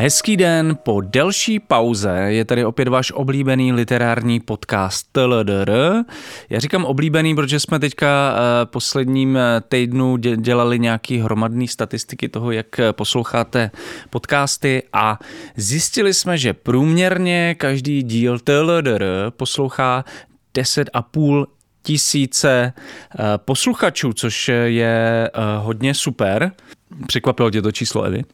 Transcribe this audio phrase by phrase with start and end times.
[0.00, 5.72] Hezký den, po delší pauze je tady opět váš oblíbený literární podcast TLDR.
[6.50, 12.52] Já říkám oblíbený, protože jsme teďka eh, posledním eh, týdnu dělali nějaký hromadný statistiky toho,
[12.52, 13.70] jak eh, posloucháte
[14.10, 15.18] podcasty a
[15.56, 20.04] zjistili jsme, že průměrně každý díl TLDR poslouchá
[20.54, 21.46] 10,5
[21.82, 22.72] tisíce
[23.36, 26.52] posluchačů, což je hodně super.
[27.06, 28.24] Překvapilo tě to číslo, Evi?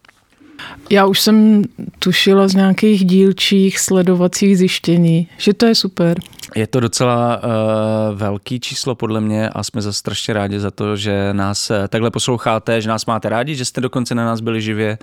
[0.91, 1.63] Já už jsem
[1.99, 6.19] tušila z nějakých dílčích sledovacích zjištění, že to je super.
[6.55, 10.97] Je to docela uh, velký číslo podle mě a jsme za strašně rádi za to,
[10.97, 14.63] že nás uh, takhle posloucháte, že nás máte rádi, že jste dokonce na nás byli
[14.63, 14.99] živě,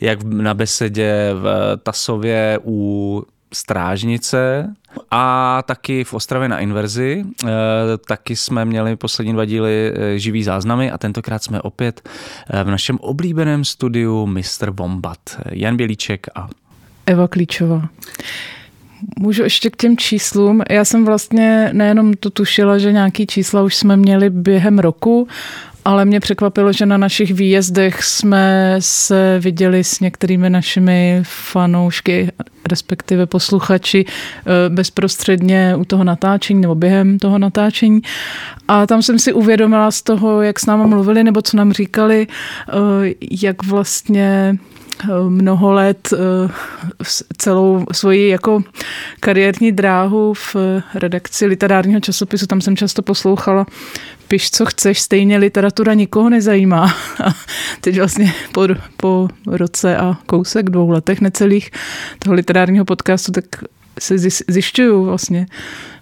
[0.00, 3.22] jak na besedě v Tasově u
[3.54, 4.74] Strážnice
[5.10, 7.24] a taky v Ostravě na Inverzi.
[7.44, 7.48] E,
[8.08, 12.08] taky jsme měli poslední dva díly e, živý záznamy a tentokrát jsme opět
[12.50, 14.70] e, v našem oblíbeném studiu Mr.
[14.70, 15.18] Bombat.
[15.50, 16.48] Jan Bělíček a
[17.06, 17.88] Eva Klíčová.
[19.18, 20.62] Můžu ještě k těm číslům.
[20.70, 25.28] Já jsem vlastně nejenom to tušila, že nějaký čísla už jsme měli během roku,
[25.86, 32.32] ale mě překvapilo, že na našich výjezdech jsme se viděli s některými našimi fanoušky,
[32.68, 38.00] respektive posluchači eh, bezprostředně u toho natáčení nebo během toho natáčení.
[38.68, 42.26] A tam jsem si uvědomila z toho, jak s náma mluvili nebo co nám říkali,
[42.28, 42.72] eh,
[43.30, 44.58] jak vlastně
[45.28, 46.52] mnoho let eh,
[47.38, 48.62] celou svoji jako
[49.20, 50.56] kariérní dráhu v
[50.94, 53.66] redakci literárního časopisu, tam jsem často poslouchala
[54.28, 56.94] piš, co chceš, stejně literatura nikoho nezajímá.
[57.24, 57.34] A
[57.80, 61.70] teď vlastně po, po roce a kousek, dvou letech necelých
[62.18, 63.44] toho literárního podcastu, tak
[64.00, 65.46] se zjišťuju vlastně,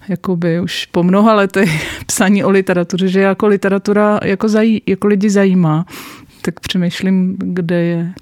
[0.09, 5.31] jakoby už po mnoha letech psaní o literatuře, že jako literatura jako, zaj, jako lidi
[5.31, 5.87] zajímá,
[6.43, 8.13] tak přemýšlím, kde je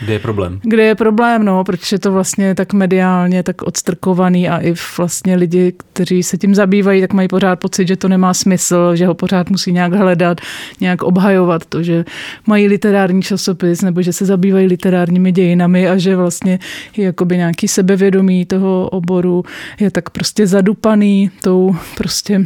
[0.00, 0.60] kde je problém?
[0.62, 5.72] Kde je problém, no, protože to vlastně tak mediálně tak odstrkovaný a i vlastně lidi,
[5.92, 9.50] kteří se tím zabývají, tak mají pořád pocit, že to nemá smysl, že ho pořád
[9.50, 10.40] musí nějak hledat,
[10.80, 12.04] nějak obhajovat to, že
[12.46, 16.58] mají literární časopis nebo že se zabývají literárními dějinami a že vlastně
[16.96, 19.44] je jakoby nějaký sebevědomí toho oboru
[19.80, 22.44] je tak prostě zadupaný tou prostě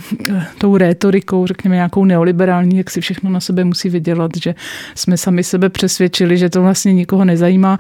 [0.59, 4.55] tou rétorikou, řekněme nějakou neoliberální, jak si všechno na sebe musí vydělat, že
[4.95, 7.79] jsme sami sebe přesvědčili, že to vlastně nikoho nezajímá nezajímá.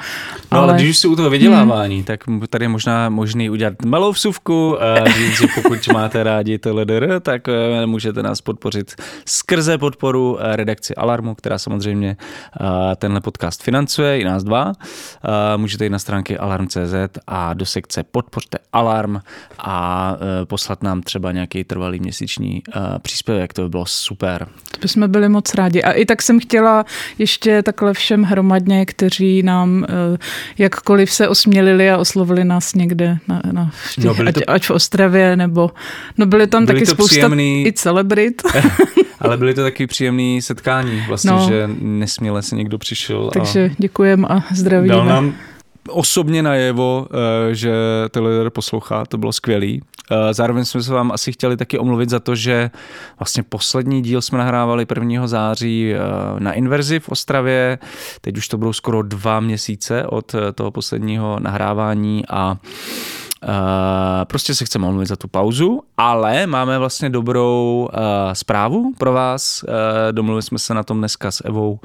[0.52, 2.04] No ale, ale když jsi u toho vydělávání, hmm.
[2.04, 6.74] tak tady je možná možný udělat malou vsuvku a říct, že pokud máte rádi to
[6.74, 13.20] LDR, tak eh, můžete nás podpořit skrze podporu eh, redakci Alarmu, která samozřejmě eh, tenhle
[13.20, 14.72] podcast financuje, i nás dva.
[15.56, 19.20] Můžete jít na stránky alarm.cz a do sekce podpořte Alarm
[19.58, 22.62] a poslat nám třeba nějaký trvalý měsíční
[23.02, 24.48] příspěvek, to by bylo super.
[24.70, 25.82] To bychom byli moc rádi.
[25.82, 26.84] A i tak jsem chtěla
[27.18, 30.18] ještě takhle všem hromadně, kteří nám eh,
[30.58, 34.40] jakkoliv se osmělili a oslovili nás někde, na, na v těch, no, ať, to...
[34.50, 35.70] ať v Ostravě, nebo
[36.18, 37.66] no byly tam byly taky spousta příjemný...
[37.66, 38.42] i celebrit.
[39.20, 41.46] Ale byly to taky příjemné setkání, vlastně, no.
[41.48, 43.30] že nesměle se někdo přišel.
[43.32, 43.74] Takže a...
[43.78, 44.94] děkujeme a zdravíme.
[44.94, 45.34] Dal nám
[45.88, 47.72] osobně najevo, eh, že
[48.10, 49.82] Taylor poslouchá, to bylo skvělý.
[50.10, 52.70] Eh, zároveň jsme se vám asi chtěli taky omluvit za to, že
[53.18, 55.26] vlastně poslední díl jsme nahrávali 1.
[55.26, 55.98] září eh,
[56.38, 57.78] na Inverzi v Ostravě.
[58.20, 62.56] Teď už to budou skoro dva měsíce od toho posledního nahrávání a
[63.42, 67.98] Uh, prostě se chceme omluvit za tu pauzu, ale máme vlastně dobrou uh,
[68.32, 69.62] zprávu pro vás.
[69.62, 69.72] Uh,
[70.12, 71.80] domluvili jsme se na tom dneska s Evou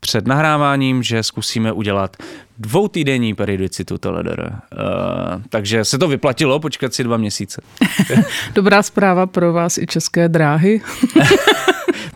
[0.00, 2.16] před nahráváním, že zkusíme udělat
[2.58, 4.50] dvoutýdenní periodicitu Teledr.
[4.50, 7.62] Uh, takže se to vyplatilo počkat si dva měsíce.
[8.54, 10.80] Dobrá zpráva pro vás i české dráhy.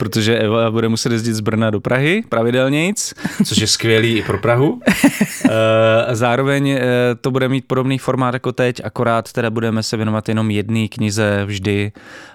[0.00, 3.14] protože Eva bude muset jezdit z Brna do Prahy pravidelnějc,
[3.44, 4.80] což je skvělý i pro Prahu.
[5.44, 6.80] Eh, zároveň eh,
[7.20, 11.42] to bude mít podobný formát jako teď, akorát teda budeme se věnovat jenom jedné knize
[11.46, 11.92] vždy,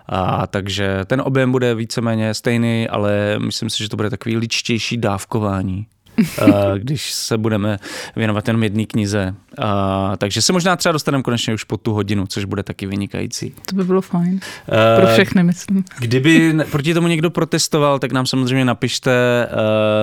[0.09, 4.97] a takže ten objem bude víceméně stejný, ale myslím si, že to bude takový ličtější
[4.97, 5.85] dávkování.
[6.41, 7.77] Eh, když se budeme
[8.15, 9.35] věnovat jenom jedné knize.
[9.59, 13.53] Uh, takže se možná třeba dostaneme konečně už po tu hodinu, což bude taky vynikající.
[13.65, 14.33] To by bylo fajn.
[14.33, 15.83] Uh, Pro všechny, myslím.
[15.99, 19.47] Kdyby proti tomu někdo protestoval, tak nám samozřejmě napište,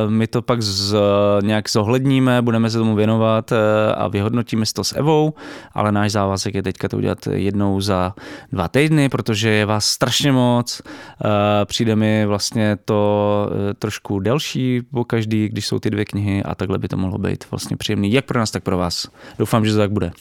[0.04, 0.96] uh, my to pak z,
[1.42, 3.58] nějak zohledníme, budeme se tomu věnovat uh,
[3.96, 5.34] a vyhodnotíme to s Evou,
[5.72, 8.14] ale náš závazek je teďka to udělat jednou za
[8.52, 10.82] dva týdny, protože je vás strašně moc.
[10.84, 11.30] Uh,
[11.64, 16.54] přijde mi vlastně to uh, trošku delší po každý, když jsou ty dvě knihy a
[16.54, 19.08] takhle by to mohlo být vlastně příjemný, jak pro nás, tak pro vás.
[19.42, 20.12] Doufám, že to tak bude.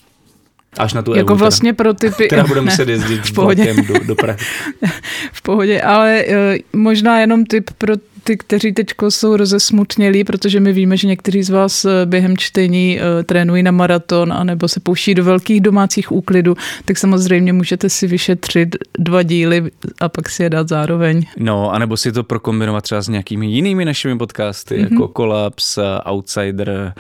[0.77, 2.27] Až na tu Jako Evu, vlastně pro typy...
[2.27, 3.73] Která bude muset jezdit v pohodě.
[3.73, 4.37] do, do Prahy.
[5.33, 10.73] v pohodě, ale uh, možná jenom typ pro ty, kteří teď jsou rozesmutnělí, protože my
[10.73, 15.15] víme, že někteří z vás eh, během čtení uh, trénují na maraton anebo se pouští
[15.15, 20.49] do velkých domácích úklidů, tak samozřejmě můžete si vyšetřit dva díly a pak si je
[20.49, 21.25] dát zároveň.
[21.37, 24.91] No, anebo si to prokombinovat třeba s nějakými jinými našimi podcasty, mm-hmm.
[24.91, 25.81] jako Collapse,
[26.11, 26.93] Outsider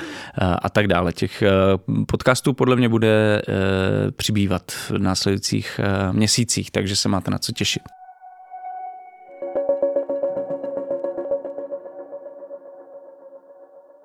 [0.61, 1.13] a tak dále.
[1.13, 1.43] Těch
[2.07, 3.41] podcastů podle mě bude
[4.15, 5.79] přibývat v následujících
[6.11, 8.00] měsících, takže se máte na co těšit.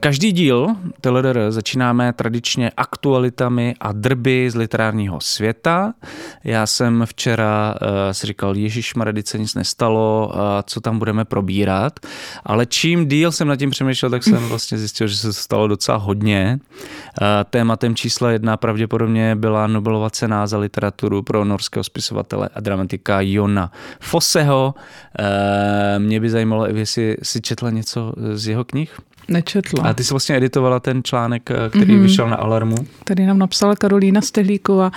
[0.00, 5.94] Každý díl TLDR začínáme tradičně aktualitami a drby z literárního světa.
[6.44, 8.94] Já jsem včera uh, si říkal, Ježíš
[9.24, 12.00] se nic nestalo, uh, co tam budeme probírat,
[12.44, 15.98] ale čím díl jsem nad tím přemýšlel, tak jsem vlastně zjistil, že se stalo docela
[15.98, 16.58] hodně.
[16.60, 23.20] Uh, tématem čísla jedna pravděpodobně byla Nobelova cena za literaturu pro norského spisovatele a dramatika
[23.20, 24.74] Jona Fosseho.
[25.20, 29.00] Uh, mě by zajímalo, jestli si četla něco z jeho knih?
[29.28, 29.84] Nečetla.
[29.84, 32.02] A ty jsi vlastně editovala ten článek, eh, který mm-hmm.
[32.02, 32.76] vyšel na Alarmu.
[33.04, 34.92] Tady nám napsala Karolína Stehlíková.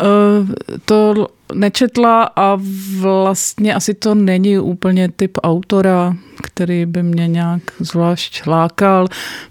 [0.00, 0.48] Uh,
[0.84, 2.58] to nečetla a
[2.98, 9.06] vlastně asi to není úplně typ autora, který by mě nějak zvlášť lákal,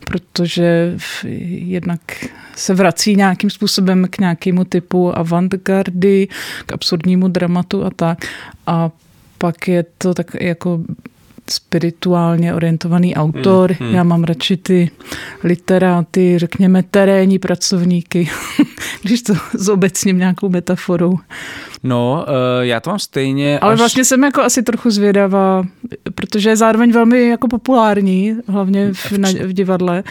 [0.05, 0.97] protože
[1.49, 2.01] jednak
[2.55, 6.27] se vrací nějakým způsobem k nějakému typu avantgardy,
[6.65, 8.25] k absurdnímu dramatu a tak.
[8.67, 8.91] A
[9.37, 10.79] pak je to tak jako
[11.51, 13.71] spirituálně orientovaný autor.
[13.71, 13.95] Hmm, hmm.
[13.95, 14.91] Já mám radši ty
[15.43, 18.29] literáty, řekněme terénní pracovníky,
[19.03, 21.19] když to zobecním nějakou metaforou.
[21.83, 23.59] No, uh, já to mám stejně.
[23.59, 23.79] Ale až...
[23.79, 25.63] vlastně jsem jako asi trochu zvědavá,
[26.15, 30.03] protože je zároveň velmi jako populární, hlavně v, na, v divadle.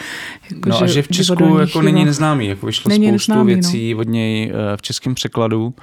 [0.51, 3.53] Jako, no že a že v Česku jako není neznámý, jako vyšlo není spoustu neznámý,
[3.53, 3.99] věcí no.
[3.99, 5.73] od něj uh, v českém překladu, uh,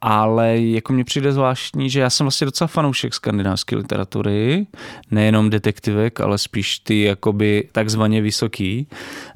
[0.00, 4.66] ale jako mně přijde zvláštní, že já jsem vlastně docela fanoušek skandinávské literatury,
[5.10, 8.86] nejenom detektivek, ale spíš ty jakoby takzvaně vysoký,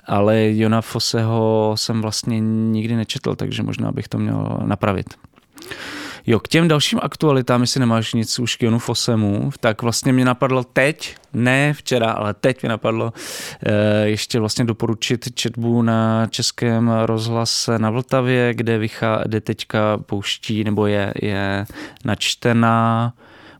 [0.06, 5.06] ale Jona Foseho jsem vlastně nikdy nečetl, takže možná bych to měl napravit.
[6.26, 10.24] Jo, k těm dalším aktualitám, jestli nemáš nic už k Jonu Fosemu, tak vlastně mě
[10.24, 13.12] napadlo teď, ne včera, ale teď mě napadlo
[13.66, 13.72] eh,
[14.08, 20.86] ještě vlastně doporučit četbu na českém rozhlase na Vltavě, kde, vychá, kde teďka pouští, nebo
[20.86, 21.66] je, je
[22.04, 23.12] načtená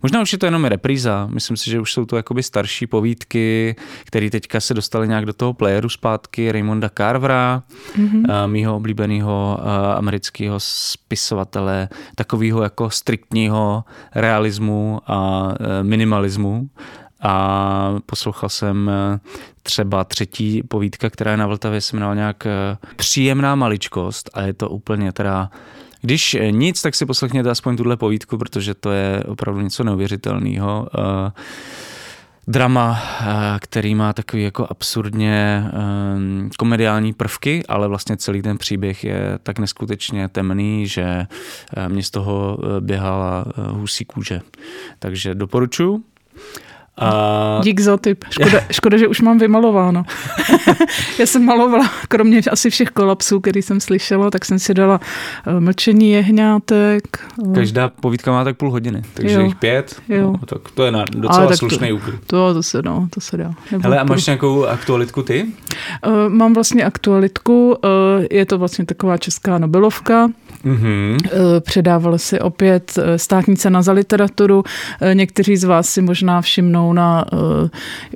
[0.03, 1.29] Možná už je to jenom repríza.
[1.31, 5.33] Myslím si, že už jsou to jakoby starší povídky, které teďka se dostaly nějak do
[5.33, 6.53] toho playeru zpátky.
[6.53, 7.63] Raymonda Carvera,
[7.97, 8.47] mm-hmm.
[8.47, 9.61] mýho oblíbeného
[9.97, 13.85] amerického spisovatele, takového jako striktního
[14.15, 16.69] realismu a e, minimalismu.
[17.25, 18.91] A poslouchal jsem
[19.63, 22.47] třeba třetí povídka, která je na Vltavě, se jmenovala nějak
[22.97, 25.51] Příjemná maličkost a je to úplně teda
[26.03, 30.89] když eh, nic, tak si poslechněte aspoň tuhle povídku, protože to je opravdu něco neuvěřitelného.
[30.99, 31.31] Uh,
[32.47, 33.27] drama, uh,
[33.61, 35.65] který má takový jako absurdně
[36.59, 41.27] komediální prvky, ale vlastně celý ten příběh je tak neskutečně temný, že
[41.89, 44.41] mě z toho běhala husí kůže.
[44.99, 46.05] Takže doporučuji.
[46.99, 47.61] A...
[47.65, 48.25] Dík za tip.
[48.31, 50.05] Škoda, škoda, že už mám vymalováno.
[51.19, 55.01] Já jsem malovala, kromě asi všech kolapsů, který jsem slyšela, tak jsem si dala
[55.47, 57.03] uh, mlčení jehňátek.
[57.37, 57.55] Uh...
[57.55, 59.41] Každá povídka má tak půl hodiny, takže jo.
[59.41, 60.03] jich pět.
[60.09, 60.33] Jo.
[60.33, 62.15] No, tak to je na docela Ale slušný úkol.
[62.27, 63.55] To, to, se, no, to se dá.
[63.83, 65.47] Hele, a máš nějakou aktualitku ty?
[66.07, 67.77] Uh, mám vlastně aktualitku.
[67.85, 70.29] Uh, je to vlastně taková česká Nobelovka.
[70.65, 71.17] Mm-hmm.
[71.61, 74.65] Předávala si opět státní cena za literaturu.
[75.15, 77.25] Někteří z vás si možná všimnou na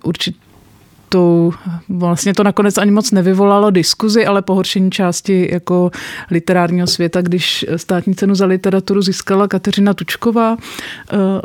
[0.04, 1.52] určitou
[1.88, 5.90] vlastně to nakonec ani moc nevyvolalo diskuzi, ale pohoršení části jako
[6.30, 10.56] literárního světa, když státní cenu za literaturu získala Kateřina Tučková.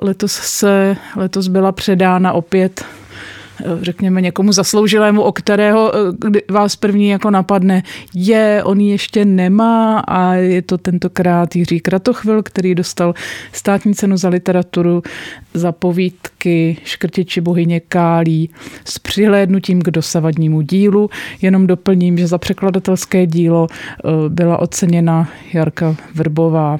[0.01, 2.85] Letos se, letos byla předána opět
[3.81, 9.99] řekněme, někomu zasloužilému, o kterého eh, vás první jako napadne, je, on ji ještě nemá
[9.99, 13.13] a je to tentokrát Jiří Kratochvil, který dostal
[13.51, 15.03] státní cenu za literaturu
[15.53, 18.49] za povídky Škrtiči bohyně Kálí
[18.85, 21.09] s přihlédnutím k dosavadnímu dílu.
[21.41, 26.79] Jenom doplním, že za překladatelské dílo eh, byla oceněna Jarka Vrbová.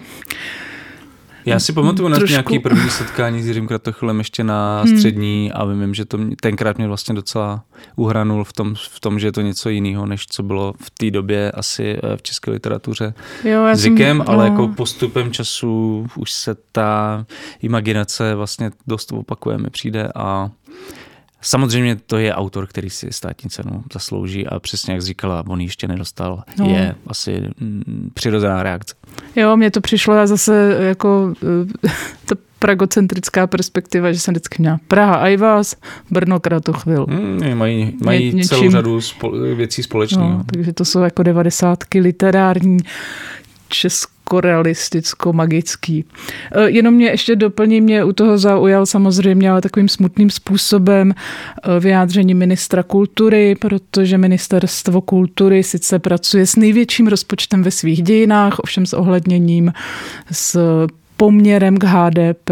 [1.46, 4.98] Já si pamatuju na nějaký první setkání s Jiřím Kratochylem ještě na hmm.
[4.98, 7.64] střední a vím, že to mě, tenkrát mě vlastně docela
[7.96, 11.12] uhranul v tom, v tom, že je to něco jiného, než co bylo v té
[11.12, 14.52] době asi eh, v české literatuře jo, zvykem, jsem, ale no.
[14.54, 17.26] jako postupem času už se ta
[17.62, 20.50] imaginace vlastně dost opakuje, mi přijde a
[21.42, 25.88] Samozřejmě to je autor, který si státní cenu zaslouží a přesně jak říkala, on ještě
[25.88, 26.44] nedostal.
[26.58, 26.66] No.
[26.66, 28.96] Je asi mm, přirozená reakce.
[29.36, 31.34] Jo, mně to přišlo, já zase jako
[31.86, 31.90] eh,
[32.26, 35.76] to pragocentrická perspektiva, že jsem vždycky měla Praha a i vás,
[36.12, 37.06] Brno Kratochvil.
[37.10, 40.30] Hmm, mají mají Ně, celou řadu spo- věcí společného.
[40.30, 42.78] No, takže to jsou jako devadesátky literární,
[43.72, 46.06] českorealisticko-magický.
[46.52, 51.16] Eh, jenom mě ještě doplní, mě u toho zaujal samozřejmě, ale takovým smutným způsobem eh,
[51.80, 58.86] vyjádření ministra kultury, protože ministerstvo kultury sice pracuje s největším rozpočtem ve svých dějinách, ovšem
[58.86, 59.74] s ohledněním
[60.32, 60.60] s
[61.22, 62.50] poměrem k HDP,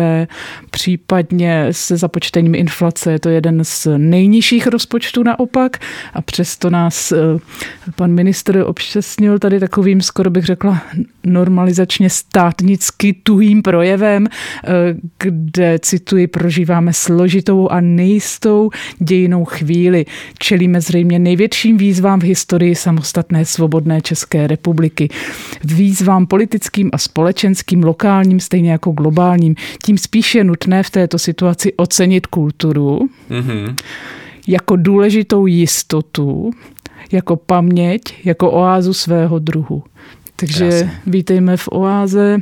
[0.72, 3.12] případně se započtením inflace.
[3.12, 5.78] Je to jeden z nejnižších rozpočtů naopak
[6.14, 7.18] a přesto nás eh,
[7.96, 10.82] pan ministr obšťastnil tady takovým, skoro bych řekla,
[11.24, 14.70] normalizačně státnicky tuhým projevem, eh,
[15.20, 20.06] kde, cituji, prožíváme složitou a nejistou dějinou chvíli.
[20.40, 25.10] Čelíme zřejmě největším výzvám v historii samostatné svobodné České republiky.
[25.64, 29.56] Výzvám politickým a společenským, lokálním, stejně stejně jako globálním.
[29.86, 33.00] Tím spíš je nutné v této situaci ocenit kulturu
[33.30, 33.75] mm-hmm.
[34.48, 36.51] jako důležitou jistotu,
[37.12, 39.84] jako paměť, jako oázu svého druhu.
[40.36, 40.92] Takže Krásně.
[41.06, 42.38] vítejme v oáze.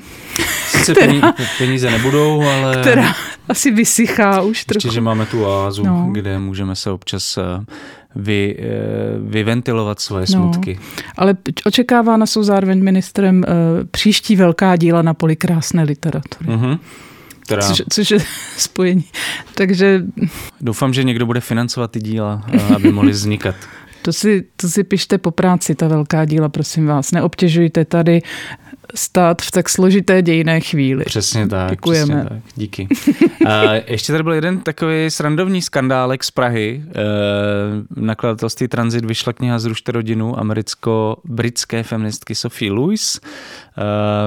[0.68, 2.78] Sice která, peníze nebudou, ale...
[2.82, 3.14] Která
[3.50, 4.94] asi vysychá už ještě, trochu.
[4.94, 6.10] že máme tu oázu, no.
[6.12, 7.66] kde můžeme se občas eh,
[8.16, 8.66] vy, eh,
[9.20, 10.80] vyventilovat svoje no, smutky.
[11.18, 11.36] Ale
[11.66, 13.54] očekávána jsou zároveň ministrem uh,
[13.92, 16.50] příští velká díla na poli krásné literatury.
[16.50, 16.80] Uh-huh.
[17.40, 17.62] Která...
[17.62, 18.20] Což, což je
[18.58, 19.06] spojení.
[19.56, 20.04] Takže...
[20.62, 22.44] Doufám, že někdo bude financovat ty díla,
[22.76, 23.56] aby mohly vznikat.
[24.02, 27.12] To si, to si pište po práci, ta velká díla, prosím vás.
[27.12, 28.22] Neobtěžujte tady
[28.96, 31.06] stát v tak složité dějiné chvíli.
[31.06, 31.70] Přesně tak.
[31.70, 32.16] Děkujeme.
[32.16, 32.54] Přesně tak.
[32.56, 32.88] Díky.
[33.48, 36.84] A ještě tady byl jeden takový srandovní skandálek z Prahy.
[36.88, 37.02] E,
[38.02, 43.20] nakladatelství Transit vyšla kniha Zrušte rodinu americko-britské feministky Sophie Lewis.
[43.20, 43.22] E,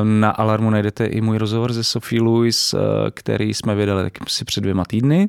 [0.04, 2.78] na Alarmu najdete i můj rozhovor se Sophie Lewis, e,
[3.10, 5.28] který jsme vydali tak si před dvěma týdny.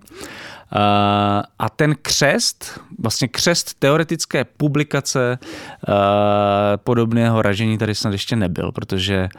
[1.60, 5.40] A ten křest, vlastně křest teoretické publikace
[6.75, 9.30] podobného ražení tady snad ještě nebyl, protože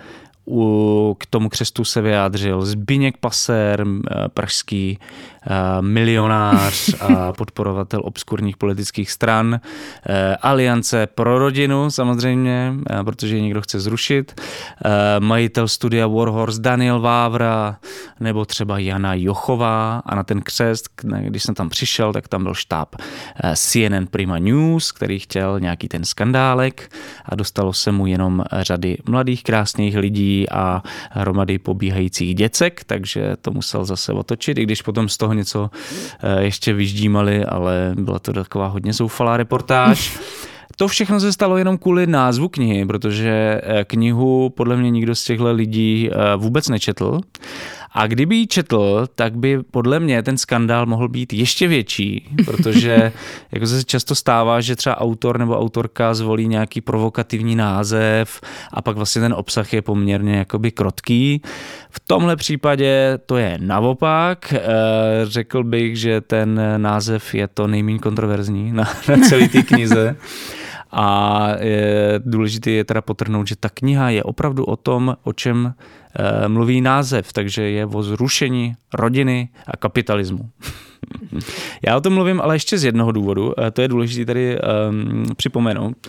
[1.19, 3.87] k tomu křestu se vyjádřil Zbigněk Paser,
[4.29, 4.99] pražský
[5.81, 9.61] milionář a podporovatel obskurních politických stran,
[10.43, 14.41] Aliance pro rodinu samozřejmě, protože ji někdo chce zrušit,
[15.19, 17.77] majitel studia Warhorse Daniel Vávra
[18.21, 20.89] nebo třeba Jana Jochová a na ten křest,
[21.21, 22.97] když jsem tam přišel, tak tam byl štáb
[23.55, 26.93] CNN Prima News, který chtěl nějaký ten skandálek
[27.25, 33.51] a dostalo se mu jenom řady mladých krásných lidí a hromady pobíhajících děcek, takže to
[33.51, 35.71] musel zase otočit, i když potom z toho něco
[36.23, 40.19] eh, ještě vyždímali, ale byla to taková hodně zoufalá reportáž.
[40.77, 45.25] To všechno se stalo jenom kvůli názvu knihy, protože eh, knihu podle mě nikdo z
[45.25, 47.21] těchto lidí eh, vůbec nečetl.
[47.95, 53.13] A kdyby ji četl, tak by podle mě ten skandál mohl být ještě větší, protože
[53.53, 58.41] jako se často stává, že třeba autor nebo autorka zvolí nějaký provokativní název
[58.73, 61.43] a pak vlastně ten obsah je poměrně jakoby krotký.
[61.91, 64.53] V tomhle případě to je naopak.
[64.53, 64.61] Eh,
[65.23, 70.17] řekl bych, že ten název je to nejméně kontroverzní na, na celé té knize.
[70.93, 75.75] A je, důležité je teda potrhnout, že ta kniha je opravdu o tom, o čem
[76.15, 80.51] e, mluví název, takže je o zrušení rodiny a kapitalismu.
[81.87, 86.07] Já o tom mluvím ale ještě z jednoho důvodu, to je důležité tady um, připomenout,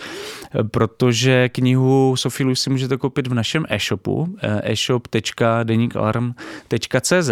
[0.70, 7.30] protože knihu Louis si můžete koupit v našem e-shopu, e-shop.denikalarm.cz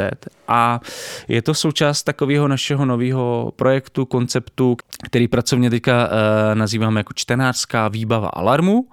[0.48, 0.80] a
[1.28, 6.12] je to součást takového našeho nového projektu, konceptu, který pracovně teďka uh,
[6.54, 8.88] nazýváme jako čtenářská výbava alarmu.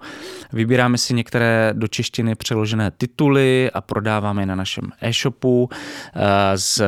[0.52, 5.62] Vybíráme si některé do češtiny přeložené tituly a prodáváme je na našem e-shopu.
[5.62, 5.70] Uh,
[6.54, 6.82] z,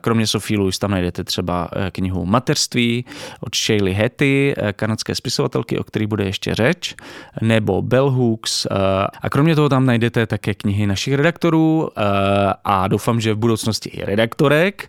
[0.00, 3.04] kromě Sofie Louis tam najdete třeba eh, knihu Mateřství
[3.40, 6.94] od Shaylee Hetty, eh, kanadské spisovatelky, o který bude ještě řeč,
[7.40, 8.66] nebo Bell Hooks.
[8.66, 8.74] Eh,
[9.20, 11.90] a kromě toho tam najdete také knihy našich redaktorů
[12.64, 14.86] a doufám, že v budoucnosti i redaktorek.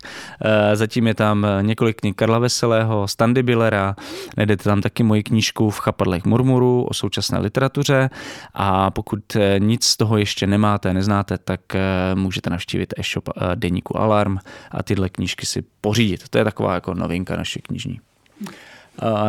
[0.74, 3.96] Zatím je tam několik knih Karla Veselého, Standy Billera,
[4.36, 8.10] najdete tam taky moji knížku v chapadlech murmuru o současné literatuře
[8.54, 11.60] a pokud nic z toho ještě nemáte, neznáte, tak
[12.14, 14.38] můžete navštívit e-shop Deníku Alarm
[14.70, 16.28] a tyhle knížky si pořídit.
[16.28, 18.00] To je taková jako novinka naše knižní.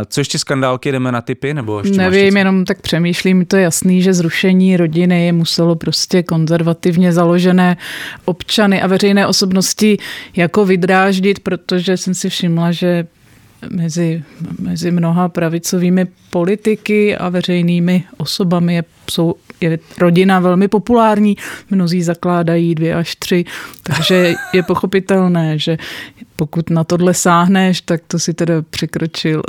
[0.06, 1.53] Co ještě skandálky, jdeme na typy?
[1.53, 6.24] Nebo ještě Nevím, jenom tak přemýšlím, to je jasný, že zrušení rodiny je muselo prostě
[6.24, 7.77] konzervativně založené
[8.25, 9.98] občany a veřejné osobnosti
[10.36, 13.08] jako vydráždit, protože jsem si všimla, že
[13.70, 14.24] mezi,
[14.60, 21.38] mezi mnoha pravicovými politiky a veřejnými osobami je, jsou, je rodina velmi populární,
[21.70, 23.46] mnozí zakládají dvě až tři,
[23.84, 25.77] takže je pochopitelné, že
[26.41, 29.41] pokud na tohle sáhneš, tak to si teda překročil.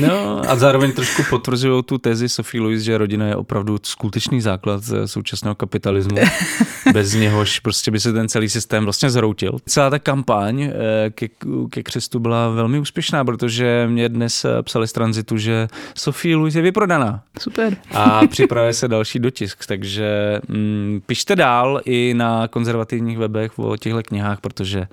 [0.00, 4.82] No a zároveň trošku potvrzují tu tezi Sophie Louis, že rodina je opravdu skutečný základ
[5.06, 6.16] současného kapitalismu.
[6.92, 9.58] Bez něhož prostě by se ten celý systém vlastně zroutil.
[9.66, 10.70] Celá ta kampaň eh,
[11.10, 11.28] ke,
[11.70, 16.54] ke křestu byla velmi úspěšná, protože mě dnes eh, psali z tranzitu, že Sophie Louis
[16.54, 17.22] je vyprodaná.
[17.38, 17.76] Super.
[17.94, 24.02] A připravuje se další dotisk, takže mm, pište dál i na konzervativních webech o těchto
[24.02, 24.86] knihách, protože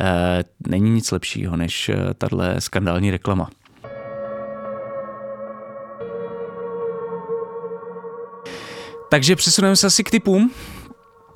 [0.00, 3.50] eh, není nic lepšího než eh, tahle skandální reklama.
[9.10, 10.50] Takže přesuneme se asi k typům.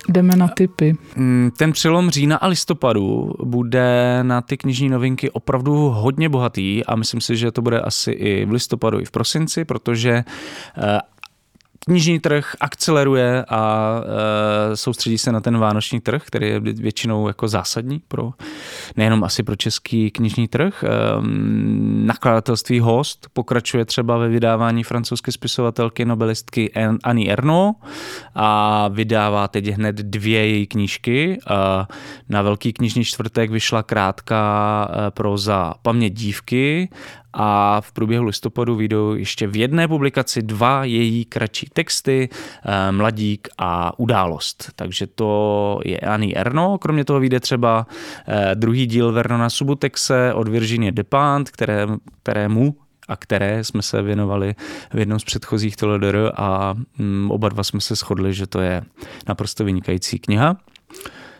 [0.09, 0.97] Jdeme na typy.
[1.15, 6.95] Mm, ten přelom října a listopadu bude na ty knižní novinky opravdu hodně bohatý a
[6.95, 10.11] myslím si, že to bude asi i v listopadu, i v prosinci, protože
[10.77, 10.99] eh,
[11.85, 13.91] knižní trh akceleruje a
[14.71, 18.31] e, soustředí se na ten vánoční trh, který je většinou jako zásadní pro
[18.97, 20.83] nejenom asi pro český knižní trh.
[20.83, 20.87] E,
[22.05, 26.71] nakladatelství Host pokračuje třeba ve vydávání francouzské spisovatelky nobelistky
[27.03, 27.79] Annie Ernaux
[28.35, 31.37] a vydává teď hned dvě její knížky.
[31.37, 31.85] E,
[32.29, 36.89] na Velký knižní čtvrtek vyšla krátká e, proza Paměť dívky
[37.35, 42.29] a v průběhu listopadu vyjdou ještě v jedné publikaci dva její kratší texty,
[42.65, 44.71] eh, Mladík a Událost.
[44.75, 47.87] Takže to je Annie Erno, kromě toho vyjde třeba
[48.27, 51.87] eh, druhý díl Vernona Subutexe od Virginie Depant, které,
[52.23, 52.75] kterému
[53.07, 54.55] a které jsme se věnovali
[54.93, 58.83] v jednom z předchozích TLDR a mm, oba dva jsme se shodli, že to je
[59.27, 60.57] naprosto vynikající kniha.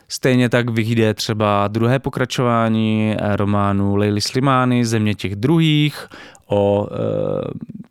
[0.08, 6.08] Stejně tak vyjde třeba druhé pokračování eh, románu Leily Slimány, Země těch druhých,
[6.48, 6.98] o e,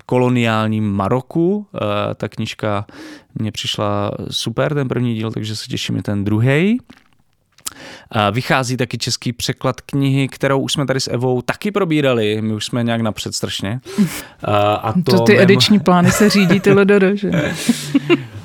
[0.06, 1.66] koloniálním Maroku.
[1.74, 2.86] E, ta knižka
[3.34, 6.78] mně přišla super, ten první díl, takže se těším ten druhý.
[8.32, 12.42] Vychází taky český překlad knihy, kterou už jsme tady s Evou taky probírali.
[12.42, 13.80] My už jsme nějak napřed strašně.
[14.82, 15.42] A to, to ty mimo...
[15.42, 17.30] ediční plány se řídí tyhle do že?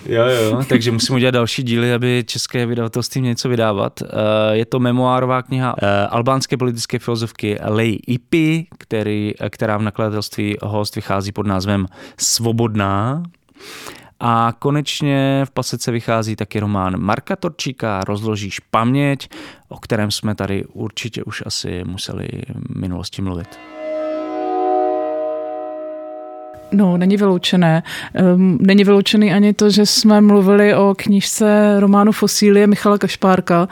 [0.09, 4.03] Jo, jo, takže musím udělat další díly, aby české vydavatelství mělo něco vydávat.
[4.51, 5.75] Je to memoárová kniha
[6.09, 11.85] albánské politické filozofky Lej Ipi, který, která v nakladatelství host vychází pod názvem
[12.17, 13.23] Svobodná.
[14.19, 19.29] A konečně v pasece vychází taky román Marka Torčíka Rozložíš paměť,
[19.69, 22.27] o kterém jsme tady určitě už asi museli
[22.69, 23.59] v minulosti mluvit.
[26.71, 27.83] No, není vyloučené.
[28.35, 33.67] Um, není vyloučený ani to, že jsme mluvili o knižce románu Fosílie Michala Kašpárka.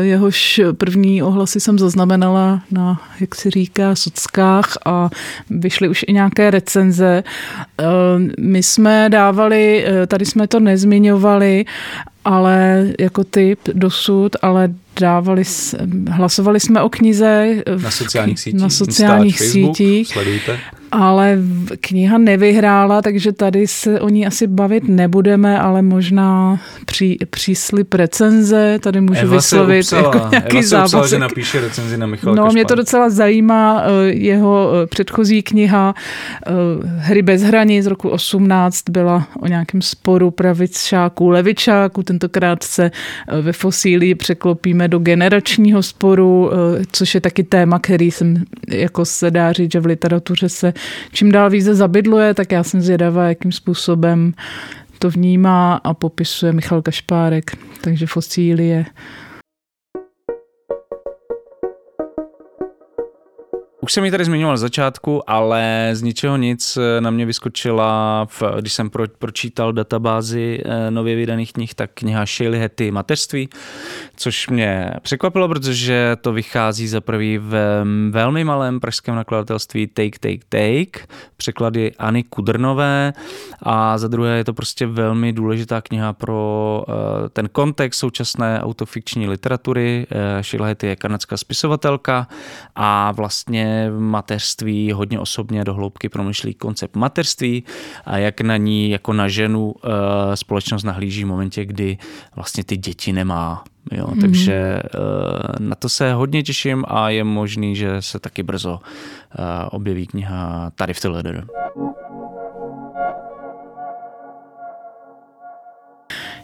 [0.00, 5.10] Jehož první ohlasy jsem zaznamenala na, jak se říká, sockách a
[5.50, 7.22] vyšly už i nějaké recenze.
[8.16, 11.64] Um, my jsme dávali, eh, tady jsme to nezmiňovali,
[12.24, 14.68] ale jako typ dosud, ale
[15.00, 15.42] dávali,
[16.10, 20.58] hlasovali jsme o knize na sociálních sítích, na sociálních sítích sledujte
[20.94, 21.38] ale
[21.80, 28.78] kniha nevyhrála, takže tady se o ní asi bavit nebudeme, ale možná při, příslip recenze,
[28.82, 30.86] tady můžu Eva vyslovit upsala, jako nějaký Eva závazek.
[30.86, 32.54] Upsala, že napíše recenzi na Michala No, Kašpár.
[32.54, 35.94] mě to docela zajímá, eh, jeho eh, předchozí kniha
[36.46, 36.50] eh,
[36.98, 42.90] Hry bez hraní z roku 18 byla o nějakém sporu pravičáků, levičáků, tentokrát se
[43.42, 46.50] ve fosílii překlopíme do generačního sporu,
[46.92, 50.74] což je taky téma, který jsem, jako se dá říct, že v literatuře se
[51.12, 54.32] čím dál více zabydluje, tak já jsem zvědavá, jakým způsobem
[54.98, 57.50] to vnímá a popisuje Michal Kašpárek.
[57.80, 58.84] Takže fosílie
[63.84, 68.72] Už jsem ji tady zmiňoval začátku, ale z ničeho nic na mě vyskočila, v, když
[68.72, 73.48] jsem pro, pročítal databázi eh, nově vydaných knih, tak kniha Shirley Hetty Mateřství,
[74.16, 80.44] což mě překvapilo, protože to vychází za prvý v velmi malém pražském nakladatelství Take, Take,
[80.48, 83.12] Take, překladyAny Kudrnové
[83.62, 86.94] a za druhé je to prostě velmi důležitá kniha pro uh,
[87.32, 90.06] ten kontext současné autofikční literatury.
[90.40, 92.28] Shirley Hetty je kanadská spisovatelka
[92.74, 97.64] a vlastně mateřství hodně osobně do hloubky promyšlí koncept mateřství
[98.04, 101.98] a jak na ní jako na ženu eh, společnost nahlíží v momentě, kdy
[102.34, 103.64] vlastně ty děti nemá.
[103.92, 104.20] Jo, mm-hmm.
[104.20, 104.80] Takže eh,
[105.58, 110.72] na to se hodně těším a je možný, že se taky brzo eh, objeví kniha
[110.74, 111.40] tady v Teledoru.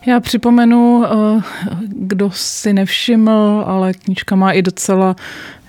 [0.06, 1.04] Já připomenu,
[1.88, 5.16] kdo si nevšiml, ale knižka má i docela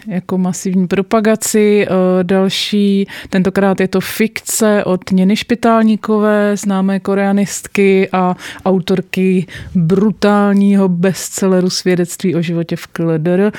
[0.07, 1.85] jako masivní propagaci.
[1.85, 8.35] Eh, další, tentokrát je to fikce od Něny Špitálníkové, známé koreanistky a
[8.65, 13.51] autorky brutálního bestselleru Svědectví o životě v KLDR,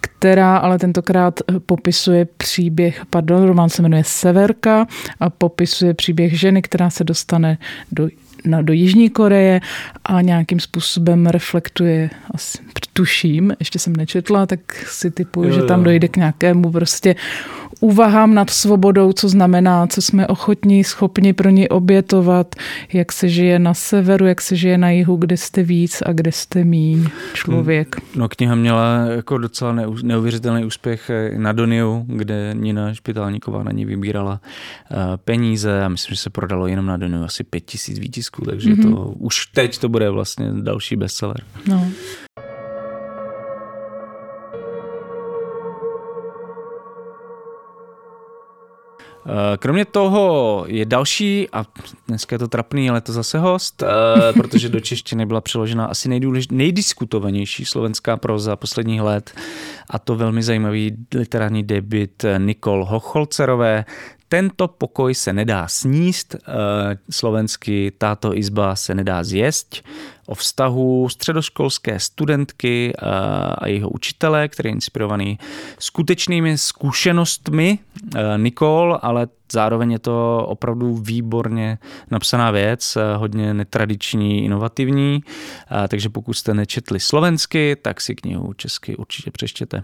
[0.00, 4.86] která ale tentokrát popisuje příběh, pardon, román se jmenuje Severka
[5.20, 7.58] a popisuje příběh ženy, která se dostane
[7.92, 8.08] do
[8.44, 9.60] na, do Jižní Koreje
[10.04, 12.58] a nějakým způsobem reflektuje, asi
[12.92, 17.14] tuším, ještě jsem nečetla, tak si typuju, že tam dojde k nějakému prostě
[17.80, 22.54] úvahám nad svobodou, co znamená, co jsme ochotní, schopni pro ní obětovat,
[22.92, 26.32] jak se žije na severu, jak se žije na jihu, kde jste víc a kde
[26.32, 27.96] jste míň člověk.
[28.16, 34.40] No kniha měla jako docela neuvěřitelný úspěch na Doniu, kde Nina Špitálníková na ní vybírala
[34.44, 38.70] eh, peníze a myslím, že se prodalo jenom na Doniu asi pět tisíc výtisků, takže
[38.70, 38.94] mm-hmm.
[38.94, 41.42] to už teď to bude vlastně další bestseller.
[41.66, 41.86] No.
[49.58, 51.64] Kromě toho je další, a
[52.08, 56.20] dneska je to trapný, ale to zase host, eh, protože do češtiny byla přeložena asi
[56.50, 59.30] nejdiskutovanější slovenská proza posledních let
[59.90, 63.84] a to velmi zajímavý literární debit Nikol Hocholcerové,
[64.30, 66.38] tento pokoj se nedá sníst, eh,
[67.10, 69.82] slovensky táto izba se nedá zjesť,
[70.26, 73.06] o vztahu středoškolské studentky eh,
[73.58, 75.38] a jeho učitele, který je inspirovaný
[75.78, 81.78] skutečnými zkušenostmi eh, Nikol, ale zároveň je to opravdu výborně
[82.10, 85.22] napsaná věc, hodně netradiční, inovativní,
[85.88, 89.82] takže pokud jste nečetli slovensky, tak si knihu česky určitě přeštěte.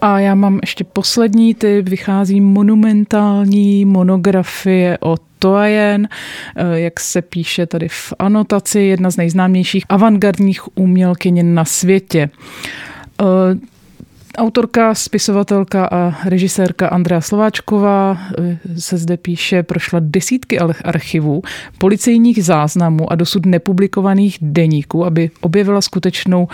[0.00, 6.08] A já mám ještě poslední typ, vychází monumentální monografie o Toajen,
[6.56, 12.30] eh, jak se píše tady v anotaci, jedna z nejznámějších avantgardních umělkyň na světě.
[14.38, 21.42] Autorka, spisovatelka a režisérka Andrea Slováčková eh, se zde píše, prošla desítky archivů,
[21.78, 26.48] policejních záznamů a dosud nepublikovaných deníků, aby objevila skutečnou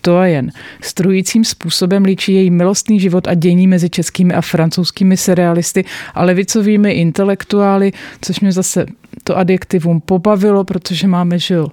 [0.00, 0.50] to a jen.
[0.82, 6.92] Strujícím způsobem líčí její milostný život a dění mezi českými a francouzskými serialisty a levicovými
[6.92, 8.86] intelektuály, což mě zase
[9.24, 11.68] to adjektivum pobavilo, protože máme, že jo,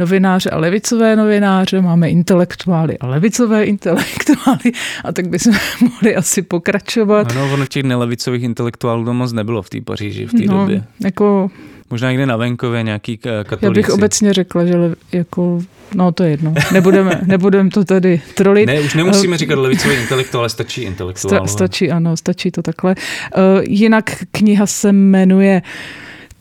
[0.00, 4.72] novináře a levicové novináře, máme intelektuály a levicové intelektuály
[5.04, 7.30] a tak bychom mohli asi pokračovat.
[7.30, 10.84] Ano, ono těch nelevicových intelektuálů to moc nebylo v té Paříži v té no, době.
[11.04, 11.50] Jako
[11.90, 13.64] Možná někde na venkově nějaký katolíci.
[13.64, 14.74] Já bych obecně řekla, že
[15.12, 15.62] jako,
[15.94, 16.54] no to je jedno.
[16.72, 18.66] Nebudeme, nebudeme to tady trolit.
[18.66, 21.46] Ne, už nemusíme říkat levicový intelektuál, ale stačí intelektuál.
[21.46, 22.94] Sta, stačí, ano, stačí to takhle.
[23.36, 25.62] Uh, jinak kniha se jmenuje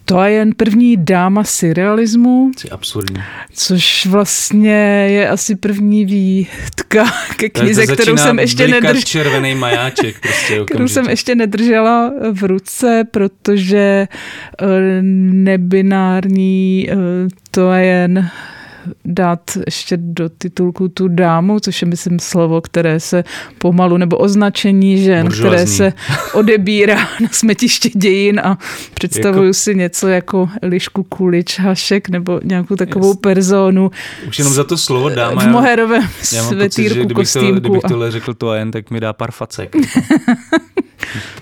[0.10, 2.52] to je jen první dáma surrealismu.
[2.64, 3.24] Je absurdní.
[3.54, 7.06] Což vlastně je asi první výtka
[7.38, 9.02] ke knize, kterou jsem ještě nedržela.
[9.02, 10.20] červený majáček.
[10.22, 14.08] Prostě kterou jsem ještě nedržela v ruce, protože
[14.62, 14.66] eh,
[15.32, 16.96] nebinární eh,
[17.52, 18.30] to je jen
[19.06, 23.24] dát ještě do titulku tu dámu, což je, myslím, slovo, které se
[23.58, 25.50] pomalu, nebo označení žen, Buržoazní.
[25.50, 25.94] které se
[26.34, 28.58] odebírá na smetiště dějin a
[28.94, 29.54] představuju jako...
[29.54, 33.18] si něco jako Lišku Kulič, Hašek nebo nějakou takovou yes.
[33.18, 33.92] personu.
[34.28, 35.44] Už jenom za to slovo dáma.
[35.44, 37.54] V moherovém svetýrku, kdybych kostýmku.
[37.54, 39.76] To, kdybych tohle řekl to jen, tak mi dá pár facek.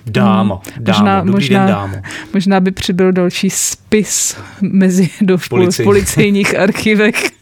[0.09, 1.95] Dámo, dámo, možná, dobrý možná, den, dámo.
[2.33, 5.83] Možná by přibyl další spis mezi do v Policej.
[5.85, 7.15] policejních archivech.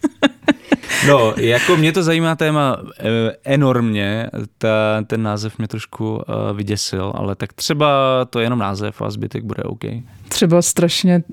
[1.07, 3.03] No, jako mě to zajímá téma eh,
[3.43, 7.87] enormně, ta, ten název mě trošku uh, vyděsil, ale tak třeba
[8.29, 9.81] to je jenom název a zbytek bude OK.
[10.29, 11.23] Třeba strašně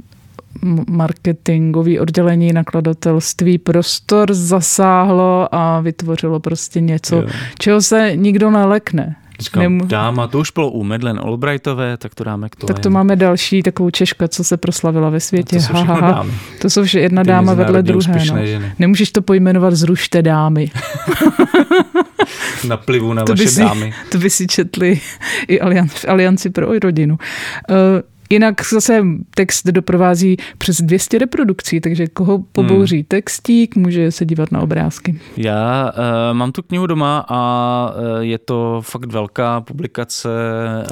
[0.89, 7.29] marketingový oddělení nakladatelství prostor zasáhlo a vytvořilo prostě něco, jo.
[7.59, 9.17] čeho se nikdo nelekne.
[9.43, 9.87] Říkám, Nemu...
[9.87, 12.67] dáma, to už bylo u Medlen Albrightové, tak to dáme k tomu.
[12.67, 15.57] Tak to máme další takovou Češka, co se proslavila ve světě.
[15.57, 16.27] to jsou ha, ha, ha.
[16.61, 18.13] To jsou vše jedna Ty dáma vedle druhé.
[18.13, 18.47] No.
[18.47, 18.73] Ženy.
[18.79, 20.71] Nemůžeš to pojmenovat zrušte dámy.
[22.69, 23.95] Naplivu na to vaše si, dámy.
[24.13, 25.01] To by si četli
[25.49, 27.19] i v Alianci pro rodinu.
[27.71, 27.77] Uh,
[28.33, 33.05] Jinak zase text doprovází přes 200 reprodukcí, takže koho pobouří hmm.
[33.05, 35.21] textík, může se dívat na obrázky.
[35.37, 40.29] Já uh, mám tu knihu doma a uh, je to fakt velká publikace.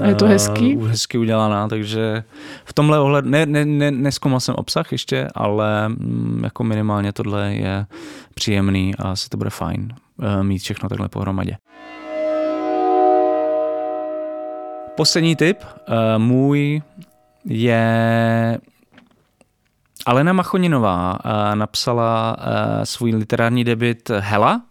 [0.03, 0.76] A je to hezký?
[0.76, 2.24] Uh, hezky udělaná, takže
[2.64, 7.55] v tomhle ohled, ne, ne, ne, neskoumal jsem obsah ještě, ale um, jako minimálně tohle
[7.55, 7.87] je
[8.35, 11.57] příjemný a asi to bude fajn uh, mít všechno takhle pohromadě.
[14.96, 15.59] Poslední tip,
[16.18, 16.83] můj
[17.44, 18.59] je
[20.07, 21.18] Alena Machoninová
[21.55, 22.37] napsala
[22.85, 24.62] svůj literární debit Hela,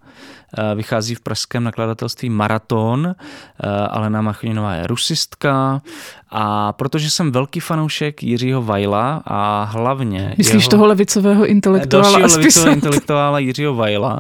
[0.58, 3.08] Eh, vychází v pražském nakladatelství Maraton.
[3.08, 5.82] Eh, Alena Machninová je rusistka
[6.30, 10.34] a protože jsem velký fanoušek Jiřího Vajla a hlavně...
[10.38, 14.20] Myslíš jeho, toho levicového intelektuála a levicového intelektuála Jiřího Vajla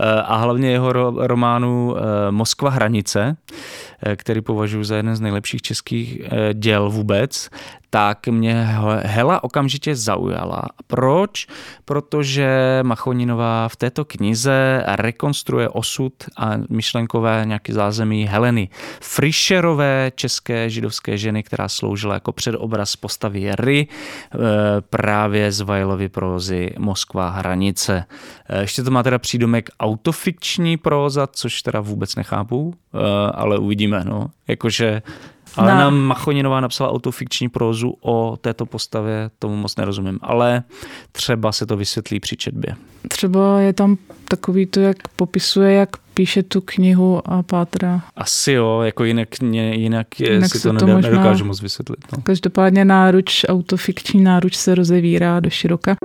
[0.00, 0.92] eh, a hlavně jeho
[1.26, 1.96] románu
[2.30, 3.36] Moskva hranice,
[4.16, 6.20] který považuji za jeden z nejlepších českých
[6.52, 7.50] děl vůbec,
[7.90, 8.68] tak mě
[9.02, 10.62] Hela okamžitě zaujala.
[10.86, 11.46] Proč?
[11.84, 18.68] Protože Machoninová v této knize rekonstruuje osud a myšlenkové nějaké zázemí Heleny.
[19.00, 24.38] Frišerové české židovské ženy, která sloužila jako předobraz postavy Ry eh,
[24.80, 28.04] právě z Vajlovy prózy Moskva hranice.
[28.48, 32.98] Eh, ještě to má teda přídomek autofikční próza, což teda vůbec nechápu, eh,
[33.34, 34.04] ale uvidíme.
[34.04, 34.30] No.
[34.48, 35.02] Jakože
[35.56, 35.90] ale na...
[35.90, 40.62] Machoninová napsala autofikční prózu o této postavě, tomu moc nerozumím, ale
[41.12, 42.76] třeba se to vysvětlí při četbě.
[43.08, 43.96] Třeba je tam
[44.28, 48.02] takový to, jak popisuje, jak píše tu knihu a pátra.
[48.16, 51.10] Asi jo, jako jinak, jinak, je, jinak si to, to možná...
[51.10, 51.98] nedokážu moc vysvětlit.
[52.12, 52.22] No.
[52.22, 55.96] Každopádně náruč, autofikční náruč se rozevírá do široka.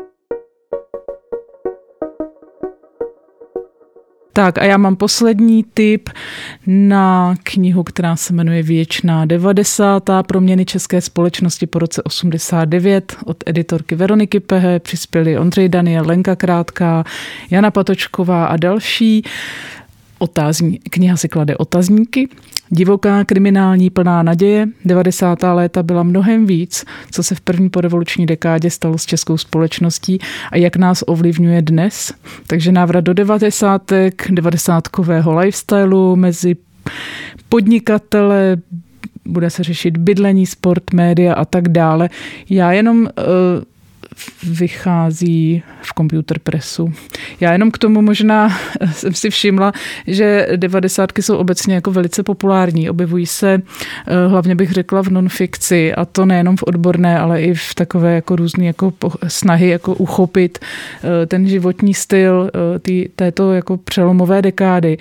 [4.42, 6.10] Tak a já mám poslední tip
[6.68, 10.10] na knihu, která se jmenuje Věčná 90.
[10.28, 14.80] Proměny české společnosti po roce 89 od editorky Veroniky Pehe.
[14.80, 17.04] Přispěli Ondřej Daniel, Lenka Krátká,
[17.50, 19.24] Jana Patočková a další.
[20.22, 22.30] Otázní, kniha si klade otazníky
[22.74, 24.68] Divoká, kriminální, plná naděje.
[24.86, 25.44] 90.
[25.44, 30.20] léta byla mnohem víc, co se v první porevoluční dekádě stalo s českou společností
[30.52, 32.14] a jak nás ovlivňuje dnes.
[32.48, 33.92] Takže návrat do 90.
[34.30, 34.88] 90.
[35.38, 36.56] lifestylu mezi
[37.50, 38.58] podnikatele,
[39.26, 42.10] bude se řešit bydlení, sport, média a tak dále.
[42.50, 43.08] Já jenom uh,
[44.44, 46.94] vychází v Computer Pressu.
[47.40, 48.58] Já jenom k tomu možná
[48.92, 49.72] jsem si všimla,
[50.08, 52.90] že devadesátky jsou obecně jako velice populární.
[52.90, 53.62] Objevují se,
[54.08, 58.16] eh, hlavně bych řekla, v nonfikci a to nejenom v odborné, ale i v takové
[58.16, 58.94] jako různé jako
[59.28, 64.98] snahy jako uchopit eh, ten životní styl eh, tý, této jako přelomové dekády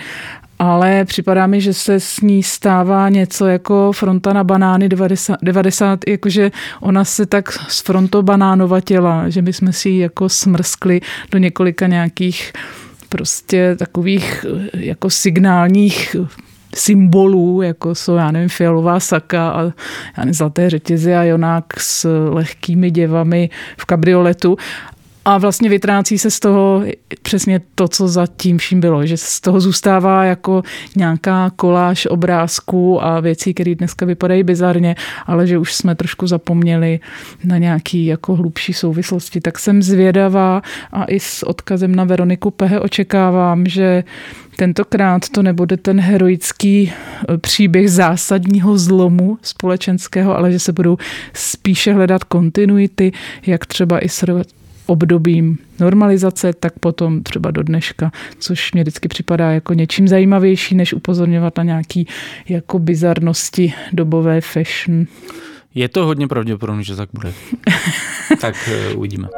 [0.61, 6.01] ale připadá mi, že se s ní stává něco jako fronta na banány 90, 90
[6.09, 11.39] jakože ona se tak z fronto banánovatěla, že my jsme si ji jako smrskli do
[11.39, 12.53] několika nějakých
[13.09, 16.17] prostě takových jako signálních
[16.75, 19.73] symbolů, jako jsou, já nevím, fialová saka a já
[20.19, 24.57] nevím, zlaté řetězy a Jonák s lehkými děvami v kabrioletu.
[25.25, 26.83] A vlastně vytrácí se z toho
[27.23, 30.63] přesně to, co zatím vším bylo, že z toho zůstává jako
[30.97, 37.01] nějaká koláž obrázků a věcí, které dneska vypadají bizarně, ale že už jsme trošku zapomněli
[37.45, 39.41] na nějaký jako hlubší souvislosti.
[39.41, 44.05] Tak jsem zvědavá a i s odkazem na Veroniku Pehe očekávám, že
[44.57, 50.97] Tentokrát to nebude ten heroický eh, příběh zásadního zlomu společenského, ale že se budou
[51.35, 53.13] spíše hledat kontinuity,
[53.47, 54.23] jak třeba i s
[54.91, 60.95] obdobím normalizace, tak potom třeba do dneška, což mě vždycky připadá jako něčím zajímavější, než
[60.95, 62.07] upozorňovat na nějaký
[62.49, 65.05] jako bizarnosti dobové fashion.
[65.75, 67.33] Je to hodně pravděpodobné, že tak bude.
[68.41, 68.55] tak
[68.93, 69.29] uh, uvidíme.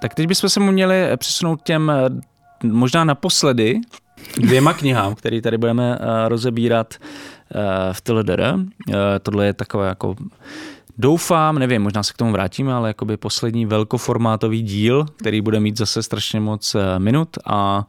[0.00, 3.80] Tak teď bychom se mu měli přesunout těm eh, možná naposledy
[4.36, 6.94] dvěma knihám, které tady budeme uh, rozebírat
[7.92, 8.02] v.
[8.10, 10.16] Uh, tohle je takové jako
[11.00, 15.76] Doufám, nevím, možná se k tomu vrátíme, ale jakoby poslední velkoformátový díl, který bude mít
[15.78, 17.86] zase strašně moc eh, minut a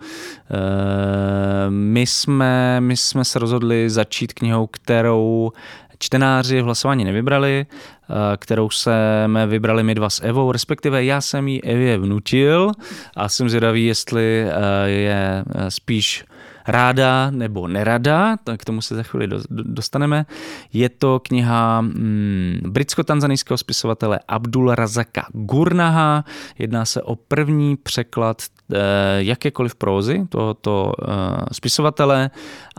[0.51, 5.51] e, my, jsme, my jsme se rozhodli začít knihou, kterou
[5.99, 11.47] čtenáři v hlasování nevybrali, eh, kterou jsme vybrali my dva s Evou, respektive já jsem
[11.47, 12.71] ji Evě vnutil
[13.15, 14.47] a jsem zvědavý, jestli
[14.85, 16.25] je spíš
[16.69, 20.25] ráda nebo nerada, tak k tomu se za chvíli dostaneme.
[20.73, 26.25] Je to kniha mm, britsko-tanzanijského spisovatele Abdul Razaka Gurnaha.
[26.57, 28.41] Jedná se o první překlad
[28.73, 28.77] eh,
[29.17, 31.05] jakékoliv prózy tohoto eh,
[31.51, 32.29] spisovatele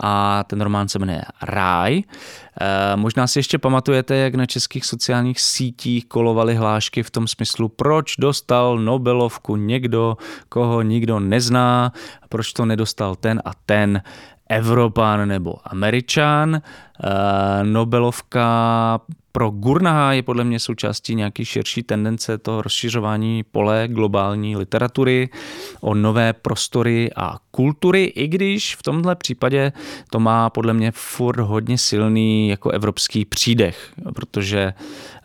[0.03, 2.03] a ten román se jmenuje Ráj.
[2.63, 7.69] Eh, možná si ještě pamatujete, jak na českých sociálních sítích kolovaly hlášky v tom smyslu,
[7.69, 10.17] proč dostal Nobelovku někdo,
[10.49, 11.93] koho nikdo nezná,
[12.29, 14.03] proč to nedostal ten a ten
[14.49, 16.61] Evropan nebo Američan.
[17.63, 19.01] Nobelovka
[19.33, 25.29] pro Gurnaha je podle mě součástí nějaký širší tendence toho rozšiřování pole globální literatury
[25.81, 29.73] o nové prostory a kultury, i když v tomhle případě
[30.11, 34.73] to má podle mě furt hodně silný jako evropský přídech, protože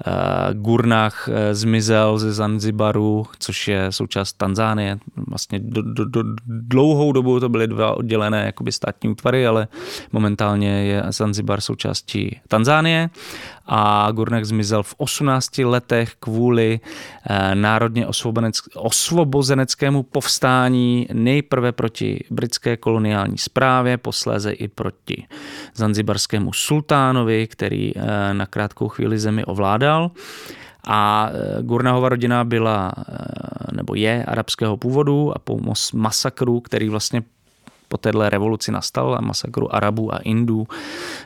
[0.07, 4.97] uh, Gurnach eh, zmizel ze Zanzibaru, což je součást Tanzánie.
[5.27, 9.67] Vlastně do, do, do, dlouhou dobu to byly dva oddělené jakoby státní útvary, ale
[10.11, 13.09] momentálně je Zanzibar součástí Tanzánie
[13.65, 16.79] a Gurnach zmizel v 18 letech kvůli
[17.29, 18.07] eh, národně
[18.75, 25.27] osvobozeneckému povstání nejprve proti britské koloniální správě, posléze i proti
[25.75, 30.11] zanzibarskému sultánovi, který eh, na krátkou chvíli zemi ovládal.
[30.87, 32.91] A eh, Gurnahova rodina byla,
[33.71, 35.59] nebo je arabského původu a po
[35.93, 37.23] masakru, který vlastně
[37.87, 40.67] po téhle revoluci nastal masakru Arabů a Indů.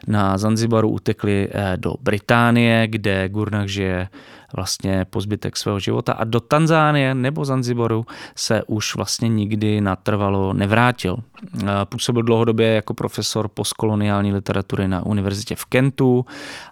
[0.07, 4.09] Na Zanzibaru utekli eh, do Británie, kde Gurnach žije
[4.55, 10.53] vlastně po zbytek svého života a do Tanzánie nebo Zanzibaru se už vlastně nikdy natrvalo
[10.53, 11.17] nevrátil.
[11.85, 16.25] Působil dlouhodobě jako profesor postkoloniální literatury na univerzitě v Kentu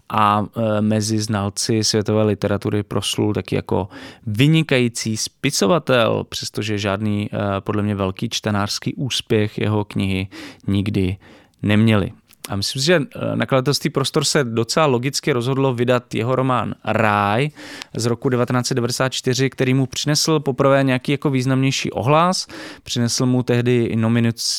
[0.09, 0.45] a
[0.77, 3.87] e, mezi znalci světové literatury proslul taky jako
[4.25, 10.27] vynikající spisovatel, přestože žádný e, podle mě velký čtenářský úspěch jeho knihy
[10.67, 11.17] nikdy
[11.61, 12.11] neměli.
[12.47, 17.49] A myslím si, že eh, nakladatelství Prostor se docela logicky rozhodlo vydat jeho román Ráj
[17.95, 22.47] z roku 1994, který mu přinesl poprvé nějaký jako významnější ohlas.
[22.83, 23.95] Přinesl mu tehdy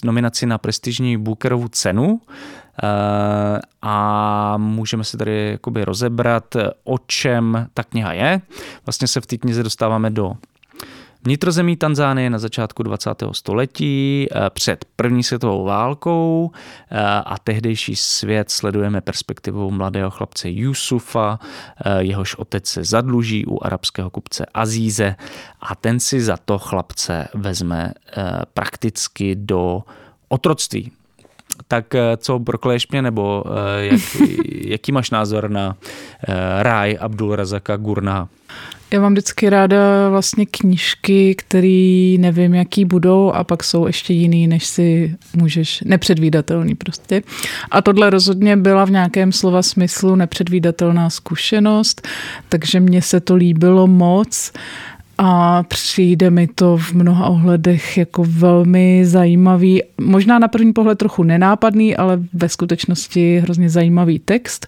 [0.04, 2.20] nominaci na prestižní Bookerovu cenu
[2.82, 8.40] eh, a můžeme se tady jakoby rozebrat, o čem ta kniha je.
[8.86, 10.32] Vlastně se v té knize dostáváme do
[11.24, 13.10] Vnitrozemí Tanzánie na začátku 20.
[13.32, 16.50] století eh, před první světovou válkou
[16.90, 21.38] eh, a tehdejší svět sledujeme perspektivou mladého chlapce Yusufa,
[21.84, 25.16] eh, jehož otec se zadluží u arabského kupce Azíze
[25.60, 27.92] a ten si za to chlapce vezme
[28.54, 29.82] prakticky do
[30.28, 30.92] otroctví.
[31.68, 33.44] Tak co prokleješ mě, nebo
[33.78, 34.00] jak,
[34.44, 35.76] jaký máš názor na
[36.58, 38.28] ráj Abdul Razaka Gurna?
[38.92, 44.46] Já mám vždycky ráda vlastně knížky, které nevím, jaký budou a pak jsou ještě jiný,
[44.46, 47.22] než si můžeš, nepředvídatelný prostě.
[47.70, 52.08] A tohle rozhodně byla v nějakém slova smyslu nepředvídatelná zkušenost,
[52.48, 54.52] takže mně se to líbilo moc
[55.18, 61.22] a přijde mi to v mnoha ohledech jako velmi zajímavý, možná na první pohled trochu
[61.22, 64.66] nenápadný, ale ve skutečnosti hrozně zajímavý text.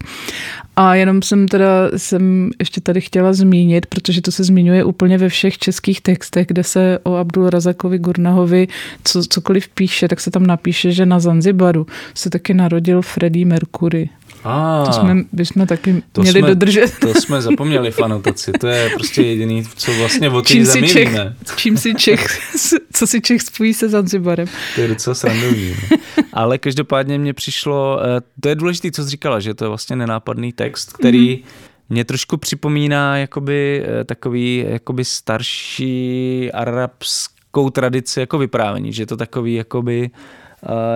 [0.76, 5.28] A jenom jsem teda jsem ještě tady chtěla zmínit, protože to se zmiňuje úplně ve
[5.28, 8.68] všech českých textech, kde se o Abdul Razakovi Gurnahovi
[9.04, 14.10] co, cokoliv píše, tak se tam napíše, že na Zanzibaru se taky narodil Freddie Mercury.
[14.44, 16.98] A, to jsme, bychom taky to měli jsme, dodržet.
[17.00, 21.08] To jsme zapomněli v anotaci, to je prostě jediný, co vlastně o té zemi Čech,
[21.08, 21.36] víme.
[21.56, 22.26] Čím si Čech,
[22.92, 24.48] co si Čech spojí se Zanzibarem.
[24.74, 25.74] To je docela srandovní.
[25.90, 25.96] No.
[26.32, 29.96] Ale každopádně mě přišlo, eh, to je důležité, co jsi říkala, že to je vlastně
[29.96, 38.38] nenápadný text, který mm-hmm mě trošku připomíná jakoby eh, takový jakoby starší arabskou tradici jako
[38.38, 40.10] vyprávění, že je to takový jakoby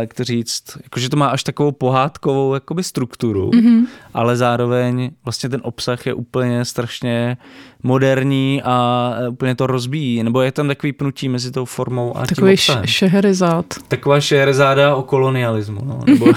[0.01, 3.87] jak to říct, jakože to má až takovou pohádkovou jakoby strukturu, mm-hmm.
[4.15, 7.37] ale zároveň vlastně ten obsah je úplně strašně
[7.83, 12.37] moderní a úplně to rozbíjí, nebo je tam takový pnutí mezi tou formou a Takový
[12.37, 12.87] tím obsahem.
[12.87, 13.67] šeherezád.
[13.89, 16.27] Taková šeherezáda o kolonialismu, no, nebo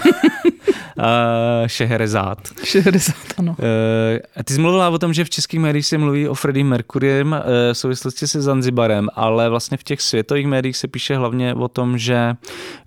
[1.68, 2.38] Šeherezát.
[2.64, 3.56] Šeherezát, ano.
[3.60, 7.32] Uh, ty jsi mluvila o tom, že v českých médiích se mluví o Freddie Mercurym
[7.32, 7.40] uh,
[7.74, 11.98] v souvislosti se Zanzibarem, ale vlastně v těch světových médiích se píše hlavně o tom,
[11.98, 12.34] že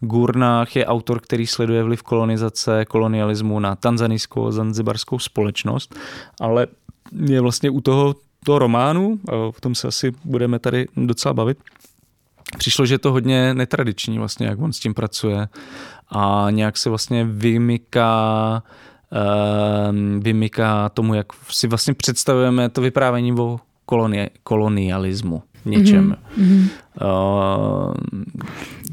[0.01, 5.95] Gurnach je autor, který sleduje vliv kolonizace, kolonialismu na tanzanijskou zanzibarskou společnost,
[6.41, 6.67] ale
[7.27, 9.21] je vlastně u toho, toho románu,
[9.51, 11.59] v tom se asi budeme tady docela bavit,
[12.59, 15.49] přišlo, že je to hodně netradiční vlastně, jak on s tím pracuje
[16.11, 18.63] a nějak se vlastně vymyká
[19.13, 26.17] uh, vymyká tomu, jak si vlastně představujeme to vyprávění o kolonie, kolonialismu něčem.
[26.39, 26.69] Mm-hmm.
[27.01, 27.95] Uh,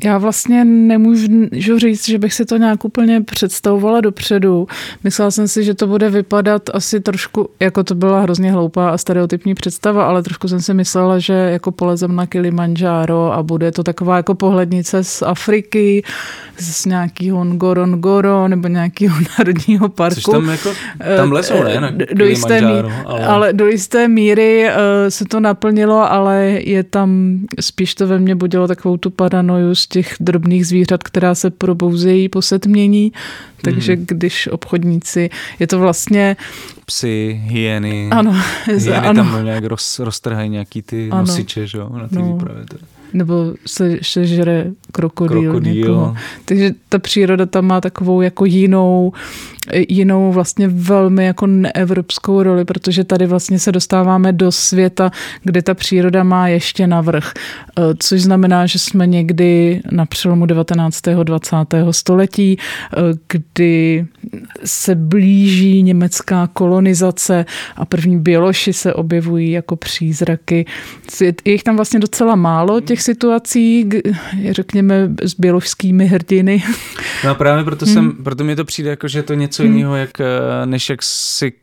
[0.03, 4.67] já vlastně nemůžu říct, že bych si to nějak úplně představovala dopředu.
[5.03, 8.97] Myslela jsem si, že to bude vypadat asi trošku, jako to byla hrozně hloupá a
[8.97, 13.83] stereotypní představa, ale trošku jsem si myslela, že jako polezem na Kilimanjaro a bude to
[13.83, 16.03] taková jako pohlednice z Afriky,
[16.59, 20.15] z nějakého Ngorongoro nebo nějakého národního parku.
[20.15, 20.69] Což tam jako,
[21.17, 21.81] tam lesou, ne?
[21.81, 23.25] Na do jisté míry, ale...
[23.25, 24.73] ale do jisté míry uh,
[25.09, 29.75] se to naplnilo, ale je tam spíš spíš to ve mně budilo takovou tu paranoju
[29.75, 33.13] z těch drobných zvířat, která se probouzejí po setmění.
[33.61, 34.05] Takže mm.
[34.07, 35.29] když obchodníci,
[35.59, 36.35] je to vlastně...
[36.85, 38.09] Psy, hyeny.
[38.11, 38.35] Ano.
[38.65, 39.23] Hyeny ano.
[39.23, 41.21] tam nějak roz, roztrhají nějaký ty ano.
[41.21, 42.33] nosiče, že jo, na ty no.
[42.33, 42.65] výpravy.
[43.13, 45.41] Nebo se, se žere krokodýl.
[45.41, 46.15] krokodýl.
[46.45, 49.13] Takže ta příroda tam má takovou jako jinou
[49.73, 55.11] jinou vlastně velmi jako neevropskou roli, protože tady vlastně se dostáváme do světa,
[55.43, 61.23] kde ta příroda má ještě navrh, eh, což znamená, že jsme někdy na přelomu 19.
[61.23, 61.93] 20.
[61.93, 62.97] století, eh,
[63.27, 64.05] kdy
[64.65, 67.45] se blíží německá kolonizace
[67.75, 70.65] a první běloši se objevují jako přízraky.
[71.21, 73.89] Je jich tam vlastně docela málo těch situací,
[74.49, 76.63] řekněme, s běložskými hrdiny.
[77.23, 78.23] No a právě proto, jsem, hmm.
[78.23, 79.77] proto mi to přijde jako, že to něco něco hmm.
[79.77, 81.53] jiného, jak, eh, než jak si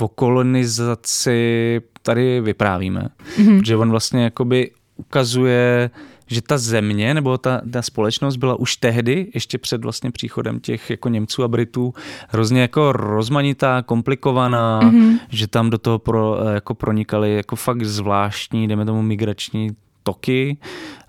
[0.00, 3.08] o kolonizaci tady vyprávíme.
[3.36, 3.58] Hmm.
[3.58, 5.90] Protože on vlastně jakoby ukazuje,
[6.26, 10.90] že ta země nebo ta, ta společnost byla už tehdy, ještě před vlastně příchodem těch
[10.90, 11.94] jako Němců a Britů,
[12.28, 15.18] hrozně jako rozmanitá, komplikovaná, mm-hmm.
[15.28, 19.70] že tam do toho pro, eh, jako pronikaly jako fakt zvláštní, jdeme tomu migrační
[20.02, 20.56] toky,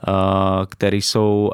[0.07, 1.51] uh, které jsou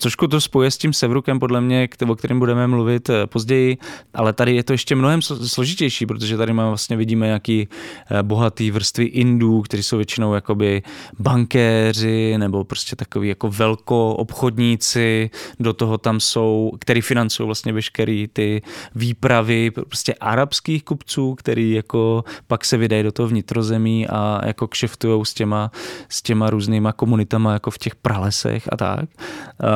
[0.00, 3.78] Trošku to spoje s tím Sevrukem, podle mě, o kterém budeme mluvit eh, později,
[4.14, 7.68] ale tady je to ještě mnohem složitější, protože tady máme vlastně vidíme jaký
[8.10, 10.82] eh, bohatý vrstvy Indů, kteří jsou většinou jakoby
[11.18, 15.30] bankéři nebo prostě takový jako velko obchodníci,
[15.60, 18.62] do toho tam jsou, který financují vlastně veškerý ty
[18.94, 25.24] výpravy prostě arabských kupců, který jako pak se vydají do toho vnitrozemí a jako kšeftujou
[25.24, 25.70] s těma,
[26.08, 29.00] s těma různýma komunitama jako v těch pralesech a tak.
[29.00, 29.68] Uh,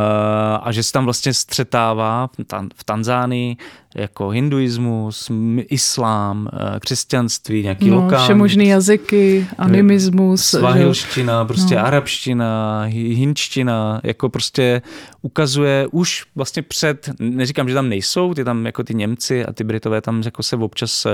[0.62, 2.30] a že se tam vlastně střetává
[2.76, 3.56] v Tanzánii
[3.94, 5.30] jako hinduismus,
[5.68, 8.24] islám, eh, křesťanství, nějaký no, lokální.
[8.24, 10.42] Všemožný jazyky, animismus.
[10.44, 11.86] Svahilština, prostě no.
[11.86, 14.82] arabština, hinčtina, jako prostě
[15.22, 19.64] ukazuje už vlastně před, neříkám, že tam nejsou, ty tam jako ty Němci a ty
[19.64, 21.06] Britové tam jako se občas,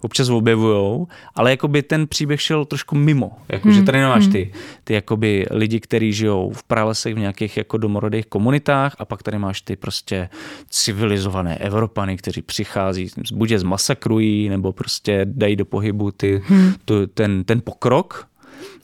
[0.00, 3.76] občas objevujou, ale jako by ten příběh šel trošku mimo, jako hmm.
[3.76, 4.52] že tady nemáš ty,
[4.84, 9.38] ty jakoby lidi, kteří žijou v pralesech v nějakých jako domorodých komunitách a pak tady
[9.38, 10.28] máš ty prostě
[10.70, 16.72] civilizované Evropany, Američany, kteří přichází, buď je zmasakrují, nebo prostě dají do pohybu ty, hmm.
[16.84, 18.28] tu, ten, ten pokrok,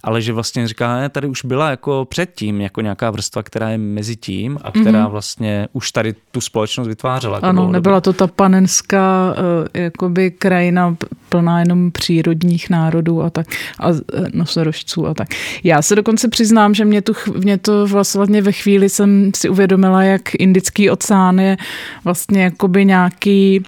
[0.03, 3.79] ale že vlastně říká, ne, tady už byla jako předtím jako nějaká vrstva, která je
[3.79, 5.11] mezi tím a která mm-hmm.
[5.11, 7.39] vlastně už tady tu společnost vytvářela.
[7.39, 10.97] Ano, nebyla to ta panenská uh, jakoby krajina
[11.29, 13.47] plná jenom přírodních národů a tak
[13.79, 13.99] a uh,
[14.35, 15.29] nosorožců a tak.
[15.65, 17.13] Já se dokonce přiznám, že mě, tu,
[17.45, 21.57] mě to vlastně ve chvíli jsem si uvědomila, jak Indický oceán je
[22.05, 23.63] vlastně jakoby nějaký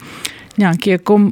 [0.59, 1.31] nějaký jako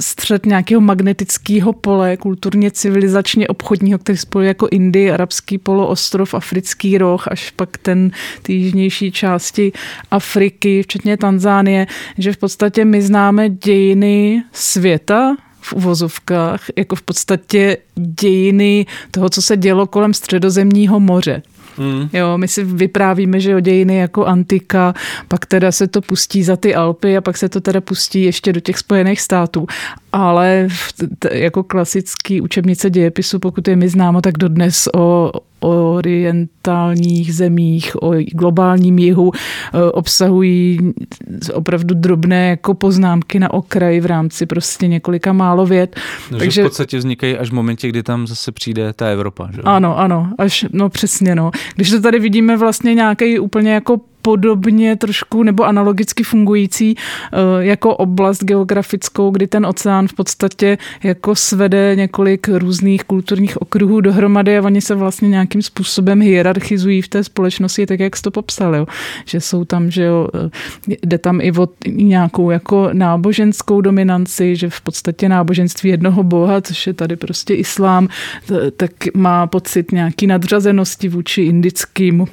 [0.00, 7.28] střed nějakého magnetického pole, kulturně civilizačně obchodního, který spojuje jako Indii, arabský poloostrov, africký roh,
[7.28, 8.10] až pak ten
[8.42, 9.72] ty jižnější části
[10.10, 11.86] Afriky, včetně Tanzánie,
[12.18, 19.42] že v podstatě my známe dějiny světa, v uvozovkách, jako v podstatě dějiny toho, co
[19.42, 21.42] se dělo kolem středozemního moře.
[21.78, 22.08] Mm.
[22.12, 24.94] Jo, my si vyprávíme, že o dějiny jako antika,
[25.28, 28.52] pak teda se to pustí za ty Alpy a pak se to teda pustí ještě
[28.52, 29.66] do těch Spojených států.
[30.12, 30.68] Ale
[31.32, 35.32] jako klasický učebnice dějepisu, pokud je mi známo, tak dodnes o,
[35.64, 40.78] orientálních zemích, o globálním jihu e, obsahují
[41.52, 46.00] opravdu drobné jako poznámky na okraji v rámci prostě několika málo vět.
[46.30, 49.48] No, Takže v podstatě vznikají až v momentě, kdy tam zase přijde ta Evropa.
[49.54, 49.62] Že?
[49.62, 51.50] Ano, ano, až, no přesně, no.
[51.74, 57.96] Když to tady vidíme vlastně nějaký úplně jako podobně trošku nebo analogicky fungující eh, jako
[57.96, 64.62] oblast geografickou, kdy ten oceán v podstatě jako svede několik různých kulturních okruhů dohromady a
[64.62, 68.86] oni se vlastně nějakým způsobem hierarchizují v té společnosti, tak jak jsi to popsal, jo.
[69.24, 74.70] že jsou tam, že jo, eh, jde tam i o nějakou jako náboženskou dominanci, že
[74.70, 78.08] v podstatě náboženství jednoho boha, což je tady prostě islám,
[78.76, 82.28] tak má pocit nějaký nadřazenosti vůči indickému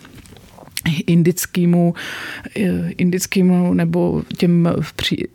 [1.07, 1.93] indickému,
[2.55, 4.73] eh, indickému nebo těm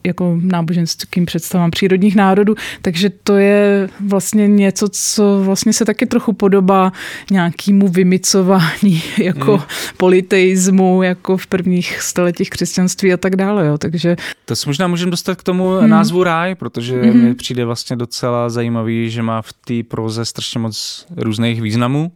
[0.05, 2.55] jako náboženským představám přírodních národů.
[2.83, 6.93] Takže to je vlastně něco, co vlastně se taky trochu podobá
[7.31, 9.63] nějakému vymicování jako mm.
[9.97, 13.67] politeismu, jako v prvních stoletích křesťanství a tak dále.
[13.67, 13.79] Jo.
[13.79, 14.17] Takže...
[14.45, 15.91] To se možná můžeme dostat k tomu hmm.
[15.91, 17.23] názvu ráj, protože hmm.
[17.23, 22.13] mi přijde vlastně docela zajímavý, že má v té proze strašně moc různých významů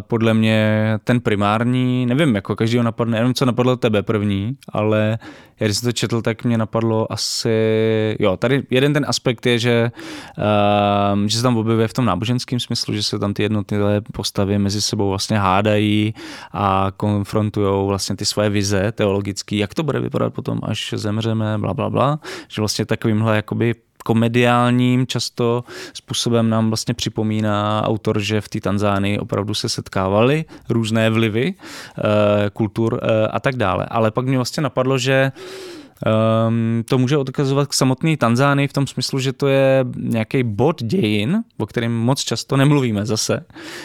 [0.00, 5.18] podle mě ten primární, nevím, jako každýho napadne, nevím, co napadlo tebe první, ale
[5.60, 9.58] já když jsem to četl, tak mě napadlo asi, jo, tady jeden ten aspekt je,
[9.58, 9.90] že,
[10.38, 14.58] uh, že se tam objevuje v tom náboženském smyslu, že se tam ty jednotlivé postavy
[14.58, 16.14] mezi sebou vlastně hádají
[16.52, 21.74] a konfrontují vlastně ty své vize teologické, jak to bude vypadat potom, až zemřeme, bla,
[21.74, 28.48] bla, bla, že vlastně takovýmhle jakoby komediálním často způsobem nám vlastně připomíná autor, že v
[28.48, 32.02] té Tanzánii opravdu se setkávaly různé vlivy eh,
[32.50, 33.86] kultur eh, a tak dále.
[33.90, 35.32] Ale pak mě vlastně napadlo, že
[36.48, 40.82] Um, to může odkazovat k samotné Tanzánii v tom smyslu, že to je nějaký bod
[40.82, 43.44] dějin, o kterém moc často nemluvíme zase,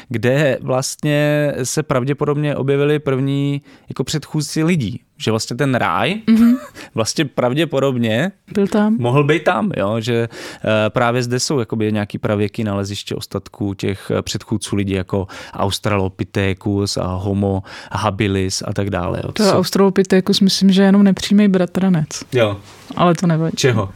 [0.09, 6.57] kde vlastně se pravděpodobně objevili první jako předchůdci lidí že vlastně ten ráj mm-hmm.
[6.95, 8.95] vlastně pravděpodobně Byl tam.
[8.99, 9.95] mohl být tam, jo?
[9.99, 15.27] že eh, právě zde jsou jakoby nějaký pravěky naleziště ostatků těch eh, předchůdců lidí jako
[15.53, 19.21] Australopithecus a Homo habilis a tak dále.
[19.23, 19.31] Jo?
[19.31, 22.07] To, to Australopithecus myslím, že je jenom nepřímý bratranec.
[22.33, 22.57] Jo.
[22.95, 23.55] Ale to nevadí.
[23.55, 23.89] Čeho?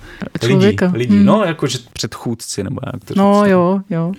[0.47, 0.85] Člověka.
[0.85, 1.15] Lidí, lidí.
[1.15, 1.25] Hmm.
[1.25, 3.51] no jakože předchůdci nebo jak to No říct.
[3.51, 4.11] jo, jo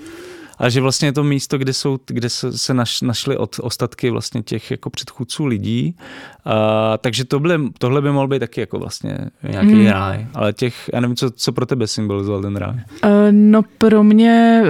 [0.60, 4.42] a že vlastně je to místo, kde, jsou, kde se, naš, našly od, ostatky vlastně
[4.42, 5.96] těch jako předchůdců lidí.
[6.44, 9.86] A, takže tohle, tohle by mohl být taky jako vlastně nějaký hmm.
[9.86, 10.26] ráj.
[10.34, 12.74] Ale těch, já nevím, co, co pro tebe symbolizoval ten ráj.
[12.74, 14.62] Uh, no pro mě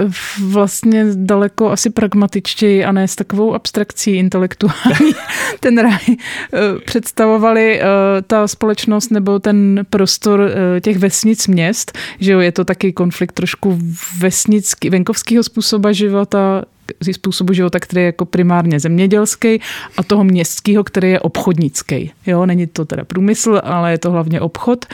[0.43, 5.11] vlastně daleko asi pragmatičtěji a ne s takovou abstrakcí intelektuální
[5.59, 7.87] ten ráj uh, představovali uh,
[8.27, 13.31] ta společnost nebo ten prostor uh, těch vesnic měst, že jo, je to taky konflikt
[13.31, 13.79] trošku
[14.19, 16.63] vesnický, venkovského způsobu způsoba života,
[17.11, 19.61] způsobu života, který je jako primárně zemědělský
[19.97, 22.11] a toho městského, který je obchodnický.
[22.25, 24.85] Jo, není to teda průmysl, ale je to hlavně obchod.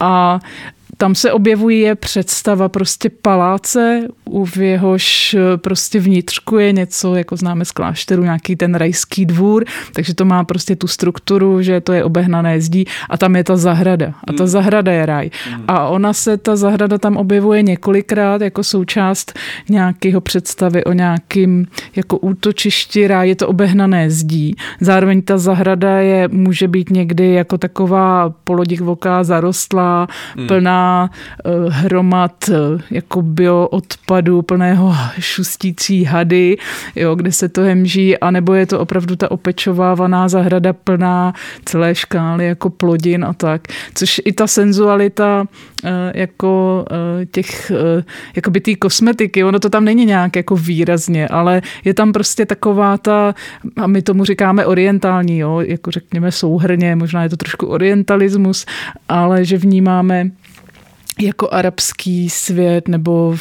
[0.00, 0.40] A
[0.96, 4.08] tam se objevuje je představa prostě paláce,
[4.44, 9.64] v jehož eh, prostě vnitřku je něco, jako známe z klášteru, nějaký ten rajský dvůr,
[9.94, 13.56] takže to má prostě tu strukturu, že to je obehnané zdí a tam je ta
[13.56, 14.06] zahrada.
[14.06, 14.48] A ta hmm.
[14.48, 15.30] zahrada je raj.
[15.50, 15.64] Hmm.
[15.68, 19.38] A ona se, ta zahrada tam objevuje několikrát jako součást
[19.68, 21.66] nějakého představy o nějakým
[21.96, 24.56] jako útočišti ráj, je to obehnané zdí.
[24.80, 30.46] Zároveň ta zahrada je, může být někdy jako taková polodivoká, zarostlá, hmm.
[31.46, 32.54] Eh, hromad eh,
[32.90, 36.56] jako bioodpadu plného šustící hady,
[36.96, 41.32] jo, kde se to hemží, anebo je to opravdu ta opečovávaná zahrada plná
[41.64, 43.60] celé škály jako plodin a tak.
[43.94, 45.44] Což i ta senzualita
[45.84, 46.84] eh, jako
[47.30, 47.72] těch,
[48.36, 52.98] jakoby té kosmetiky, ono to tam není nějak jako výrazně, ale je tam prostě taková
[52.98, 53.34] ta,
[53.76, 58.66] a my tomu říkáme orientální, jo, jako řekněme souhrně, možná je to trošku orientalismus,
[59.08, 60.30] ale že vnímáme
[61.20, 63.36] jako arabský svět nebo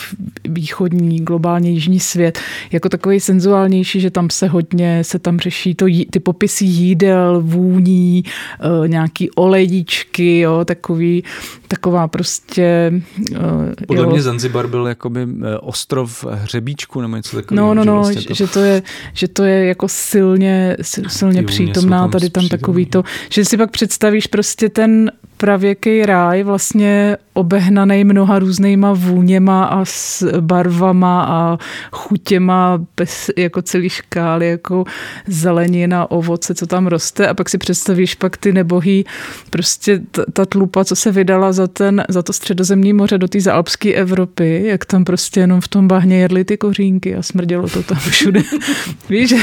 [0.49, 2.39] východní, globálně jižní svět,
[2.71, 8.23] jako takový senzuálnější, že tam se hodně, se tam řeší to, ty popisy jídel, vůní,
[8.25, 11.23] eh, nějaký olejíčky, jo, takový,
[11.67, 12.93] taková prostě...
[13.35, 14.09] Eh, Podle jo.
[14.09, 17.67] mě Zanzibar byl jakoby eh, ostrov hřebíčku nebo něco takového.
[17.67, 18.33] No, no, no, vlastně to...
[18.33, 23.03] že, to je, že to je jako silně, silně přítomná, tam tady tam takový to,
[23.29, 25.11] že si pak představíš prostě ten
[25.43, 31.57] pravěký ráj vlastně obehnaný mnoha různýma vůněma a s barvama a
[31.91, 34.83] chutěma bez jako celý škály, jako
[35.27, 39.05] zelenina, ovoce, co tam roste a pak si představíš pak ty nebohý,
[39.49, 43.41] prostě ta, ta tlupa, co se vydala za, ten, za to středozemní moře do té
[43.41, 47.83] zaalpské Evropy, jak tam prostě jenom v tom bahně jedli ty kořínky a smrdělo to
[47.83, 48.41] tam všude.
[49.09, 49.37] Víš, že,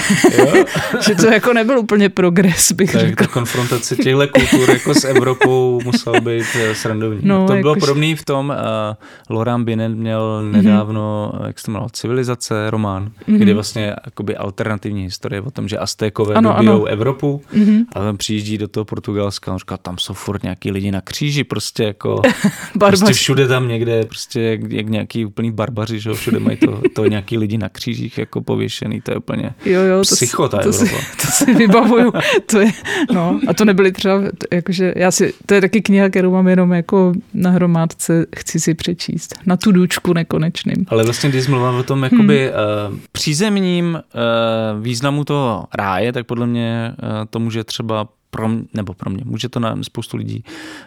[1.06, 3.24] že to jako nebyl úplně progres, bych tak řekl.
[3.24, 7.20] Ta konfrontace těchto kultur jako s Evropou musel být eh, srandovní.
[7.22, 11.46] No, to bylo podobný v tom, uh, Laurent Binet měl nedávno, mm-hmm.
[11.46, 13.38] jak se to jmenovalo, Civilizace, román, mm-hmm.
[13.38, 16.84] kde vlastně jakoby alternativní historie o tom, že Aztékové ano, dobijou ano.
[16.84, 17.84] Evropu mm-hmm.
[17.92, 21.00] a tam přijíždí do toho Portugalska a on říká, tam jsou furt nějaký lidi na
[21.00, 22.22] kříži, prostě jako
[22.78, 27.06] prostě všude tam někde, prostě jak, jak nějaký úplný barbaři, že všude mají to, to
[27.06, 30.84] nějaký lidi na křížích jako pověšený, to je úplně jo, jo, psycho, ta to, si,
[31.22, 32.12] to si vybavuju.
[32.46, 32.72] to je,
[33.12, 34.22] no, a to nebyly třeba,
[34.52, 38.74] jakože já si, to je taky kniha, kterou mám jenom jako na hromádce, chci si
[38.74, 39.34] přečíst.
[39.46, 40.86] Na tu důčku nekonečným.
[40.88, 42.92] Ale vlastně, když mluvám o tom jakoby hmm.
[42.92, 43.94] uh, přízemním
[44.74, 49.10] uh, významu toho ráje, tak podle mě uh, to může třeba pro mě, nebo pro
[49.10, 50.44] mě, může to na spoustu lidí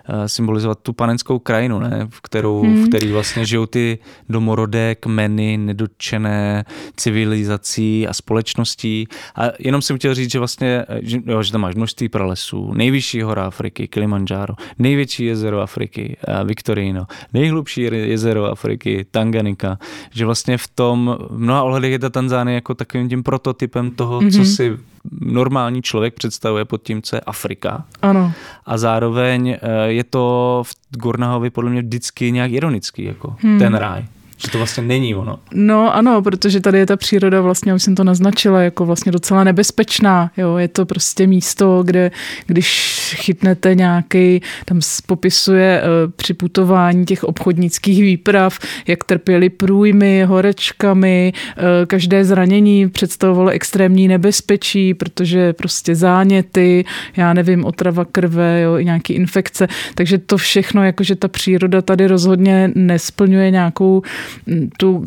[0.09, 2.07] uh, symbolizovat tu panenskou krajinu, ne?
[2.09, 2.83] V, kterou, hmm.
[2.83, 3.97] v který vlastně žijou ty
[4.29, 6.65] domorodé kmeny nedotčené
[6.95, 9.07] civilizací a společností.
[9.35, 13.21] A jenom jsem chtěl říct, že vlastně, že, jo, že tam máš množství pralesů, nejvyšší
[13.21, 19.79] hora Afriky, Kilimanjaro, největší jezero Afriky, uh, Victorino, nejhlubší jezero Afriky, Tanganika,
[20.11, 24.21] že vlastně v tom v mnoha ohledech je ta Tanzánie jako takovým tím prototypem toho,
[24.21, 24.31] mm-hmm.
[24.31, 24.47] co mhm.
[24.47, 24.77] si
[25.22, 27.86] normální člověk představuje pod tím, co je Afrika.
[28.01, 28.32] Ano.
[28.66, 33.60] A zároveň eh, je to v Gornahovi podle mě vždycky nějak ironický, jako hmm.
[33.60, 34.06] ten ráj.
[34.45, 35.39] Že to vlastně není ono.
[35.53, 39.43] No ano, protože tady je ta příroda vlastně, už jsem to naznačila, jako vlastně docela
[39.43, 40.31] nebezpečná.
[40.37, 40.57] Jo?
[40.57, 42.11] Je to prostě místo, kde
[42.45, 51.33] když chytnete nějaký, tam popisuje uh, při putování těch obchodnických výprav, jak trpěli průjmy, horečkami,
[51.57, 56.85] uh, každé zranění představovalo extrémní nebezpečí, protože prostě záněty,
[57.17, 59.67] já nevím, otrava krve, jo, i nějaké infekce.
[59.95, 64.01] Takže to všechno, jakože ta příroda tady rozhodně nesplňuje nějakou
[64.77, 65.05] tu,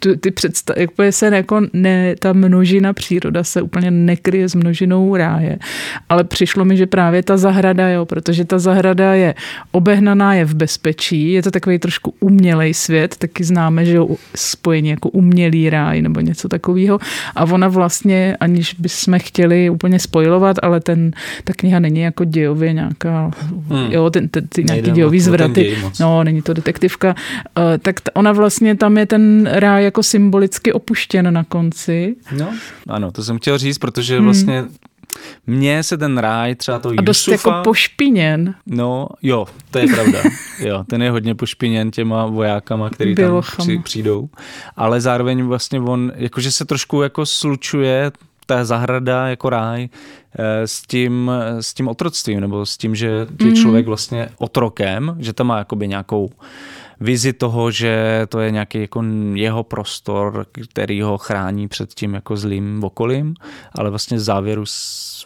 [0.00, 5.58] tu ty představy, se jako ne, ta množina příroda se úplně nekryje s množinou ráje.
[6.08, 9.34] Ale přišlo mi, že právě ta zahrada, jo, protože ta zahrada je
[9.72, 14.88] obehnaná, je v bezpečí, je to takový trošku umělej svět, taky známe, že jo, spojení
[14.88, 16.98] jako umělý ráj nebo něco takového.
[17.36, 21.10] A ona vlastně, aniž bychom chtěli úplně spojovat, ale ten,
[21.44, 23.30] ta kniha není jako dějově nějaká,
[23.68, 23.92] hmm.
[23.92, 25.76] jo, ten, ten, ty nějaký dějový zvraty.
[26.00, 27.14] No, není to detektivka.
[27.58, 32.16] Uh, tak ona vlastně vlastně tam je ten ráj jako symbolicky opuštěn na konci.
[32.38, 32.54] No,
[32.88, 34.24] ano, to jsem chtěl říct, protože hmm.
[34.24, 34.64] vlastně
[35.46, 38.54] mně se ten ráj třeba to A dost Jusufa, jako pošpiněn.
[38.66, 40.18] No, jo, to je pravda.
[40.60, 44.28] jo, ten je hodně pošpiněn těma vojákama, který tam při, přijdou.
[44.76, 48.12] Ale zároveň vlastně on, jakože se trošku jako slučuje
[48.46, 49.88] ta zahrada jako ráj
[50.38, 51.30] eh, s tím,
[51.60, 53.54] s tím otroctvím, nebo s tím, že je mm.
[53.54, 56.30] člověk vlastně otrokem, že tam má jakoby nějakou
[57.04, 62.36] vizi toho, že to je nějaký jako jeho prostor, který ho chrání před tím jako
[62.36, 63.34] zlým okolím,
[63.78, 64.64] ale vlastně závěru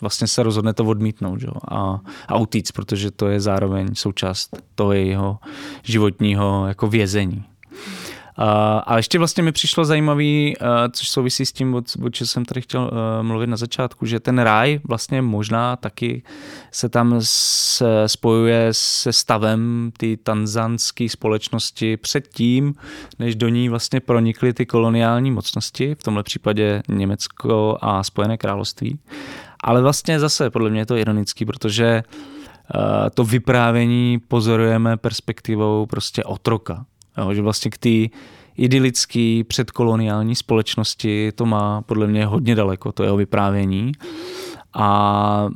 [0.01, 1.53] vlastně se rozhodne to odmítnout jo?
[1.69, 5.39] A, a utíct, protože to je zároveň součást toho jeho
[5.83, 7.45] životního jako vězení.
[8.87, 10.57] A ještě vlastně mi přišlo zajímavý,
[10.93, 11.75] což souvisí s tím,
[12.05, 12.91] o čem jsem tady chtěl
[13.23, 16.23] mluvit na začátku, že ten ráj vlastně možná taky
[16.73, 17.21] se tam
[18.07, 22.75] spojuje se stavem ty tanzanské společnosti předtím,
[23.19, 28.99] než do ní vlastně pronikly ty koloniální mocnosti, v tomhle případě Německo a Spojené království.
[29.65, 32.03] Ale vlastně zase podle mě je to ironický, protože
[33.15, 36.87] to vyprávění pozorujeme perspektivou prostě otroka.
[37.19, 38.17] Jo, že vlastně k té
[38.57, 43.93] idylické předkoloniální společnosti to má podle mě hodně daleko, to jeho vyprávění.
[44.75, 45.49] A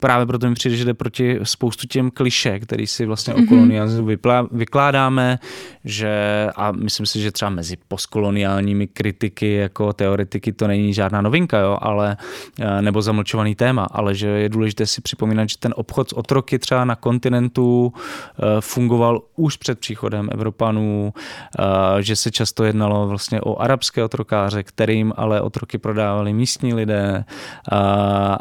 [0.00, 3.36] právě proto mi přijde, že jde proti spoustu těm kliše, který si vlastně mm-hmm.
[3.36, 3.48] o mhm.
[3.48, 4.08] kolonialismu
[4.50, 5.38] vykládáme,
[5.84, 6.10] že
[6.56, 11.78] a myslím si, že třeba mezi postkoloniálními kritiky jako teoretiky to není žádná novinka, jo,
[11.80, 12.16] ale
[12.60, 16.58] eh, nebo zamlčovaný téma, ale že je důležité si připomínat, že ten obchod s otroky
[16.58, 21.12] třeba na kontinentu eh, fungoval už před příchodem Evropanů,
[21.58, 27.24] eh, že se často jednalo vlastně o arabské otrokáře, kterým ale otroky prodávali místní lidé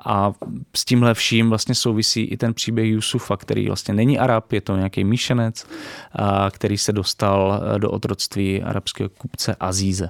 [0.05, 0.16] a
[0.75, 4.75] s tímhle vším vlastně souvisí i ten příběh Jusufa, který vlastně není Arab, je to
[4.77, 5.65] nějaký míšenec,
[6.51, 10.09] který se dostal e, do otroctví arabského kupce Azíze.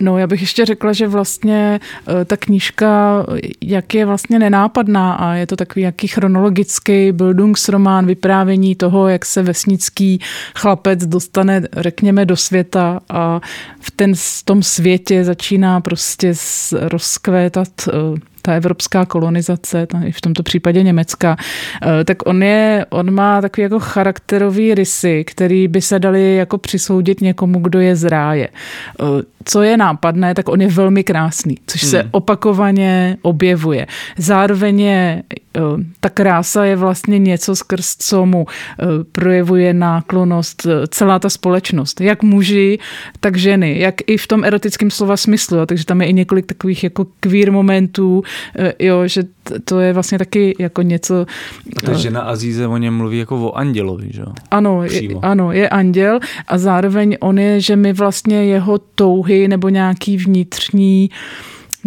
[0.00, 1.80] No, já bych ještě řekla, že vlastně
[2.20, 3.24] e, ta knížka,
[3.60, 9.42] jak je vlastně nenápadná a je to takový jaký chronologický Bildungsromán, vyprávění toho, jak se
[9.42, 10.20] vesnický
[10.56, 13.40] chlapec dostane, řekněme, do světa a
[13.80, 16.34] v, ten, v tom světě začíná prostě
[16.72, 17.92] rozkvétat e,
[18.48, 21.36] ta evropská kolonizace, v tomto případě Německa,
[21.82, 26.58] eh, tak on, je, on má takový jako charakterový rysy, který by se dali jako
[26.58, 28.48] přisoudit někomu, kdo je z ráje.
[28.48, 29.04] Eh,
[29.44, 31.90] co je nápadné, tak on je velmi krásný, což hmm.
[31.90, 33.86] se opakovaně objevuje.
[34.16, 35.22] Zároveň je
[36.00, 38.46] ta krása je vlastně něco, skrz co mu
[39.12, 42.00] projevuje náklonost celá ta společnost.
[42.00, 42.78] Jak muži,
[43.20, 43.78] tak ženy.
[43.78, 45.66] Jak i v tom erotickém slova smyslu.
[45.66, 48.22] Takže tam je i několik takových jako queer momentů,
[48.58, 49.22] Eh, jo, že
[49.64, 51.26] to je vlastně taky jako něco...
[51.76, 54.32] A ta eh, žena Azíze o něm mluví jako o andělovi, že jo?
[54.50, 59.68] Ano, je, ano, je anděl a zároveň on je, že my vlastně jeho touhy nebo
[59.68, 61.10] nějaký vnitřní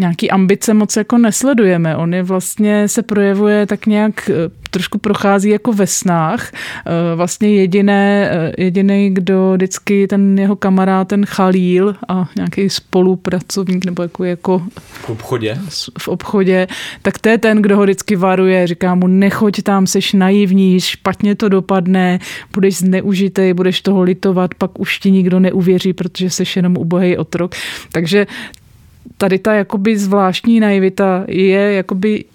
[0.01, 1.95] nějaký ambice moc jako nesledujeme.
[1.97, 4.33] On je vlastně se projevuje tak nějak eh,
[4.69, 6.51] trošku prochází jako ve snách.
[6.53, 13.85] Eh, vlastně jediné, eh, jediný, kdo vždycky ten jeho kamarád, ten Chalíl a nějaký spolupracovník
[13.85, 15.57] nebo jako, jako v obchodě.
[15.97, 16.67] v obchodě,
[17.01, 21.35] tak to je ten, kdo ho vždycky varuje, říká mu nechoď tam, seš naivní, špatně
[21.35, 22.19] to dopadne,
[22.53, 27.55] budeš zneužitej, budeš toho litovat, pak už ti nikdo neuvěří, protože seš jenom ubohý otrok.
[27.91, 28.27] Takže
[29.17, 32.25] tady ta jakoby zvláštní naivita je jakoby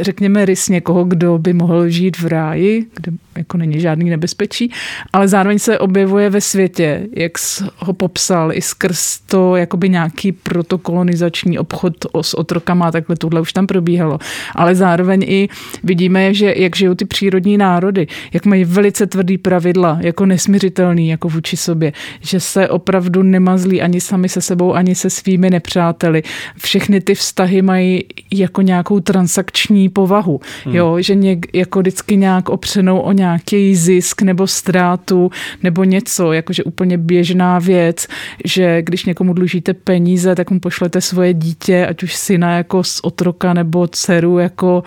[0.00, 4.72] řekněme, rys někoho, kdo by mohl žít v ráji, kde jako není žádný nebezpečí,
[5.12, 7.32] ale zároveň se objevuje ve světě, jak
[7.78, 13.66] ho popsal, i skrz to jakoby nějaký protokolonizační obchod s otrokama, takhle tohle už tam
[13.66, 14.18] probíhalo.
[14.54, 15.48] Ale zároveň i
[15.82, 21.28] vidíme, že jak žijou ty přírodní národy, jak mají velice tvrdý pravidla, jako nesměřitelný, jako
[21.28, 26.22] vůči sobě, že se opravdu nemazlí ani sami se sebou, ani se svými nepřáteli.
[26.56, 30.74] Všechny ty vztahy mají jako nějakou transakční povahu, hmm.
[30.74, 35.30] jo, že něk, jako vždycky nějak opřenou o nějak nějaký zisk nebo ztrátu
[35.62, 38.06] nebo něco, jakože úplně běžná věc,
[38.44, 43.00] že když někomu dlužíte peníze, tak mu pošlete svoje dítě, ať už syna jako z
[43.02, 44.82] otroka nebo dceru jako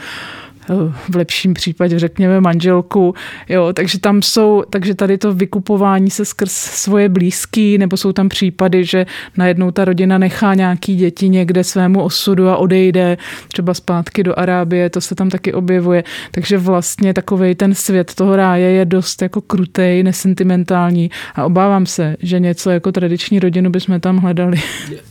[1.10, 3.14] v lepším případě řekněme manželku,
[3.50, 8.30] jo, takže tam jsou, takže tady to vykupování se skrz svoje blízký, nebo jsou tam
[8.30, 9.06] případy, že
[9.38, 13.18] najednou ta rodina nechá nějaký děti někde svému osudu a odejde
[13.48, 18.36] třeba zpátky do Arábie, to se tam taky objevuje, takže vlastně takový ten svět toho
[18.36, 24.00] ráje je dost jako krutej, nesentimentální a obávám se, že něco jako tradiční rodinu bychom
[24.00, 24.58] tam hledali.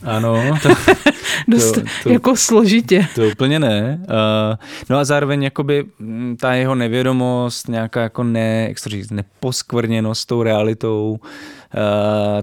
[0.03, 0.57] Ano.
[0.63, 0.69] To,
[1.47, 3.07] dost to, to, jako složitě.
[3.15, 3.99] To úplně ne.
[4.01, 4.55] Uh,
[4.89, 10.27] no a zároveň jakoby mm, ta jeho nevědomost, nějaká jako ne, jak to říct, neposkvrněnost
[10.27, 11.19] tou realitou, uh,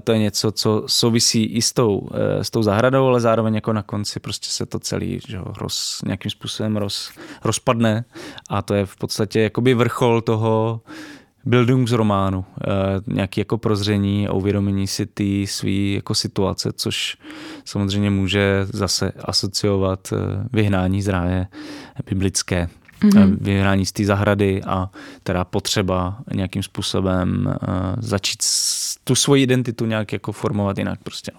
[0.04, 2.10] to je něco, co souvisí i s tou, uh,
[2.42, 6.30] s tou zahradou, ale zároveň jako na konci prostě se to celý že, roz, nějakým
[6.30, 7.10] způsobem roz,
[7.44, 8.04] rozpadne.
[8.50, 10.80] A to je v podstatě jakoby vrchol toho,
[11.48, 12.66] Bildungsrománu, eh,
[13.06, 17.16] nějaký jako prozření a uvědomění si ty svý jako situace, což
[17.64, 20.12] samozřejmě může zase asociovat
[20.52, 21.46] vyhnání z ráje
[22.10, 22.68] biblické
[23.00, 23.36] mm-hmm.
[23.40, 24.90] vyhrání z té zahrady a
[25.22, 28.38] teda potřeba nějakým způsobem uh, začít
[29.04, 31.32] tu svoji identitu nějak jako formovat jinak prostě.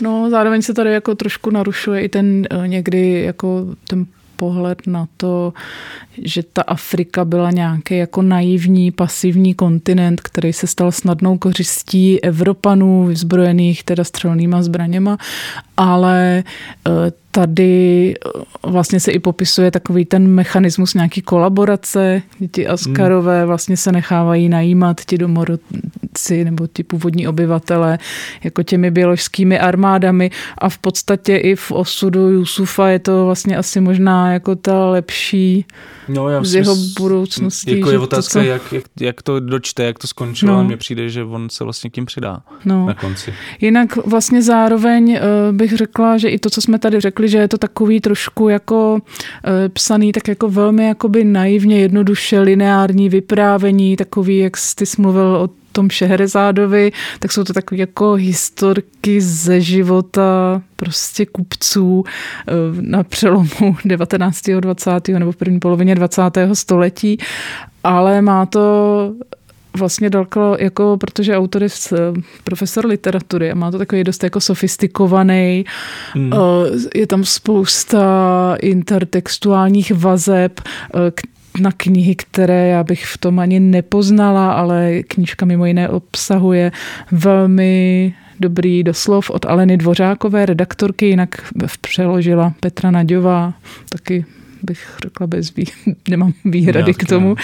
[0.00, 4.06] No zároveň se tady jako trošku narušuje i ten uh, někdy jako ten
[4.40, 5.52] pohled na to,
[6.24, 13.04] že ta Afrika byla nějaký jako naivní, pasivní kontinent, který se stal snadnou kořistí Evropanů
[13.06, 15.18] vyzbrojených teda střelnýma zbraněma,
[15.80, 16.44] ale
[17.30, 22.22] tady eh, vlastně se i popisuje takový ten mechanismus nějaký kolaborace.
[22.52, 23.46] Ti Askarové hmm.
[23.46, 27.98] vlastně se nechávají najímat ti domorodci nebo ti původní obyvatele
[28.44, 33.80] jako těmi běložskými armádami a v podstatě i v osudu Jusufa je to vlastně asi
[33.80, 35.64] možná jako ta lepší
[36.08, 37.78] no, já z jeho budoucností.
[37.78, 38.50] Jako je otázka, to, co...
[38.50, 40.60] jak, jak, jak to dočte, jak to skončilo no.
[40.60, 42.86] a mně přijde, že on se vlastně tím přidá no.
[42.86, 43.34] na konci.
[43.60, 47.48] Jinak vlastně zároveň uh, bych řekla, že i to, co jsme tady řekli, že je
[47.48, 49.00] to takový trošku jako uh,
[49.68, 55.90] psaný tak jako velmi jakoby naivně, jednoduše, lineární vyprávění, takový, jak jsi mluvil o tom
[55.90, 64.50] Šehrezádovi, tak jsou to takové jako historky ze života prostě kupců eh, na přelomu 19.
[64.60, 65.08] 20.
[65.08, 66.22] nebo první polovině 20.
[66.52, 67.18] století,
[67.84, 69.14] ale má to
[69.76, 71.96] vlastně daleko, jako, protože autor je eh,
[72.44, 75.64] profesor literatury a má to takový dost jako sofistikovaný,
[76.12, 76.32] hmm.
[76.32, 80.60] Eh, je tam spousta intertextuálních vazeb,
[81.60, 86.72] na knihy, které já bych v tom ani nepoznala, ale knížka mimo jiné obsahuje
[87.12, 91.28] velmi dobrý doslov od Aleny Dvořákové, redaktorky, jinak
[91.80, 93.54] přeložila Petra Naďová,
[93.88, 94.24] taky
[94.62, 95.64] bych řekla bez vý,
[96.08, 97.36] nemám výhrady k tomu.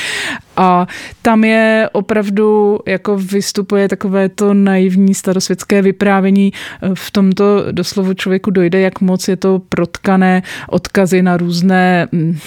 [0.57, 0.87] A
[1.23, 6.53] tam je opravdu, jako vystupuje takové to naivní starosvětské vyprávění.
[6.95, 12.39] V tomto doslovu člověku dojde, jak moc je to protkané odkazy na různé, mm,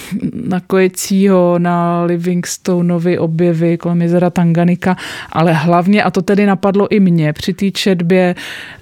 [0.44, 4.96] na Koecího, na Livingstoneovi objevy kolem jezera Tanganika,
[5.32, 8.34] ale hlavně, a to tedy napadlo i mě při té četbě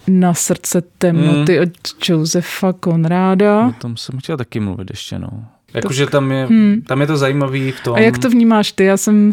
[0.09, 1.63] na srdce temnoty mm.
[1.63, 3.67] od Josefa Konráda.
[3.67, 5.45] O tom jsem chtěl taky mluvit ještě, no.
[5.75, 6.83] Jakože tam je, hmm.
[6.87, 7.95] tam je to zajímavý v tom.
[7.95, 8.85] A jak to vnímáš ty?
[8.85, 9.33] Já jsem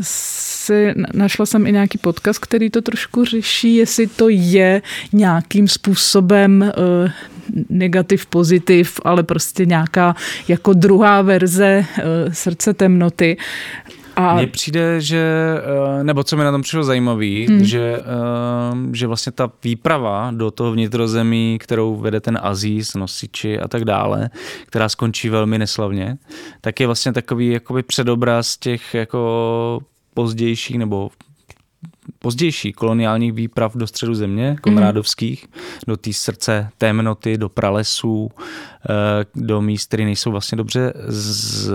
[0.00, 6.72] si, našla jsem i nějaký podcast, který to trošku řeší, jestli to je nějakým způsobem
[6.76, 7.10] uh,
[7.68, 10.16] negativ, pozitiv, ale prostě nějaká
[10.48, 13.36] jako druhá verze uh, srdce temnoty.
[14.18, 14.34] A...
[14.34, 15.54] Mně přijde, že,
[16.00, 17.64] eh, nebo co mi na tom přišlo zajímavý, hmm.
[17.64, 18.00] že,
[18.92, 24.30] že vlastně ta výprava do toho vnitrozemí, kterou vede ten Aziz, nosiči a tak dále,
[24.66, 26.18] která skončí velmi neslavně,
[26.60, 29.80] tak je vlastně takový jakoby předobraz těch jako
[30.14, 31.10] pozdějších nebo
[32.18, 35.52] pozdější koloniálních výprav do středu země, konrádovských, mm.
[35.86, 38.30] do té srdce temnoty, do pralesů,
[38.90, 41.70] eh, do míst, které nejsou vlastně dobře z,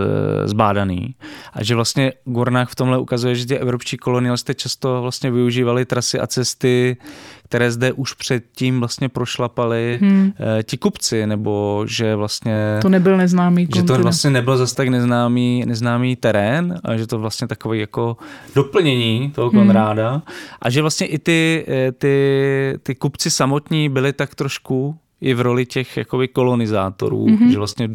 [0.45, 1.15] zbádaný.
[1.53, 6.19] A že vlastně Gornách v tomhle ukazuje, že ty evropští kolonialisté často vlastně využívali trasy
[6.19, 6.97] a cesty,
[7.44, 10.32] které zde už předtím vlastně prošlapali hmm.
[10.60, 12.80] Eh, ti kupci, nebo že vlastně...
[12.82, 13.89] To nebyl neznámý kontinent.
[13.89, 18.18] Že to vlastně nebyl zase tak neznámý, neznámý terén, a že to vlastně takový jako
[18.56, 19.60] doplnění toho hmm.
[19.60, 20.22] Konráda
[20.62, 25.41] a že vlastně i ty, eh, ty, ty kupci samotní byli tak trošku i v
[25.41, 27.52] roli těch jakoby kolonizátorů, mm-hmm.
[27.52, 27.89] že vlastně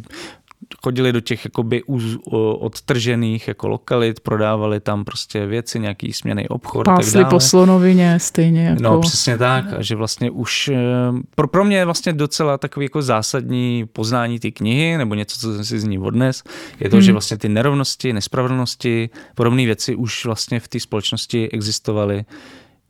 [0.83, 1.83] chodili do těch jakoby
[2.59, 7.31] odtržených jako lokalit, prodávali tam prostě věci, nějaký směný obchod Pásli tak dále.
[7.31, 8.83] po slonovině stejně jako...
[8.83, 10.77] No přesně tak, a že vlastně už eh,
[11.35, 15.55] pro, pro mě je vlastně docela takový jako zásadní poznání ty knihy, nebo něco, co
[15.55, 16.43] jsem si z ní odnes,
[16.81, 17.03] je to, hmm.
[17.03, 22.25] že vlastně ty nerovnosti, nespravedlnosti, podobné věci už vlastně v té společnosti existovaly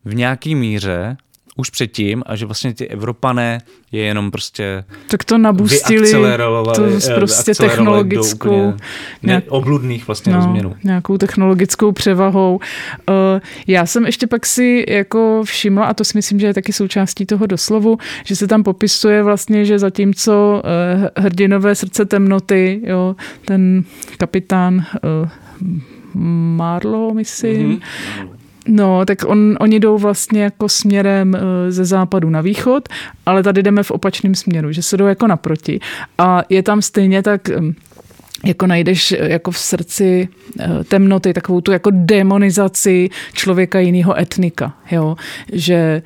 [0.05, 1.17] v nějaký míře
[1.59, 3.61] už předtím a že vlastně ty Evropané
[3.93, 8.75] je jenom prostě tak to nabustili to eh, prostě technologickou
[9.23, 10.77] nějak, obludných vlastně no, rozměrů.
[10.85, 12.61] Nějakou technologickou převahou.
[13.11, 16.73] Eh, já jsem ještě pak si jako všimla, a to si myslím, že je taky
[16.73, 23.17] součástí toho doslovu, že se tam popisuje vlastně, že zatímco eh, hrdinové srdce temnoty, jo,
[23.45, 23.85] ten
[24.17, 24.85] kapitán
[26.15, 28.38] Marlo, myslím, mm-hmm.
[28.69, 32.89] No, tak on, oni jdou vlastně jako směrem eh, ze západu na východ,
[33.27, 35.81] ale tady jdeme v opačném směru, že se jdou jako naproti.
[36.19, 37.51] A je tam stejně tak
[38.45, 40.29] jako najdeš eh, jako v srdci
[40.61, 45.17] eh, temnoty, takovou tu jako demonizaci člověka jiného etnika, jo,
[45.53, 46.03] že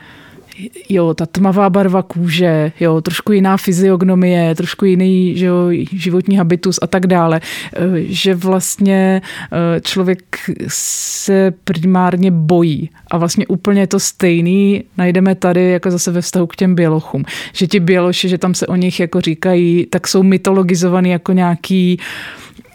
[0.88, 6.78] jo, ta tmavá barva kůže, jo, trošku jiná fyziognomie, trošku jiný že jo, životní habitus
[6.82, 7.40] a tak dále,
[7.76, 9.22] eh, že vlastně
[9.52, 10.22] eh, člověk
[10.68, 16.56] se primárně bojí a vlastně úplně to stejný najdeme tady jako zase ve vztahu k
[16.56, 21.10] těm bělochům, že ti běloši, že tam se o nich jako říkají, tak jsou mytologizovaný
[21.10, 21.98] jako nějaký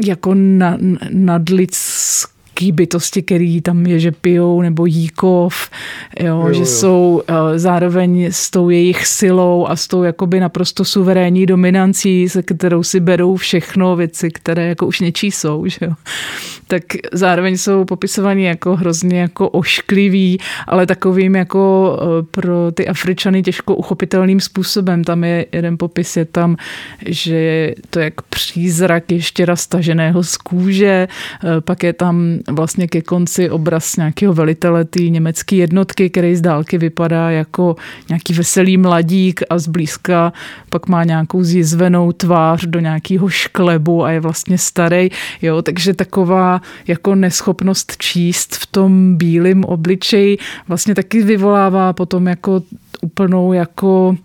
[0.05, 0.77] jako na,
[1.09, 5.69] nadlidský nějaký bytosti, který tam je, že pijou nebo jíkov,
[6.19, 6.65] jo, jo, že jo.
[6.65, 12.43] jsou uh, zároveň s tou jejich silou a s tou jakoby naprosto suverénní dominancí, se
[12.43, 15.93] kterou si berou všechno věci, které jako už něčí jsou, že jo.
[16.67, 16.83] Tak
[17.13, 20.37] zároveň jsou popisovaní jako hrozně jako ošklivý,
[20.67, 25.03] ale takovým jako uh, pro ty Afričany těžko uchopitelným způsobem.
[25.03, 26.55] Tam je jeden popis, je tam,
[27.05, 31.07] že to je jak přízrak ještě staženého z kůže,
[31.43, 36.41] uh, pak je tam vlastně ke konci obraz nějakého velitele té německé jednotky, který z
[36.41, 37.75] dálky vypadá jako
[38.09, 40.33] nějaký veselý mladík a zblízka
[40.69, 45.09] pak má nějakou zjizvenou tvář do nějakého šklebu a je vlastně starý.
[45.41, 50.37] Jo, takže taková jako neschopnost číst v tom bílém obličeji
[50.67, 52.61] vlastně taky vyvolává potom jako
[53.01, 54.15] úplnou jako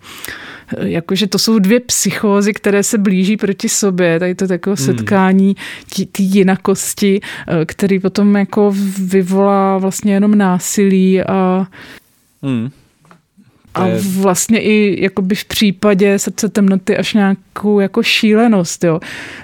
[0.81, 4.85] jakože to jsou dvě psychózy, které se blíží proti sobě, tady to takové hmm.
[4.85, 5.55] setkání
[6.11, 11.67] té jinakosti, eh, který potom jako vyvolá vlastně jenom násilí a
[12.43, 12.69] hmm.
[13.75, 13.87] A
[14.19, 18.99] vlastně i jakoby v případě srdce temnoty až nějakou jako šílenost, jo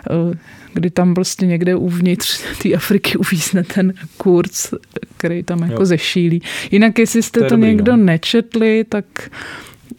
[0.09, 0.37] eh,
[0.73, 4.73] kdy tam prostě někde uvnitř té Afriky uvízne ten kurz,
[5.17, 5.85] který tam jako jo.
[5.85, 6.41] zešílí.
[6.71, 8.03] Jinak, jestli jste to, to dobrý, někdo no.
[8.03, 9.05] nečetli, tak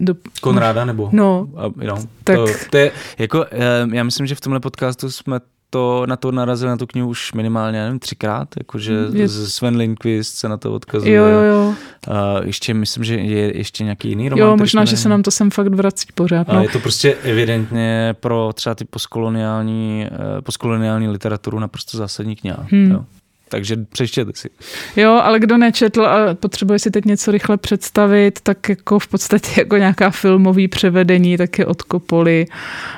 [0.00, 0.14] do...
[0.40, 1.08] Konráda nebo?
[1.12, 2.36] No, no tak...
[2.36, 3.46] To, to je, jako,
[3.92, 7.32] já myslím, že v tomhle podcastu jsme to, na to narazili na tu knihu už
[7.32, 9.28] minimálně, nevím, třikrát, jakože je...
[9.28, 11.14] Sven Lindqvist se na to odkazuje.
[11.14, 11.74] Jo, jo, jo.
[12.10, 14.48] A ještě myslím, že je ještě nějaký jiný román.
[14.48, 16.48] Jo, možná, že se nám to sem fakt vrací pořád.
[16.48, 16.58] No.
[16.58, 22.66] A je to prostě evidentně pro třeba ty postkoloniální, eh, postkoloniální literaturu naprosto zásadní kniha.
[22.70, 22.90] Hmm.
[22.90, 23.04] Jo
[23.50, 24.50] takže přečtěte si.
[24.96, 29.50] Jo, ale kdo nečetl a potřebuje si teď něco rychle představit, tak jako v podstatě
[29.60, 32.46] jako nějaká filmový převedení, tak je od Kopoli,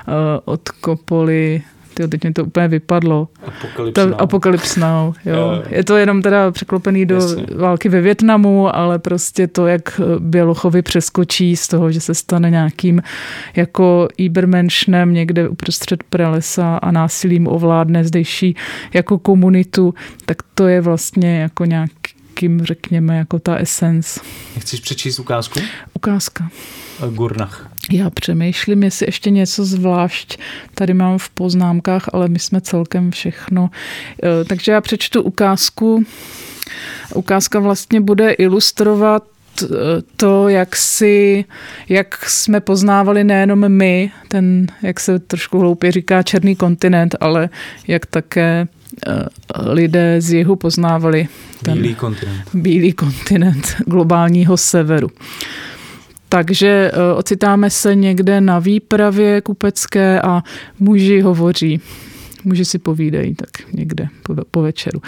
[0.09, 1.62] uh, od Kopoli
[1.95, 3.28] Tyjo, teď mi to úplně vypadlo.
[3.97, 4.14] Now.
[4.18, 5.62] Apocalypse Now, jo.
[5.68, 7.47] Je to jenom teda překlopený do Jasně.
[7.57, 13.03] války ve Větnamu, ale prostě to, jak Bělochovi přeskočí z toho, že se stane nějakým
[13.57, 18.57] jako Ibermenšnem někde uprostřed pralesa a násilím ovládne zdejší
[18.95, 24.20] jako komunitu, tak to je vlastně jako nějakým, řekněme, jako ta essence.
[24.59, 25.61] Chceš přečíst ukázku?
[25.95, 26.49] Ukázka.
[27.11, 27.72] Gurnach.
[27.91, 30.39] Já přemýšlím, jestli ještě něco zvlášť
[30.74, 33.70] tady mám v poznámkách, ale my jsme celkem všechno.
[34.22, 36.05] Eh, takže já přečtu ukázku.
[37.14, 39.24] Ukázka vlastně bude ilustrovat
[39.62, 39.66] eh,
[40.16, 41.45] to, jak si,
[41.89, 47.49] jak jsme poznávali nejenom my, ten, jak se trošku hloupě říká, černý kontinent, ale
[47.89, 48.66] jak také
[49.07, 49.12] eh,
[49.59, 51.28] lidé z jihu poznávali
[51.62, 52.43] ten bílý kontinent.
[52.55, 55.09] Bílý kontinent globálního severu.
[56.33, 60.43] Takže eh, ocitáme se někde na výpravě kupecké a
[60.78, 61.80] muži hovoří.
[62.45, 65.01] Muži si povídají tak někde po, po večeru.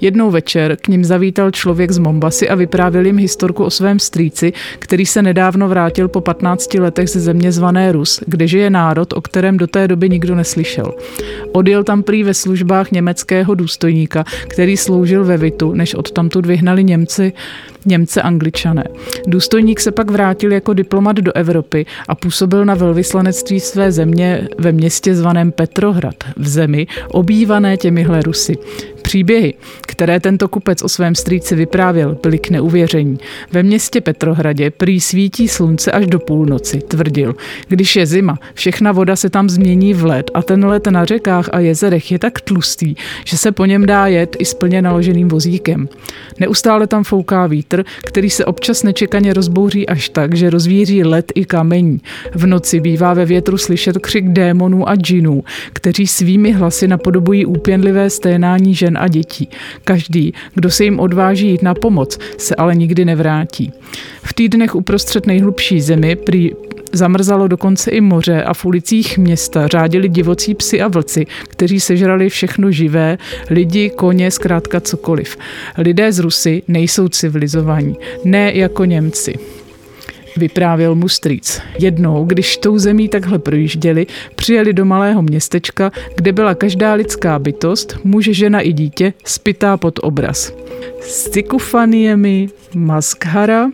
[0.00, 4.52] Jednou večer k ním zavítal člověk z Mombasy a vyprávěl jim historku o svém strýci,
[4.78, 9.20] který se nedávno vrátil po 15 letech ze země zvané Rus, kde žije národ, o
[9.20, 10.94] kterém do té doby nikdo neslyšel.
[11.52, 17.32] Odjel tam prý ve službách německého důstojníka, který sloužil ve Vitu, než odtamtud vyhnali Němci
[17.86, 18.84] Němce angličané.
[19.26, 24.72] Důstojník se pak vrátil jako diplomat do Evropy a působil na velvyslanectví své země ve
[24.72, 28.56] městě zvaném Petrohrad, v zemi obývané těmihle Rusy.
[29.10, 33.18] Příběhy, které tento kupec o svém strýci vyprávěl, byly k neuvěření.
[33.52, 37.34] Ve městě Petrohradě prý svítí slunce až do půlnoci, tvrdil.
[37.68, 41.48] Když je zima, všechna voda se tam změní v led a ten led na řekách
[41.52, 42.94] a jezerech je tak tlustý,
[43.24, 45.88] že se po něm dá jet i s plně naloženým vozíkem.
[46.40, 51.44] Neustále tam fouká vítr, který se občas nečekaně rozbouří až tak, že rozvíří led i
[51.44, 52.00] kamení.
[52.34, 58.10] V noci bývá ve větru slyšet křik démonů a džinů, kteří svými hlasy napodobují úpěnlivé
[58.10, 59.48] sténání žen a dětí.
[59.84, 63.72] Každý, kdo se jim odváží jít na pomoc, se ale nikdy nevrátí.
[64.22, 66.50] V týdnech uprostřed nejhlubší zemi prý
[66.92, 72.28] Zamrzalo dokonce i moře a v ulicích města řádili divocí psy a vlci, kteří sežrali
[72.28, 73.18] všechno živé,
[73.50, 75.36] lidi, koně, zkrátka cokoliv.
[75.78, 79.34] Lidé z Rusy nejsou civilizovaní, ne jako Němci
[80.40, 81.60] vyprávěl mu strýc.
[81.78, 87.98] Jednou, když tou zemí takhle projížděli, přijeli do malého městečka, kde byla každá lidská bytost,
[88.04, 90.52] muž, žena i dítě, spitá pod obraz.
[91.00, 91.30] S
[92.74, 93.70] maskhara,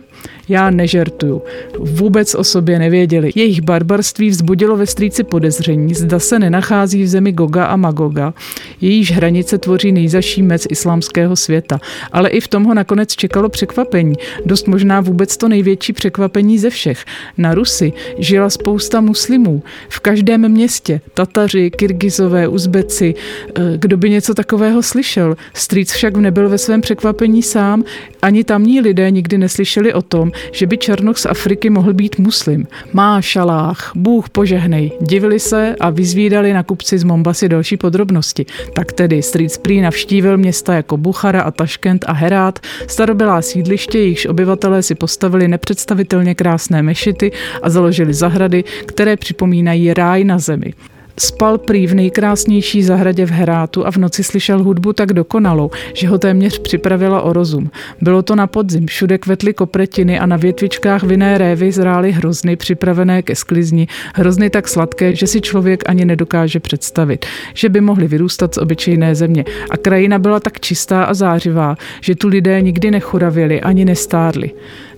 [0.49, 1.41] já nežertuju.
[1.79, 3.31] Vůbec o sobě nevěděli.
[3.35, 8.33] Jejich barbarství vzbudilo ve strýci podezření, zda se nenachází v zemi Goga a Magoga.
[8.81, 11.79] Jejíž hranice tvoří nejzaší mec islámského světa.
[12.11, 14.15] Ale i v tom ho nakonec čekalo překvapení.
[14.45, 17.05] Dost možná vůbec to největší překvapení ze všech.
[17.37, 19.63] Na Rusy žila spousta muslimů.
[19.89, 21.01] V každém městě.
[21.13, 23.15] Tataři, Kyrgyzové, Uzbeci.
[23.55, 25.37] Eh, kdo by něco takového slyšel?
[25.53, 27.83] Strýc však nebyl ve svém překvapení sám.
[28.27, 32.67] Ani tamní lidé nikdy neslyšeli o tom, že by Černoch z Afriky mohl být muslim.
[32.93, 34.91] Má šalách, Bůh požehnej.
[35.01, 38.45] Divili se a vyzvídali na kupci z Mombasy další podrobnosti.
[38.73, 44.25] Tak tedy Street Spree navštívil města jako Buchara a Taškent a Herát, starobylá sídliště, jejichž
[44.25, 50.73] obyvatelé si postavili nepředstavitelně krásné mešity a založili zahrady, které připomínají ráj na zemi.
[51.19, 56.07] Spal prý v nejkrásnější zahradě v Herátu a v noci slyšel hudbu tak dokonalou, že
[56.07, 57.71] ho téměř připravila o rozum.
[58.01, 63.21] Bylo to na podzim, všude kvetly kopretiny a na větvičkách vinné révy zrály hrozny připravené
[63.21, 68.55] ke sklizni, hrozny tak sladké, že si člověk ani nedokáže představit, že by mohly vyrůstat
[68.55, 69.45] z obyčejné země.
[69.69, 74.51] A krajina byla tak čistá a zářivá, že tu lidé nikdy nechuravěli ani nestárli.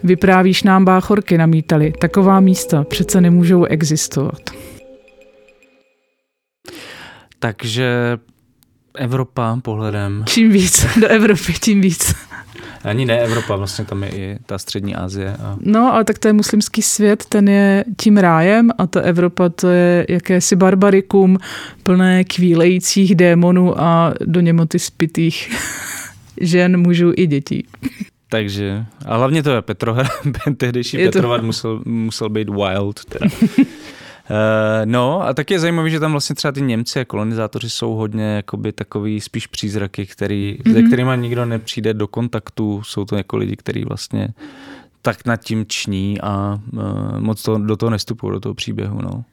[0.04, 4.40] Vyprávíš nám báchorky, namítali, taková místa přece nemůžou existovat.
[7.40, 8.18] Takže
[8.98, 10.24] Evropa pohledem.
[10.28, 12.16] Čím víc do Evropy, tím víc.
[12.84, 15.36] Ani ne Evropa, vlastně tam je i ta střední Asie.
[15.44, 15.58] A...
[15.62, 19.68] No, ale tak to je muslimský svět, ten je tím rájem a ta Evropa to
[19.68, 21.38] je jakési barbarikum
[21.84, 25.52] plné kvílejících démonů a do němoty spitých
[26.42, 27.68] žen, mužů i dětí.
[28.30, 30.12] Takže, a hlavně to je Petrohrad,
[30.58, 31.46] tehdejší Petrohrad to...
[31.46, 33.06] musel, musel být wild.
[33.06, 33.26] Teda.
[34.30, 37.94] Uh, no a tak je zajímavé, že tam vlastně třeba ty Němci a kolonizátoři jsou
[37.94, 40.74] hodně jakoby takový spíš přízraky, který, mm-hmm.
[40.74, 42.84] se kterými nikdo nepřijde do kontaktu.
[42.84, 44.28] Jsou to jako lidi, kteří vlastně
[45.02, 49.02] tak nad tím ční a uh, moc to, do toho nestupují, do toho příběhu.
[49.02, 49.24] No.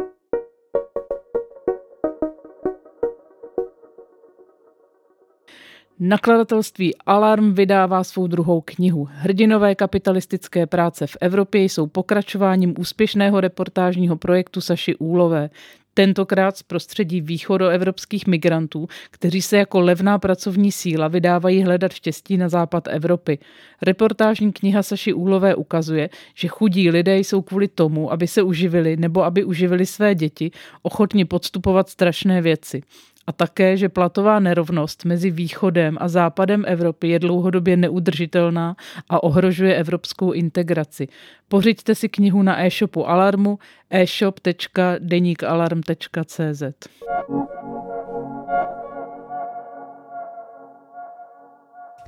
[6.01, 9.09] Nakladatelství Alarm vydává svou druhou knihu.
[9.13, 15.51] Hrdinové kapitalistické práce v Evropě jsou pokračováním úspěšného reportážního projektu Saši Úlové.
[15.95, 22.49] Tentokrát z prostředí východoevropských migrantů, kteří se jako levná pracovní síla vydávají hledat štěstí na
[22.49, 23.39] západ Evropy.
[23.83, 29.25] Reportážní kniha Saši Úlové ukazuje, že chudí lidé jsou kvůli tomu, aby se uživili nebo
[29.25, 30.51] aby uživili své děti,
[30.83, 32.83] ochotni podstupovat strašné věci
[33.27, 38.77] a také, že platová nerovnost mezi východem a západem Evropy je dlouhodobě neudržitelná
[39.09, 41.09] a ohrožuje evropskou integraci.
[41.49, 43.59] Pořiďte si knihu na e-shopu Alarmu
[43.91, 46.63] e-shop.denikalarm.cz.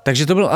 [0.03, 0.51] Takže to byl uh,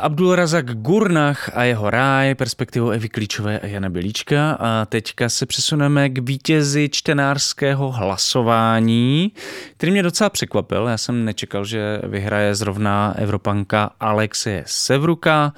[0.00, 4.52] Abdul Razak Gurnach a jeho ráj, perspektivou Evy Klíčové a Jana Bělíčka.
[4.60, 9.32] A teďka se přesuneme k vítězi čtenářského hlasování,
[9.76, 10.86] který mě docela překvapil.
[10.86, 15.52] Já jsem nečekal, že vyhraje zrovna Evropanka Alexie Sevruka,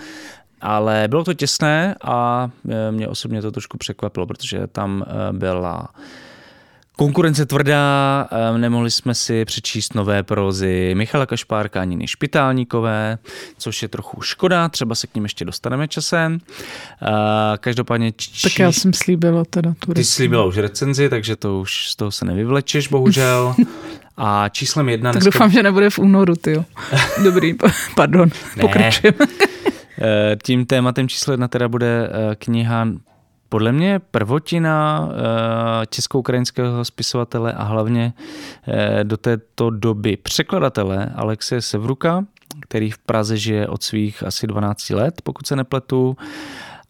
[0.60, 5.88] ale bylo to těsné a e, mě osobně to trošku překvapilo, protože tam e, byla
[6.98, 13.18] Konkurence tvrdá, nemohli jsme si přečíst nové prozy Michala Kašpárka ani Špitálníkové,
[13.58, 16.38] což je trochu škoda, třeba se k ním ještě dostaneme časem.
[17.60, 18.12] Každopádně...
[18.12, 18.42] Či...
[18.42, 22.10] Tak já jsem slíbila teda tu Ty slíbila už recenzi, takže to už z toho
[22.10, 23.54] se nevyvlečeš, bohužel.
[24.16, 25.12] A číslem jedna...
[25.12, 25.38] Tak dneska...
[25.38, 26.64] doufám, že nebude v únoru, ty
[27.24, 27.54] Dobrý,
[27.94, 28.30] pardon,
[28.60, 29.18] pokračujeme.
[30.02, 32.88] E, tím tématem číslo jedna teda bude e, kniha
[33.48, 38.12] podle mě prvotina eh, česko-ukrajinského spisovatele a hlavně
[38.68, 42.24] eh, do této doby překladatele Alexe Sevruka,
[42.60, 46.16] který v Praze žije od svých asi 12 let, pokud se nepletu.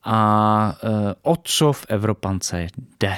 [0.05, 2.67] A eh, o co v Evropance
[3.01, 3.17] jde?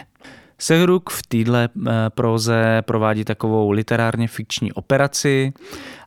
[0.58, 1.68] Sevruk v téhle
[2.08, 5.52] proze provádí takovou literárně fikční operaci,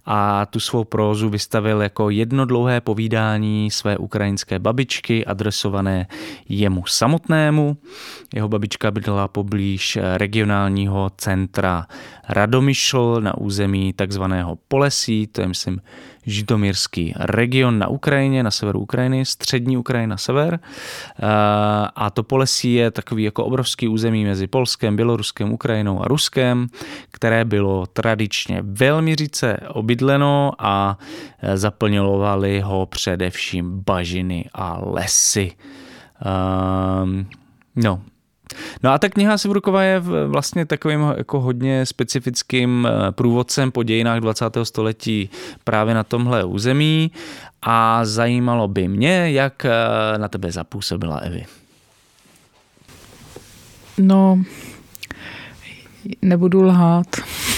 [0.05, 6.07] a tu svou prózu vystavil jako jedno dlouhé povídání své ukrajinské babičky adresované
[6.49, 7.77] jemu samotnému.
[8.33, 11.87] Jeho babička bydlela poblíž regionálního centra
[12.29, 15.81] Radomyšl na území takzvaného Polesí, to je myslím
[16.25, 20.59] žitomírský region na Ukrajině, na severu Ukrajiny, střední Ukrajina, sever.
[20.59, 21.25] Eh,
[21.95, 26.67] a to Polesí je takový jako obrovský území mezi Polskem, Běloruskem, Ukrajinou a Ruskem,
[27.11, 30.97] které bylo tradičně velmi říce obydleno a
[31.41, 35.51] eh, zaplňovaly ho především bažiny a lesy.
[37.03, 37.25] Um,
[37.75, 38.01] no,
[38.83, 44.19] No a ta kniha Sevrukova je vlastně takovým jako hodně specifickým eh, průvodcem po dějinách
[44.19, 44.45] 20.
[44.63, 45.29] století
[45.63, 47.11] právě na tomhle území
[47.61, 51.45] a zajímalo by mě, jak eh, na tebe zapůsobila Evy.
[53.97, 54.43] No,
[56.21, 57.07] nebudu lhát.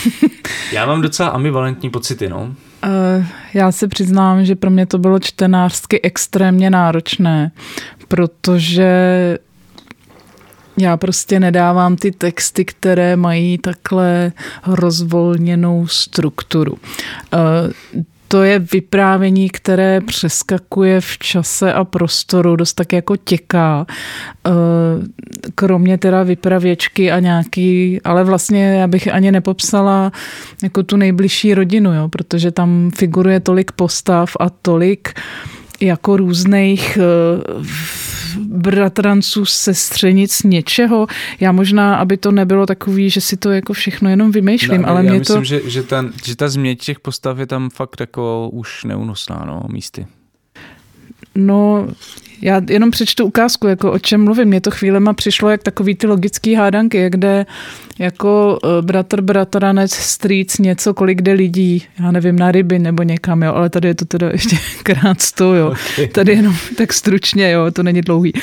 [0.71, 2.55] Já mám docela ambivalentní pocity, no.
[2.83, 7.51] Eh, já se přiznám, že pro mě to bylo čtenářsky extrémně náročné,
[8.07, 8.89] protože
[10.78, 14.32] já prostě nedávám ty texty, které mají takhle
[14.67, 16.78] rozvolněnou strukturu.
[17.34, 17.38] Eh,
[18.28, 23.86] to je vyprávění, které přeskakuje v čase a prostoru, dost tak jako těká.
[24.47, 24.51] Eh,
[25.55, 30.11] kromě teda vypravěčky a nějaký, ale vlastně já bych ani nepopsala
[30.63, 35.13] jako tu nejbližší rodinu, jo, protože tam figuruje tolik postav a tolik
[35.82, 37.65] jako různých uh,
[38.39, 41.07] bratranců, sestřenic, něčeho.
[41.39, 45.05] Já možná, aby to nebylo takový, že si to jako všechno jenom vymýšlím, no, ale
[45.05, 45.43] já mě myslím, to...
[45.43, 49.63] že, že, ta, že ta změť těch postav je tam fakt jako už neunosná, no,
[49.71, 50.07] místy.
[51.36, 51.88] No,
[52.41, 54.47] já jenom přečtu ukázku, jako o čem mluvím.
[54.47, 57.45] Mně to chvílema přišlo jak takový ty logický hádanky, kde
[57.99, 63.43] jako e, bratr, bratranec, strýc, něco, kolik jde lidí, já nevím, na ryby nebo někam,
[63.43, 65.73] jo, ale tady je to teda ještě krát sto, jo.
[65.93, 66.07] Okay.
[66.07, 68.33] Tady jenom tak stručně, jo, to není dlouhý.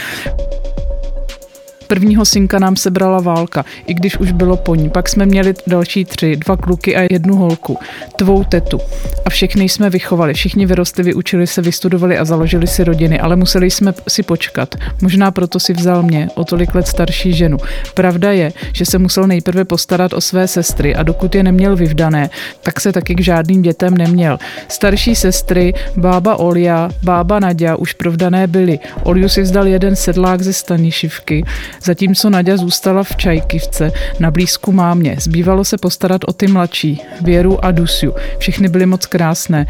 [1.92, 4.90] Prvního synka nám sebrala válka, i když už bylo po ní.
[4.90, 7.78] Pak jsme měli další tři, dva kluky a jednu holku,
[8.16, 8.80] tvou tetu.
[9.24, 10.34] A všechny jsme vychovali.
[10.34, 14.74] Všichni vyrostli, vyučili se, vystudovali a založili si rodiny, ale museli jsme si počkat.
[15.02, 17.58] Možná proto si vzal mě, o tolik let starší ženu.
[17.94, 22.30] Pravda je, že se musel nejprve postarat o své sestry a dokud je neměl vyvdané,
[22.62, 24.38] tak se taky k žádným dětem neměl.
[24.68, 28.78] Starší sestry, bába Olia, bába Nadia už provdané byly.
[29.02, 31.44] Oliu si vzdal jeden sedlák ze Stanišivky,
[31.84, 35.16] zatímco Nadia zůstala v Čajkivce na blízku mámě.
[35.20, 38.14] Zbývalo se postarat o ty mladší, Věru a Dusiu.
[38.38, 39.66] Všechny byly moc krásné.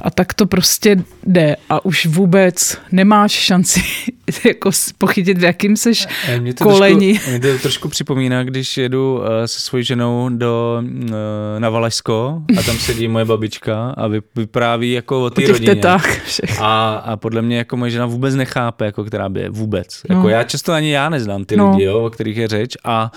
[0.00, 0.96] A tak to prostě
[1.28, 3.82] jde a už vůbec nemáš šanci
[4.44, 6.06] jako pochytit, v jakým seš
[6.40, 7.12] mě to koleni.
[7.12, 11.10] Trošku, mě to trošku připomíná, když jedu uh, se svojí ženou do, uh,
[11.58, 14.06] na Valašsko a tam sedí moje babička a
[14.36, 15.74] vypráví jako o té rodině.
[15.74, 16.06] Tetách
[16.60, 20.02] a, a podle mě jako moje žena vůbec nechápe, jako která by je vůbec.
[20.10, 20.16] No.
[20.16, 21.70] Jako já často ani já neznám ty no.
[21.70, 23.12] lidi, jo, o kterých je řeč a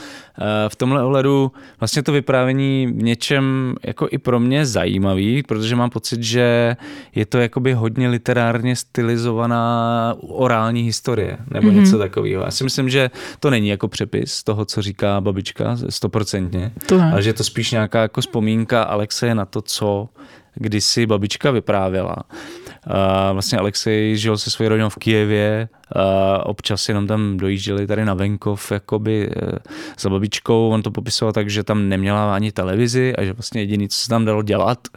[0.68, 5.90] v tomhle ohledu vlastně to vyprávění v něčem jako i pro mě zajímavý, protože mám
[5.90, 6.76] pocit, že
[7.16, 11.80] je to jakoby hodně hodně literárně stylizovaná orální historie nebo mm-hmm.
[11.80, 12.44] něco takového.
[12.44, 16.72] Já si myslím, že to není jako přepis toho, co říká babička, stoprocentně,
[17.12, 20.10] ale že je to spíš nějaká jako vzpomínka Alexeje na to, co
[20.56, 22.16] kdysi babička vyprávěla.
[23.34, 25.70] Vlastně Alexej žil se svojí rodinou v Kijevě,
[26.44, 29.58] občas jenom tam dojížděli tady na venkov jakoby uh,
[30.00, 33.88] za babičkou, on to popisoval tak, že tam neměla ani televizi a že vlastně jediné,
[33.88, 34.88] co se tam dalo dělat,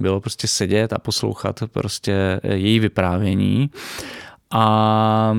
[0.00, 3.70] bylo prostě sedět a poslouchat prostě její vyprávění.
[4.50, 5.36] A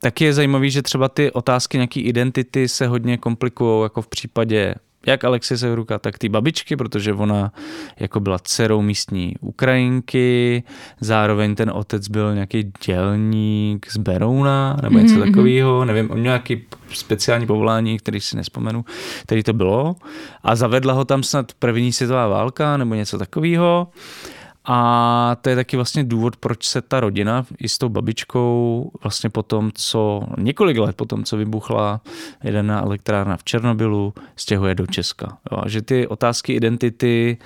[0.00, 4.74] taky je zajímavý, že třeba ty otázky nějaký identity se hodně komplikují, jako v případě
[5.06, 7.52] jak Alexie Severuka, tak ty babičky, protože ona
[8.00, 10.62] jako byla dcerou místní Ukrajinky,
[11.00, 15.30] zároveň ten otec byl nějaký dělník z Berouna nebo něco mm-hmm.
[15.30, 18.84] takového, nevím, on měl nějaký speciální povolání, který si nespomenu,
[19.22, 19.96] který to bylo
[20.42, 23.88] a zavedla ho tam snad první světová válka nebo něco takového.
[24.64, 29.30] A to je taky vlastně důvod, proč se ta rodina i s tou babičkou vlastně
[29.30, 32.00] po tom, co několik let po tom, co vybuchla
[32.44, 35.38] jedená elektrárna v Černobylu, stěhuje do Česka.
[35.52, 37.38] Jo, že ty otázky identity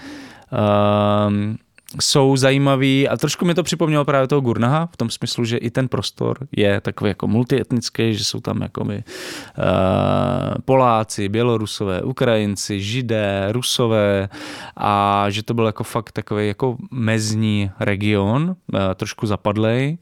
[1.28, 1.59] um,
[2.00, 5.70] jsou zajímavý a trošku mi to připomnělo právě toho Gurnaha v tom smyslu, že i
[5.70, 12.80] ten prostor je takový jako multietnický, že jsou tam jako my, uh, Poláci, Bělorusové, Ukrajinci,
[12.80, 14.28] Židé, Rusové
[14.76, 18.42] a že to byl jako fakt takový jako mezní region,
[18.72, 19.98] uh, trošku zapadlej.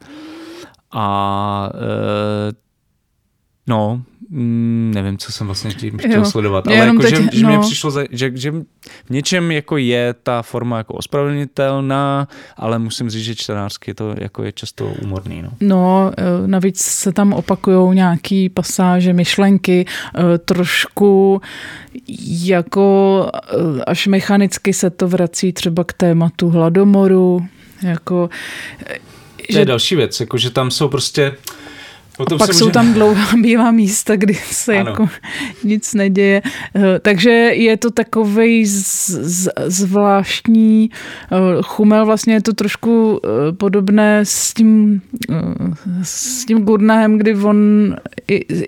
[0.93, 2.52] A uh,
[3.66, 6.25] no, Mm, nevím, co jsem vlastně chtěl jo.
[6.25, 7.29] sledovat, ale jako, teď, že, no.
[7.33, 8.51] že mě přišlo, že, že
[9.05, 14.43] v něčem jako je ta forma jako ospravedlnitelná, ale musím říct, že čtenářsky to jako
[14.43, 15.43] je často úmorný.
[15.43, 15.51] No.
[15.61, 21.41] no, eh, navíc se tam opakují nějaký pasáže, myšlenky, eh, trošku
[22.45, 27.47] jako eh, až mechanicky se to vrací třeba k tématu hladomoru,
[27.83, 28.31] jako
[29.53, 31.33] to je další věc, jako že tam jsou prostě
[32.16, 32.73] Potom a pak jsou může...
[32.73, 34.91] tam dlouhá bílá místa, kdy se ano.
[34.91, 35.09] jako
[35.65, 36.43] nic neděje.
[36.77, 38.66] Eh, takže je to takový
[39.66, 45.01] zvláštní eh, chumel, vlastně je to trošku eh, podobné s tím,
[46.03, 47.57] s tím Gurnahem, kdy on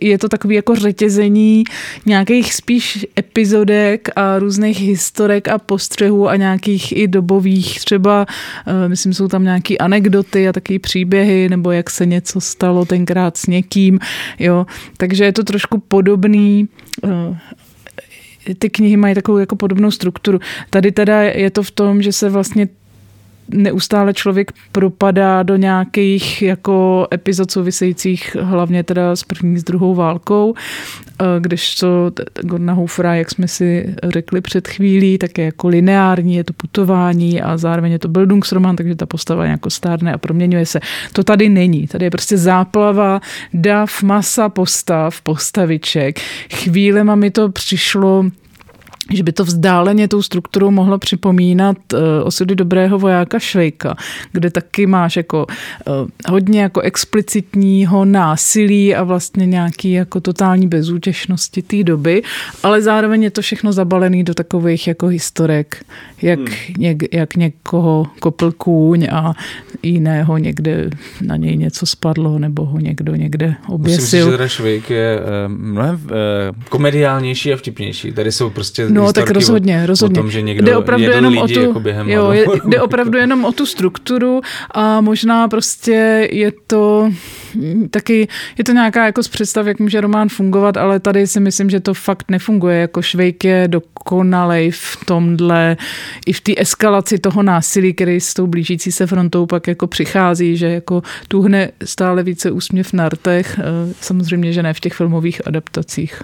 [0.01, 1.65] je to takový jako řetězení
[2.07, 8.27] nějakých spíš epizodek a různých historek a postřehů a nějakých i dobových třeba,
[8.87, 13.47] myslím, jsou tam nějaké anekdoty a taky příběhy, nebo jak se něco stalo tenkrát s
[13.47, 13.99] někým,
[14.39, 14.67] jo.
[14.97, 16.69] Takže je to trošku podobný
[17.05, 20.39] eh, ty knihy mají takovou jako podobnou strukturu.
[20.71, 22.69] Tady teda je to v tom, že se vlastně
[23.49, 30.55] neustále člověk propadá do nějakých jako epizod souvisejících hlavně teda s první, s druhou válkou,
[31.21, 36.35] eh, když to Gordona Hoofera, jak jsme si řekli před chvílí, tak je jako lineární,
[36.35, 40.67] je to putování a zároveň je to Bildungsroman, takže ta postava jako stárne a proměňuje
[40.67, 40.81] se.
[41.13, 41.87] To tady není.
[41.87, 43.21] Tady je prostě záplava,
[43.55, 46.21] dav, masa postav, postaviček.
[46.53, 48.25] Chvílema mi to přišlo
[49.15, 53.97] že by to vzdáleně tou strukturou mohlo připomínat uh, osudy dobrého vojáka Švejka,
[54.33, 61.63] kde taky máš jako uh, hodně jako explicitního násilí a vlastně nějaký jako totální bezútěšnosti
[61.63, 62.23] té doby,
[62.63, 65.85] ale zároveň je to všechno zabalené do takových jako historek,
[66.23, 66.49] jak, hmm.
[66.79, 69.35] něk, jak někoho kopl kůň a
[69.83, 74.03] jiného někde na něj něco spadlo nebo ho někdo někde oběsil.
[74.03, 76.11] Myslím si, že teda Švejk je uh, mnohem uh,
[76.69, 78.13] komediálnější a vtipnější.
[78.13, 80.21] Tady jsou prostě No, tak rozhodně, rozhodně.
[80.21, 82.81] O tom, že někdo jde opravdu jenom lidi o tu, jako během jo, je, jde
[82.81, 84.41] opravdu jenom o tu strukturu
[84.71, 87.11] a možná prostě je to
[87.91, 88.29] taky,
[88.59, 91.81] je to nějaká jako z představ, jak může román fungovat, ale tady si myslím, že
[91.81, 92.81] to fakt nefunguje.
[92.81, 93.69] Jako Švejk je
[94.07, 95.77] dokonalej v tomhle,
[96.27, 100.57] i v té eskalaci toho násilí, který s tou blížící se frontou pak jako přichází,
[100.57, 105.47] že jako tuhne stále více úsměv na rtech, eh, samozřejmě, že ne v těch filmových
[105.47, 106.23] adaptacích.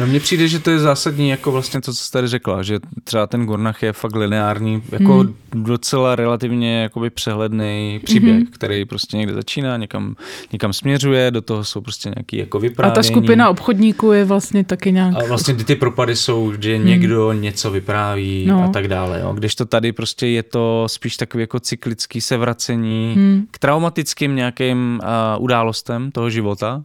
[0.00, 2.78] No mně přijde, že to je zásadní, jako vlastně to, co jsi tady řekla, že
[3.04, 5.34] třeba ten Gornach je fakt lineární, jako hmm.
[5.54, 8.46] docela relativně jakoby přehledný příběh, hmm.
[8.46, 10.16] který prostě někde začíná, někam,
[10.52, 12.92] někam směřuje, do toho jsou prostě nějaký jako vyprávění.
[12.92, 15.14] A ta skupina obchodníků je vlastně taky nějak...
[15.14, 16.86] A vlastně ty propady jsou, že hmm.
[17.20, 18.64] Někdo něco vypráví no.
[18.64, 19.32] a tak dále, jo.
[19.32, 23.46] Když to tady prostě je to spíš takový jako cyklický sevracení hmm.
[23.50, 26.82] k traumatickým nějakým uh, událostem toho života,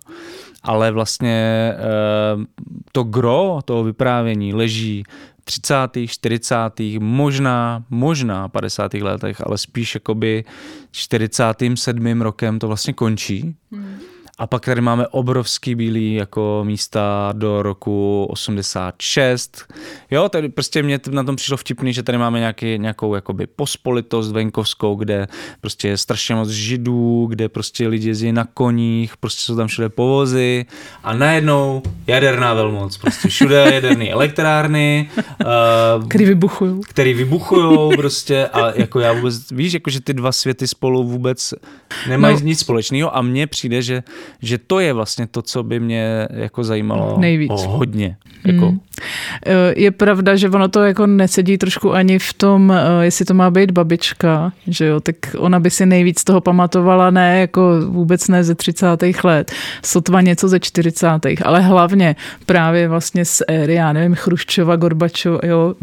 [0.63, 1.73] ale vlastně
[2.35, 2.43] uh,
[2.91, 5.03] to gro toho vyprávění leží
[5.43, 5.75] 30.,
[6.07, 6.57] 40.,
[6.99, 8.93] možná, možná 50.
[8.93, 10.45] letech, ale spíš jakoby
[10.91, 12.21] 47.
[12.21, 13.55] rokem to vlastně končí.
[13.71, 13.97] Hmm.
[14.37, 19.73] A pak tady máme obrovský bílý jako místa do roku 86.
[20.11, 24.31] Jo, tady prostě mě na tom přišlo vtipný, že tady máme nějaký, nějakou jakoby pospolitost
[24.31, 25.27] venkovskou, kde
[25.61, 29.89] prostě je strašně moc židů, kde prostě lidi jezdí na koních, prostě jsou tam všude
[29.89, 30.65] povozy
[31.03, 35.09] a najednou jaderná velmoc, prostě všude jaderné elektrárny,
[35.99, 36.81] uh, který vybuchují.
[36.87, 41.53] Který vybuchují prostě a jako já vůbec, víš, jako že ty dva světy spolu vůbec
[42.09, 42.41] nemají no.
[42.41, 44.03] nic společného a mně přijde, že,
[44.41, 47.51] že to je vlastně to, co by mě jako zajímalo Nejvíc.
[47.51, 48.17] Hodně.
[48.45, 48.67] Jako.
[48.67, 48.79] Hmm.
[49.75, 53.51] Je pravda, že ono to jako nesedí trošku ani v tom, eh, jestli to má
[53.51, 58.43] být babička, že jo, tak ona by si nejvíc toho pamatovala, ne jako vůbec ne
[58.43, 59.23] ze 30.
[59.23, 59.51] let,
[59.83, 61.41] sotva něco ze 40.
[61.45, 62.15] ale hlavně
[62.45, 65.75] právě vlastně z éry, já nevím, Chruščova, Gorbačova, jo,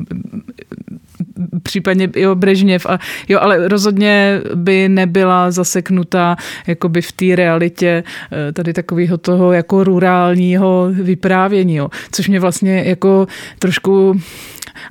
[1.63, 2.99] případně jo, Brežněv, a,
[3.29, 6.37] jo, ale rozhodně by nebyla zaseknutá
[6.67, 8.05] jakoby v té realitě
[8.49, 13.27] eh, tady takového toho jako rurálního vyprávění, jo, což mě vlastně jako
[13.59, 14.21] trošku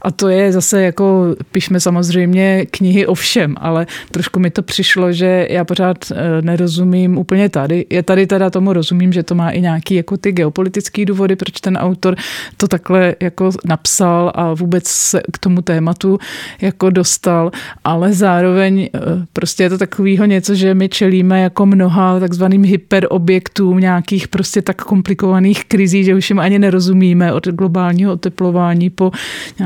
[0.01, 5.11] a to je zase jako, pišme samozřejmě knihy o všem, ale trošku mi to přišlo,
[5.11, 7.85] že já pořád eh, nerozumím úplně tady.
[7.89, 11.61] Je tady teda tomu rozumím, že to má i nějaký jako ty geopolitické důvody, proč
[11.61, 12.15] ten autor
[12.57, 16.19] to takhle jako napsal a vůbec se k tomu tématu
[16.61, 17.51] jako dostal,
[17.83, 18.99] ale zároveň eh,
[19.33, 24.83] prostě je to takovýho něco, že my čelíme jako mnoha takzvaným hyperobjektům nějakých prostě tak
[24.83, 29.11] komplikovaných krizí, že už jim ani nerozumíme od globálního oteplování po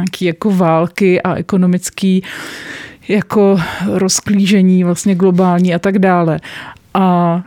[0.05, 2.23] nějaký jako války a ekonomický
[3.07, 3.59] jako
[3.91, 6.39] rozklížení vlastně globální a tak dále.
[6.93, 7.41] A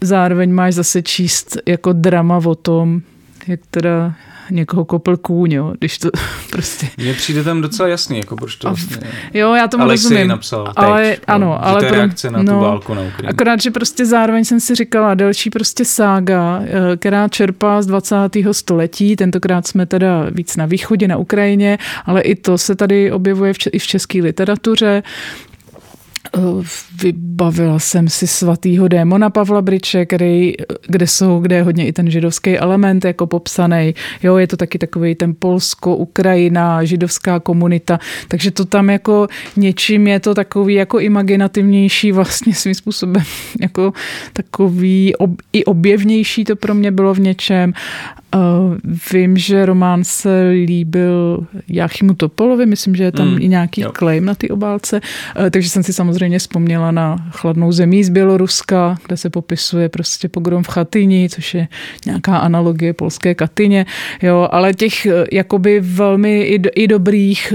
[0.00, 3.00] zároveň máš zase číst jako drama o tom,
[3.46, 4.14] jak teda
[4.50, 6.10] někoho kopl kůň, jo, když to
[6.50, 6.88] prostě...
[6.96, 9.06] Mně přijde tam docela jasný, jako proč to vlastně...
[9.34, 10.28] Jo, já tomu Alexej rozumím.
[10.28, 13.28] napsal teď, ale, jo, ano, ale to je reakce na no, tu válku na Ukrajině.
[13.28, 18.52] Akorát, že prostě zároveň jsem si říkala, delší prostě sága, eh, která čerpá z 20.
[18.52, 23.52] století, tentokrát jsme teda víc na východě, na Ukrajině, ale i to se tady objevuje
[23.52, 25.02] v, i v české literatuře,
[27.02, 30.52] vybavila jsem si svatýho démona Pavla Briče, který,
[30.86, 33.94] kde jsou, kde je hodně i ten židovský element jako popsaný.
[34.22, 37.98] Jo, je to taky takový ten Polsko, Ukrajina, židovská komunita,
[38.28, 39.26] takže to tam jako
[39.56, 43.22] něčím je to takový jako imaginativnější vlastně svým způsobem
[43.60, 43.92] jako
[44.32, 47.72] takový ob, i objevnější to pro mě bylo v něčem
[48.34, 48.76] Uh,
[49.12, 53.92] vím, že román se líbil Jáchymu Topolovi, myslím, že je tam mm, i nějaký jo.
[53.92, 55.00] claim na ty obálce,
[55.38, 60.28] uh, takže jsem si samozřejmě vzpomněla na chladnou zemí z Běloruska, kde se popisuje prostě
[60.28, 61.68] pogrom v Chatyni, což je
[62.06, 63.86] nějaká analogie polské Katyně,
[64.22, 67.52] jo, ale těch uh, jakoby velmi i, i dobrých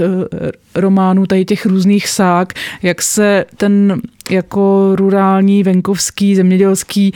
[0.74, 4.00] románů, tady těch různých sák, jak se ten
[4.30, 7.12] jako rurální, venkovský, zemědělský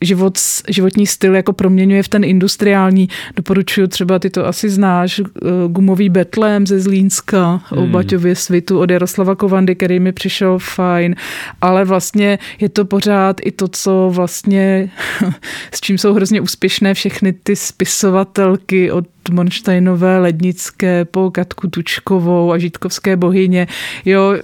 [0.00, 3.08] život, životní styl jako proměňuje v ten industriální.
[3.36, 5.24] Doporučuju třeba, ty to asi znáš, eh,
[5.68, 7.82] gumový Betlém ze Zlínska, hmm.
[7.82, 11.14] o Baťově svitu od Jaroslava Kovandy, který mi přišel fajn,
[11.60, 14.90] ale vlastně je to pořád i to, co vlastně,
[15.72, 22.58] s čím jsou hrozně úspěšné všechny ty spisovatelky od Monštejnové, Lednické, po Katku Tučkovou a
[22.58, 23.66] Žítkovské bohyně,
[24.04, 24.34] jo,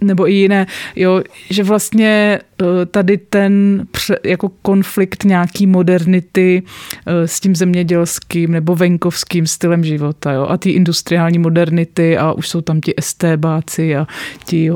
[0.00, 3.86] nebo i jiné, jo, že vlastně eh, tady ten
[4.24, 6.62] jako konflikt nějaký modernity
[7.06, 12.48] eh, s tím zemědělským nebo venkovským stylem života, jo, a ty industriální modernity a už
[12.48, 14.06] jsou tam ti estébáci a
[14.44, 14.70] ti,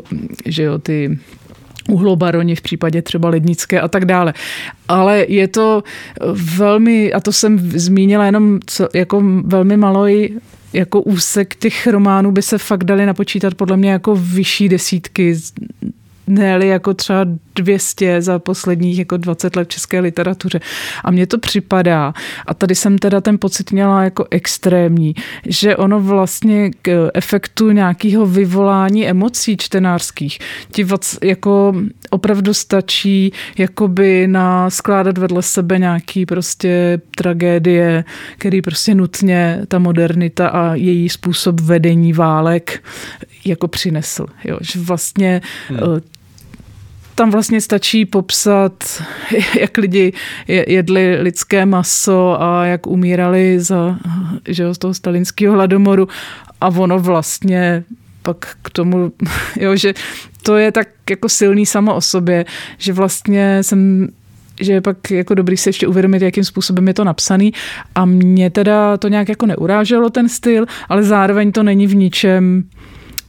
[0.46, 1.18] že jo, ty
[1.88, 4.34] uhlobaroni v případě třeba lednické a tak dále.
[4.88, 5.82] Ale je to
[6.56, 10.30] velmi, a to jsem zmínila jenom co, jako velmi maloj
[10.72, 15.36] jako úsek těch románů by se fakt dali napočítat podle mě jako vyšší desítky
[16.26, 20.60] ne jako třeba 200 za posledních jako 20 let v české literatuře.
[21.04, 22.14] A mně to připadá,
[22.46, 25.14] a tady jsem teda ten pocit měla jako extrémní,
[25.46, 30.38] že ono vlastně k efektu nějakého vyvolání emocí čtenářských
[30.72, 30.86] ti
[31.22, 31.74] jako
[32.10, 38.04] opravdu stačí jakoby na skládat vedle sebe nějaký prostě tragédie,
[38.38, 42.84] který prostě nutně ta modernita a její způsob vedení válek
[43.44, 44.26] jako přinesl.
[44.44, 46.21] Jo, že vlastně hmm eh,
[47.14, 49.02] tam vlastně stačí popsat,
[49.60, 50.12] jak lidi
[50.48, 53.98] jedli lidské maso a jak umírali za,
[54.48, 56.08] že z toho stalinského hladomoru
[56.60, 57.84] a ono vlastně
[58.22, 59.12] pak k tomu,
[59.60, 59.94] jo, že
[60.42, 62.44] to je tak jako silný samo o sobě,
[62.78, 64.08] že vlastně jsem
[64.60, 67.52] že je pak jako dobrý se ještě uvědomit, jakým způsobem je to napsaný.
[67.94, 72.64] A mě teda to nějak jako neuráželo ten styl, ale zároveň to není v ničem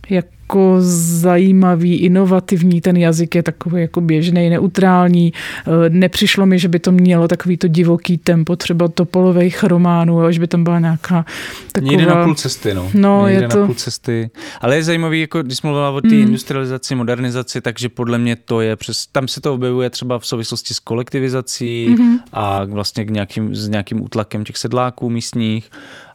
[0.09, 0.75] jak jako
[1.19, 5.33] zajímavý, inovativní, ten jazyk je takový jako běžný, neutrální.
[5.67, 10.39] Eh, nepřišlo mi, že by to mělo takový to divoký tempo, třeba topolových románů, že
[10.39, 11.25] by tam byla nějaká
[11.71, 11.91] taková...
[11.91, 12.91] Někde na půl cesty, no.
[12.93, 13.59] No, Někde je to...
[13.59, 14.29] na půl cesty.
[14.61, 16.19] Ale je zajímavý, jako když mluvila o té hmm.
[16.19, 19.07] industrializaci, modernizaci, takže podle mě to je přes...
[19.07, 22.17] Tam se to objevuje třeba v souvislosti s kolektivizací hmm.
[22.33, 25.69] a vlastně k nějakým, s nějakým útlakem těch sedláků místních,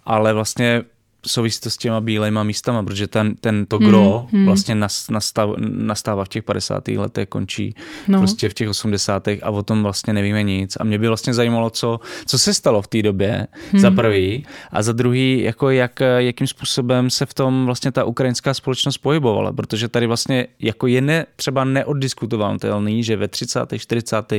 [0.05, 0.82] ale vlastně
[1.26, 4.46] souvisí to s těma bílejma místama, protože ten, ten to gro hmm, hmm.
[4.46, 4.74] vlastně
[5.10, 6.88] nastav, nastává v těch 50.
[6.88, 7.74] letech, končí
[8.08, 8.18] no.
[8.18, 9.28] prostě v těch 80.
[9.28, 10.76] a o tom vlastně nevíme nic.
[10.80, 13.80] A mě by vlastně zajímalo, co, co se stalo v té době, hmm.
[13.80, 18.54] za prvý, a za druhý, jako jak, jakým způsobem se v tom vlastně ta ukrajinská
[18.54, 24.32] společnost pohybovala, protože tady vlastně jako je ne, třeba neoddiskutovatelný, že ve 30., 40.,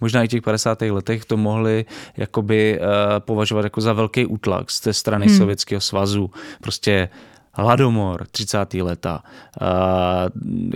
[0.00, 0.82] možná i těch 50.
[0.82, 1.84] letech to mohli
[2.16, 2.86] jakoby uh,
[3.18, 5.36] považovat jako za velký útlak z té strany hmm.
[5.36, 6.15] Sovětského svazu
[6.60, 7.08] prostě
[7.56, 8.74] hladomor 30.
[8.74, 9.22] leta,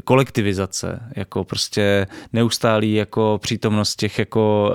[0.05, 4.73] kolektivizace, jako prostě neustálý jako přítomnost těch jako,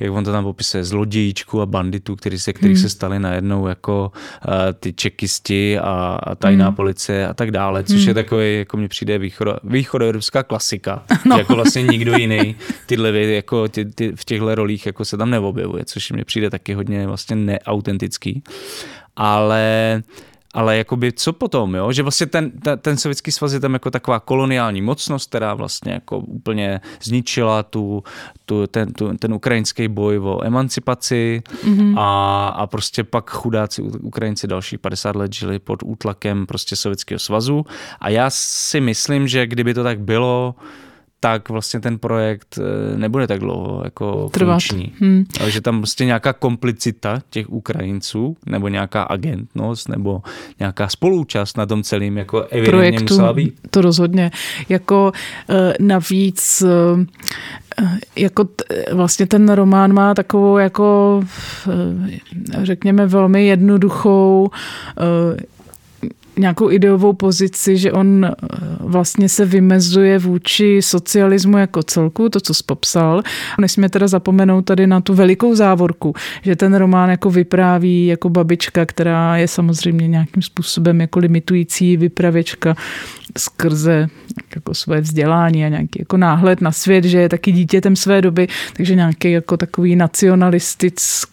[0.00, 2.82] jak on to tam popisuje, zlodějíčků a banditů, který se, kterých hmm.
[2.82, 4.12] se stali najednou jako
[4.80, 6.76] ty čekisti a, a tajná hmm.
[6.76, 8.08] policie a tak dále, což hmm.
[8.08, 11.38] je takový, jako mně přijde východo, východoevropská klasika, no.
[11.38, 12.56] jako vlastně nikdo jiný
[12.86, 16.50] tyhle věci, jako ty, ty, v těchto rolích jako se tam neobjevuje, což mně přijde
[16.50, 18.42] taky hodně vlastně neautentický.
[19.16, 20.02] Ale
[20.54, 21.92] ale jakoby co potom, jo?
[21.92, 25.92] že vlastně ten, ten, ten sovětský svaz je tam jako taková koloniální mocnost, která vlastně
[25.92, 28.02] jako úplně zničila tu,
[28.44, 31.94] tu, ten, tu, ten ukrajinský boj o emancipaci mm-hmm.
[31.98, 37.66] a, a prostě pak chudáci Ukrajinci další 50 let žili pod útlakem prostě sovětského svazu
[38.00, 40.54] a já si myslím, že kdyby to tak bylo,
[41.20, 44.52] tak vlastně ten projekt eh, nebude tak dlouho jako Trvat.
[44.52, 44.92] funkční.
[45.00, 45.24] Hmm.
[45.40, 50.22] Ale že tam prostě nějaká komplicita těch Ukrajinců, nebo nějaká agentnost, nebo
[50.58, 53.54] nějaká spolúčast na tom celém jako evidentně Projektu, musela být.
[53.70, 54.30] To rozhodně.
[54.68, 55.12] Jako
[55.50, 57.86] eh, navíc eh,
[58.16, 58.48] jako
[58.92, 61.20] vlastně ten román má takovou jako
[62.62, 64.50] řekněme velmi jednoduchou
[66.38, 68.30] nějakou ideovou pozici, že on eh,
[68.80, 73.22] vlastně se vymezuje vůči socialismu jako celku, to, co jsi popsal.
[73.60, 78.86] Nesmíme teda zapomenout tady na tu velikou závorku, že ten román jako vypráví jako babička,
[78.86, 82.76] která je samozřejmě nějakým způsobem jako limitující vypravěčka
[83.38, 84.08] skrze
[84.54, 88.48] jako své vzdělání a nějaký jako náhled na svět, že je taky dítětem své doby,
[88.76, 91.29] takže nějaký jako takový nacionalistický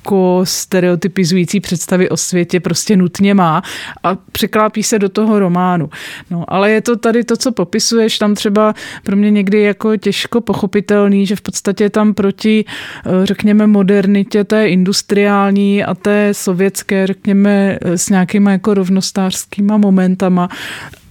[0.00, 3.62] jako stereotypizující představy o světě prostě nutně má
[4.02, 5.90] a překlápí se do toho románu.
[6.30, 8.74] No, ale je to tady to, co popisuješ, tam třeba
[9.04, 14.68] pro mě někdy jako těžko pochopitelný, že v podstatě tam proti, eh, řekněme, modernitě té
[14.68, 20.48] industriální a té sovětské, řekněme, eh, s nějakýma jako rovnostářskýma momentama,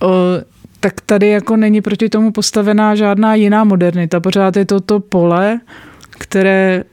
[0.04, 0.08] eh,
[0.80, 4.20] tak tady jako není proti tomu postavená žádná jiná modernita.
[4.20, 5.60] Pořád je to to pole,
[6.10, 6.84] které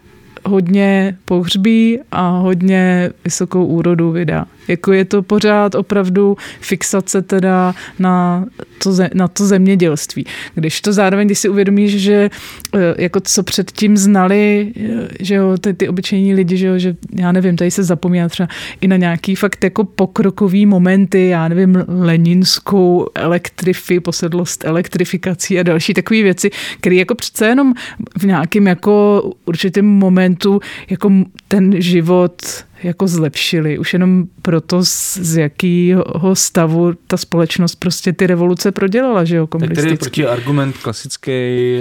[0.47, 4.47] hodně pohřbí a hodně vysokou úrodu vydá.
[4.69, 8.45] Jako je to pořád opravdu fixace teda na
[8.83, 10.27] to, na to zemědělství.
[10.55, 12.31] Když to zároveň, když si uvědomíš, že
[12.75, 16.97] eh, jako co předtím znali, eh, že jo, ty, ty obyčejní lidi, že jo, že
[17.13, 18.49] já nevím, tady se zapomíná třeba
[18.81, 25.95] i na nějaký fakt jako pokrokový momenty, já nevím, leninskou elektrifi, posedlost elektrifikací a další
[25.95, 27.75] takové věci, které jako přece jenom
[28.19, 30.61] v nějakém jako určitém momentu
[30.91, 31.13] jako
[31.49, 32.43] ten život
[32.83, 33.79] jako zlepšili.
[33.79, 39.91] Už jenom proto, z jakého stavu ta společnost prostě ty revoluce prodělala, že jo, komunistický.
[39.91, 41.33] Tak proti argument klasický,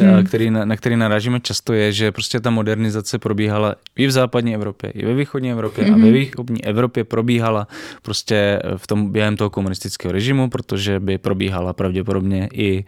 [0.02, 0.24] hmm.
[0.24, 4.56] který, na, na který narážíme často je, že prostě ta modernizace probíhala i v západní
[4.56, 5.94] Evropě, i ve východní Evropě hmm.
[5.94, 6.14] a ve hmm.
[6.14, 7.68] východní Evropě probíhala
[8.02, 12.86] prostě v tom během toho komunistického režimu, protože by probíhala pravděpodobně i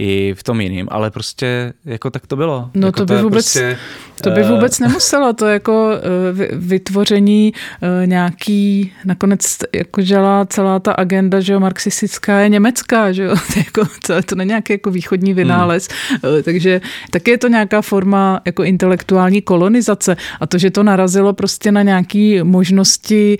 [0.00, 2.70] i v tom jiným, ale prostě jako tak to bylo.
[2.74, 3.78] No jako to by to vůbec, prostě,
[4.22, 7.52] to by eh, vůbec nemuselo, to jako eh, vytvoření
[7.82, 13.34] eh, nějaký, nakonec jako žela celá ta agenda, že jo, marxistická je německá, že jo,
[13.54, 16.42] to, jako, to, to není nějaký jako východní vynález, hmm.
[16.42, 21.72] takže taky je to nějaká forma jako intelektuální kolonizace a to, že to narazilo prostě
[21.72, 23.38] na nějaký možnosti,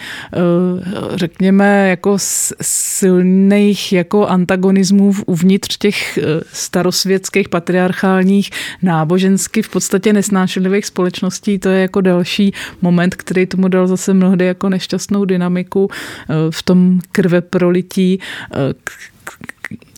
[1.14, 2.14] řekněme, jako
[2.60, 6.18] silných jako antagonismů uvnitř těch
[6.52, 8.50] starosvětských, patriarchálních,
[8.82, 12.52] nábožensky v podstatě nesnášenlivých společností, to je jako další
[12.82, 18.20] moment, který tomu dal zase mnohdy jako nešťastnou dynamiku eh, v tom krve prolití,
[18.52, 18.56] eh,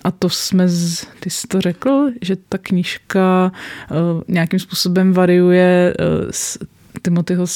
[0.05, 3.95] a to jsme, z, ty jsi to řekl, že ta knížka eh,
[4.29, 5.95] nějakým způsobem variuje
[7.03, 7.47] Timothyho...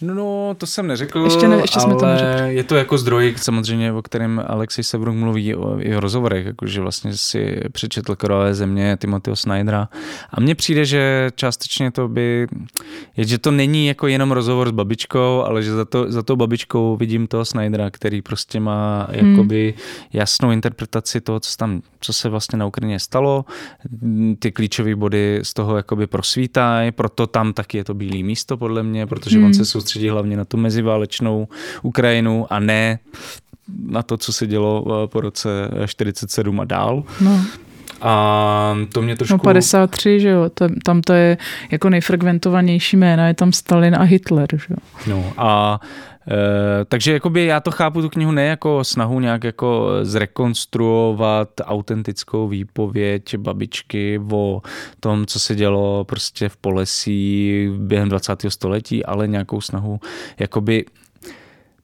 [0.00, 2.54] No, no, to jsem neřekl, ještě, ne, ještě ale jsme to neřekli.
[2.54, 7.16] je to jako zdroj, samozřejmě, o kterém Alexej Sebruk mluví o jeho rozhovorech, jakože vlastně
[7.16, 9.88] si přečetl Krové země Timothyho Snydera.
[10.30, 12.46] A mně přijde, že částečně to by,
[13.16, 16.36] je, že to není jako jenom rozhovor s babičkou, ale že za, to, za tou
[16.36, 19.30] babičkou vidím toho Snydera, který prostě má hmm.
[19.30, 19.74] jakoby
[20.12, 23.44] jasnou interpretaci toho, co tam, co se vlastně na Ukrajině stalo.
[24.38, 28.83] Ty klíčové body z toho jakoby prosvítají, proto tam taky je to bílé místo podle
[28.84, 29.46] mě, protože hmm.
[29.46, 31.48] on se soustředí hlavně na tu meziválečnou
[31.82, 32.98] Ukrajinu a ne
[33.86, 35.48] na to, co se dělo eh, po roce
[35.86, 37.02] 47 a dál.
[37.20, 37.40] No.
[38.00, 39.34] A to mě trošku...
[39.34, 41.38] No 53, že jo, tam, tam to je
[41.70, 44.76] jako nejfrekventovanější jména, je tam Stalin a Hitler, že jo.
[45.06, 45.80] No a
[46.88, 53.36] takže jakoby já to chápu tu knihu ne jako snahu nějak jako zrekonstruovat autentickou výpověď
[53.36, 54.62] babičky o
[55.00, 58.32] tom, co se dělo prostě v Polesí během 20.
[58.48, 60.00] století, ale nějakou snahu
[60.38, 60.84] jakoby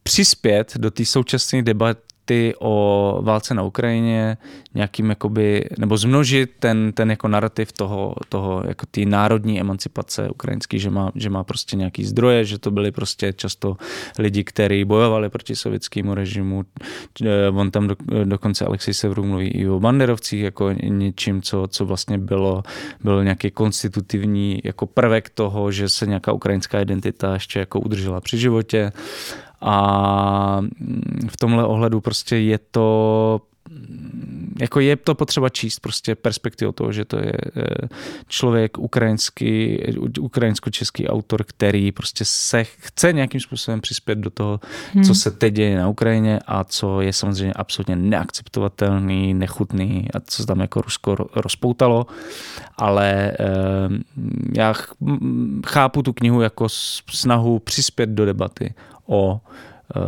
[0.02, 4.36] přispět do té současné debaty debaty o válce na Ukrajině
[4.74, 10.78] nějakým jakoby, nebo zmnožit ten, ten jako narrativ toho, toho jako té národní emancipace ukrajinský,
[10.78, 13.76] že má, že má prostě nějaký zdroje, že to byli prostě často
[14.18, 16.64] lidi, kteří bojovali proti sovětskému režimu.
[17.54, 22.18] On tam do, dokonce Alexej Severů mluví i o banderovcích jako něčím, co, co vlastně
[22.18, 22.62] bylo,
[23.04, 28.38] byl nějaký konstitutivní jako prvek toho, že se nějaká ukrajinská identita ještě jako udržela při
[28.38, 28.92] životě
[29.60, 30.60] a
[31.28, 33.40] v tomhle ohledu prostě je to
[34.60, 37.88] jako je to potřeba číst prostě perspektivu toho, že to je eh,
[38.28, 39.78] člověk ukrajinský,
[40.20, 44.60] ukrajinsko-český autor, který prostě se chce nějakým způsobem přispět do toho,
[44.94, 45.04] hmm.
[45.04, 50.42] co se teď děje na Ukrajině a co je samozřejmě absolutně neakceptovatelný, nechutný a co
[50.42, 52.06] se tam jako Rusko rozpoutalo,
[52.76, 53.36] ale eh,
[54.54, 54.74] já
[55.66, 56.68] chápu tu knihu jako
[57.10, 58.74] snahu přispět do debaty
[59.10, 59.32] o
[59.96, 60.02] uh,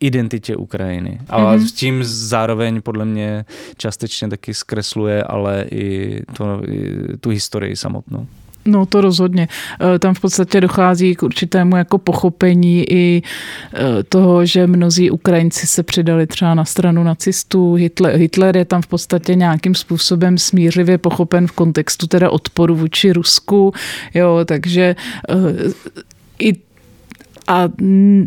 [0.00, 1.20] identitě Ukrajiny.
[1.28, 1.66] A mm-hmm.
[1.66, 3.44] s tím zároveň podle mě
[3.76, 8.26] částečně taky zkresluje, ale i, to, i tu historii samotnou.
[8.64, 9.48] No to rozhodně.
[9.80, 13.22] Eh, tam v podstatě dochází k určitému jako pochopení i
[13.74, 17.74] eh, toho, že mnozí Ukrajinci se přidali třeba na stranu nacistů.
[17.74, 23.12] Hitler, Hitler je tam v podstatě nějakým způsobem smířivě pochopen v kontextu teda odporu vůči
[23.12, 23.72] Rusku.
[24.14, 24.96] Jo, takže
[26.38, 26.52] i
[27.48, 27.68] a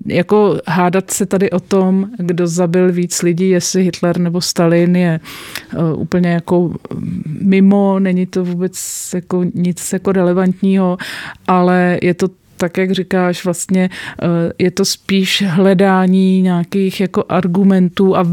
[0.06, 5.20] jako hádat se tady o tom, kdo zabil víc lidí, jestli Hitler nebo Stalin je
[5.78, 6.74] uh, úplně jako
[7.42, 10.98] mimo, není to vůbec jako nic jako relevantního,
[11.48, 12.28] ale je to
[12.58, 13.90] tak, jak říkáš, vlastně
[14.24, 18.26] uh, je to spíš hledání nějakých jako argumentů a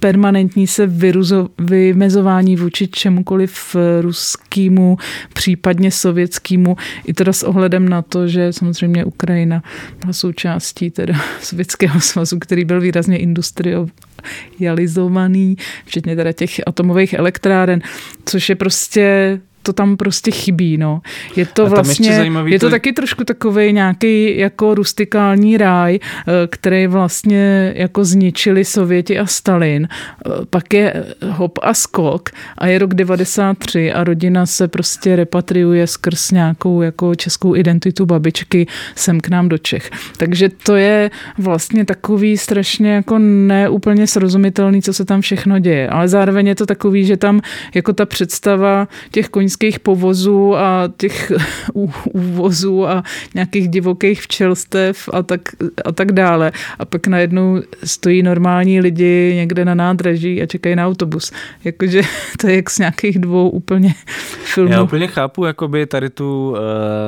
[0.00, 4.98] permanentní se vyruzo, vymezování vůči čemukoliv ruskému,
[5.32, 9.62] případně sovětskému, i teda s ohledem na to, že samozřejmě Ukrajina
[10.00, 15.56] byla součástí teda Sovětského svazu, který byl výrazně industrializovaný,
[15.86, 17.80] včetně teda těch atomových elektráren,
[18.24, 21.00] což je prostě to tam prostě chybí, no.
[21.36, 26.86] Je to vlastně, je to, to taky trošku takový nějaký jako rustikální ráj, eh, který
[26.86, 29.88] vlastně jako zničili Sověti a Stalin.
[29.90, 35.86] Eh, pak je hop a skok a je rok 93 a rodina se prostě repatriuje
[35.86, 39.90] skrz nějakou jako českou identitu babičky sem k nám do Čech.
[40.16, 45.88] Takže to je vlastně takový strašně jako neúplně srozumitelný, co se tam všechno děje.
[45.88, 47.40] Ale zároveň je to takový, že tam
[47.74, 51.32] jako ta představa těch koňských koňských povozů a těch
[52.12, 53.02] úvozů a
[53.34, 55.40] nějakých divokých včelstev a tak,
[55.84, 56.52] a tak dále.
[56.78, 61.32] A pak najednou stojí normální lidi někde na nádraží a čekají na autobus.
[61.64, 62.02] Jakože
[62.40, 63.94] to je jak z nějakých dvou úplně
[64.44, 64.72] filmů.
[64.72, 66.56] Já úplně chápu jakoby tady tu,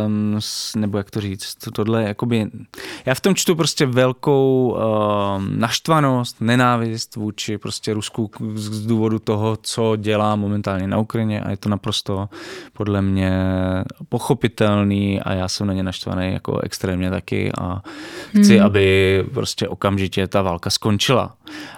[0.07, 0.41] um,
[0.77, 2.47] nebo jak to říct, to, tohle jakoby,
[3.07, 9.59] já v tom čtu prostě velkou um, naštvanost, nenávist vůči prostě Rusku z důvodu toho,
[9.63, 12.29] co dělá momentálně na Ukrajině a je to naprosto
[12.73, 13.33] podle mě
[14.09, 17.83] pochopitelný a já jsem na ně naštvaný jako extrémně taky a
[18.41, 18.67] chci, hmm.
[18.67, 21.37] aby prostě okamžitě ta válka skončila.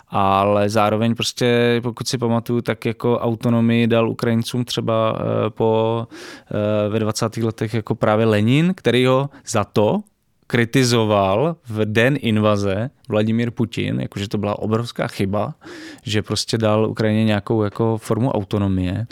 [0.08, 6.06] Ale zároveň prostě, pokud si pamatuju, tak jako autonomii dal Ukrajincům třeba eh, po
[6.50, 7.36] eh, ve 20.
[7.36, 10.02] letech jako právě Lenin, který ho za to
[10.46, 15.54] kritizoval v den invaze Vladimír Putin, jakože to byla obrovská chyba,
[16.02, 19.06] že prostě dal Ukrajině nějakou jako formu autonomie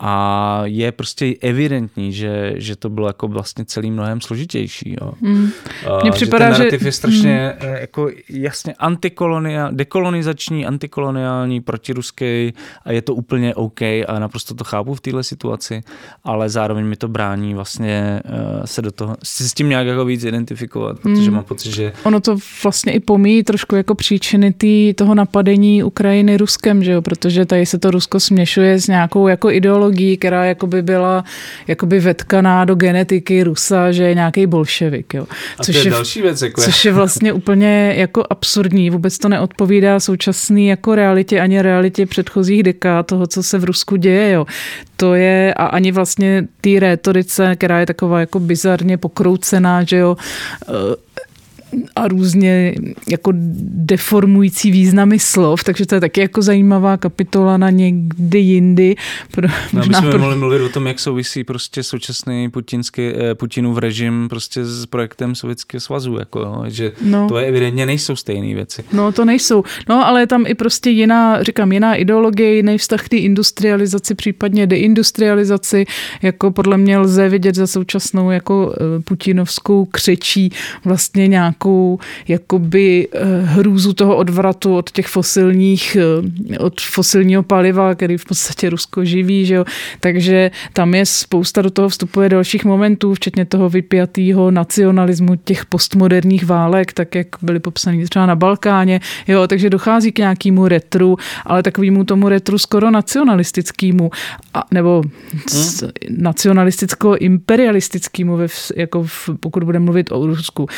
[0.00, 4.96] a je prostě evidentní, že, že to bylo jako vlastně celý mnohem složitější.
[5.00, 5.12] Jo.
[5.20, 5.48] Mm.
[6.02, 6.88] Mně připadá, že ten že...
[6.88, 7.68] je strašně mm.
[7.80, 12.52] jako jasně antikoloniál, dekolonizační, antikoloniální, protiruský
[12.84, 15.82] a je to úplně OK a naprosto to chápu v této situaci,
[16.24, 20.04] ale zároveň mi to brání vlastně uh, se do toho, si s tím nějak jako
[20.04, 21.34] víc identifikovat, protože mm.
[21.34, 21.92] mám pocit, že...
[22.02, 27.02] Ono to vlastně i pomíjí trošku jako příčiny tý, toho napadení Ukrajiny Ruskem, že jo,
[27.02, 29.85] protože tady se to Rusko směšuje s nějakou jako ideologií,
[30.16, 31.24] která jakoby byla
[31.66, 35.26] jakoby vetkaná do genetiky Rusa, že je nějaký bolševik, jo.
[35.62, 39.18] Což A to je, je další věc, jako Což je vlastně úplně jako absurdní, vůbec
[39.18, 44.30] to neodpovídá současný jako realitě ani realitě předchozích dekád toho, co se v Rusku děje,
[44.30, 44.46] jo.
[44.96, 50.16] To je, a ani vlastně té rétorice, která je taková jako bizarně pokroucená, že jo,
[51.96, 52.74] a různě
[53.08, 53.32] jako
[53.86, 58.94] deformující významy slov, takže to je taky jako zajímavá kapitola na někdy jindy.
[59.30, 60.18] Pro, no, my jsme pro...
[60.18, 65.34] mohli mluvit o tom, jak souvisí prostě současný putinský, eh, Putinův režim prostě s projektem
[65.34, 67.28] Sovětského svazu, jako, jo, že no.
[67.28, 68.84] to je evidentně nejsou stejné věci.
[68.92, 73.04] No to nejsou, no ale je tam i prostě jiná, říkám, jiná ideologie, jiný vztah
[73.04, 75.86] k té industrializaci, případně deindustrializaci,
[76.22, 80.50] jako podle mě lze vidět za současnou jako eh, putinovskou křečí
[80.84, 81.98] vlastně nějakou nějakou
[82.28, 86.02] jakoby eh, hrůzu toho odvratu od těch fosilních, eh,
[86.58, 89.64] od fosilního paliva, který v podstatě Rusko živí, že jo?
[90.00, 96.46] takže tam je spousta do toho vstupuje dalších momentů, včetně toho vypjatého nacionalismu těch postmoderních
[96.46, 101.62] válek, tak jak byly popsané třeba na Balkáně, jo, takže dochází k nějakému retru, ale
[101.62, 104.10] takovému tomu retru skoro nacionalistickému,
[104.54, 105.12] a, nebo hmm.
[106.10, 108.38] nacionalisticko-imperialistickému,
[108.76, 110.68] jako v, pokud budeme mluvit o Rusku.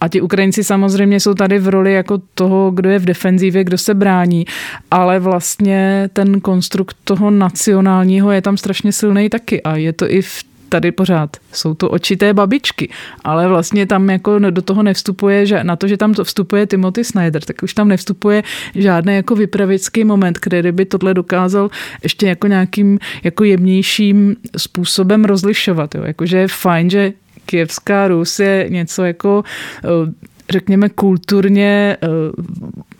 [0.00, 3.78] A ti Ukrajinci samozřejmě jsou tady v roli jako toho, kdo je v defenzivě, kdo
[3.78, 4.46] se brání,
[4.90, 10.22] ale vlastně ten konstrukt toho nacionálního je tam strašně silný taky a je to i
[10.22, 12.90] v tady pořád jsou to očité babičky,
[13.24, 17.04] ale vlastně tam jako do toho nevstupuje, že na to, že tam to vstupuje Timothy
[17.04, 18.42] Snyder, tak už tam nevstupuje
[18.74, 21.70] žádný jako vypravický moment, kde by tohle dokázal
[22.02, 25.94] ještě jako nějakým jako jemnějším způsobem rozlišovat.
[25.94, 26.02] Jo.
[26.04, 27.12] Jakože je fajn, že
[27.50, 29.42] Kijevská Rus je něco jako,
[29.84, 30.12] eh,
[30.50, 32.08] řekněme, kulturně eh,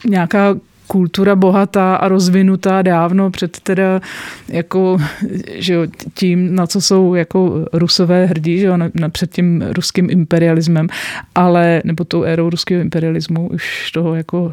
[0.09, 0.55] nějaká
[0.91, 4.01] kultura bohatá a rozvinutá dávno před teda
[4.49, 4.99] jako,
[5.55, 9.63] že jo, tím, na co jsou jako rusové hrdí, že jo, na, na před tím
[9.63, 10.89] ruským imperialismem,
[11.35, 14.53] ale, nebo tou érou ruského imperialismu, už toho jako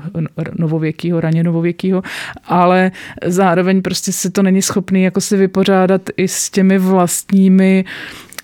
[0.60, 2.03] novověkýho, raně novověkýho,
[2.45, 2.91] ale
[3.26, 7.86] zároveň prostě se to není schopný jako se vypořádat i s těmi vlastními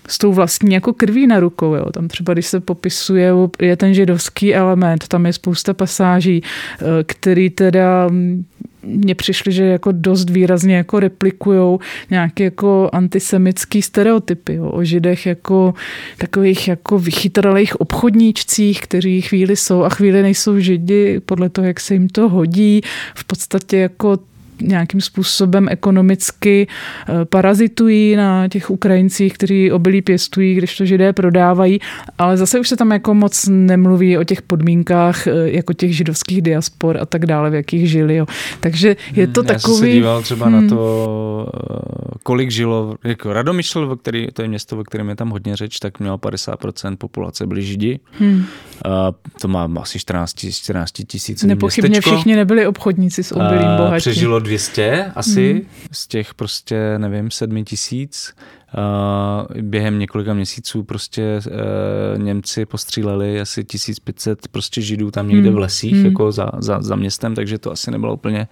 [0.08, 1.74] s tou vlastní jako krví na rukou.
[1.74, 1.90] Jo.
[1.90, 7.50] Tam třeba, když se popisuje, je ten židovský element, tam je spousta pasáží, eh, který
[7.50, 8.44] teda mm,
[8.86, 11.78] mně přišly, že jako dost výrazně jako replikujou
[12.10, 15.74] nějaké jako antisemický stereotypy jo, o židech jako
[16.18, 21.94] takových jako vychytralých obchodníčcích, kteří chvíli jsou a chvíli nejsou židi podle toho, jak se
[21.94, 22.80] jim to hodí.
[23.14, 24.18] V podstatě jako
[24.60, 31.80] nějakým způsobem ekonomicky eh, parazitují na těch Ukrajincích, kteří obilí pěstují, když to židé prodávají,
[32.18, 36.42] ale zase už se tam jako moc nemluví o těch podmínkách eh, jako těch židovských
[36.42, 38.16] diaspor a tak dále, v jakých žili.
[38.16, 38.26] Jo.
[38.60, 39.74] Takže je to hmm, takový...
[39.74, 40.62] Já jsem se díval třeba hmm.
[40.62, 45.30] na to, eh, kolik žilo, jako Radomyšl, který, to je město, ve kterém je tam
[45.30, 48.00] hodně řeč, tak mělo 50% populace byli židi.
[48.18, 48.44] Hmm.
[48.84, 52.16] A to má asi 14, 14 tisíc Nepochybně městečko.
[52.16, 54.00] všichni nebyli obchodníci s obilím bohatí.
[54.00, 55.68] Přežilo 200 asi mm.
[55.92, 58.34] z těch prostě, nevím, sedmi tisíc.
[58.78, 65.58] Uh, během několika měsíců prostě uh, Němci postříleli asi 1500 prostě židů tam někde v
[65.58, 66.06] lesích hmm.
[66.06, 68.48] jako za, za, za městem, takže to asi nebylo úplně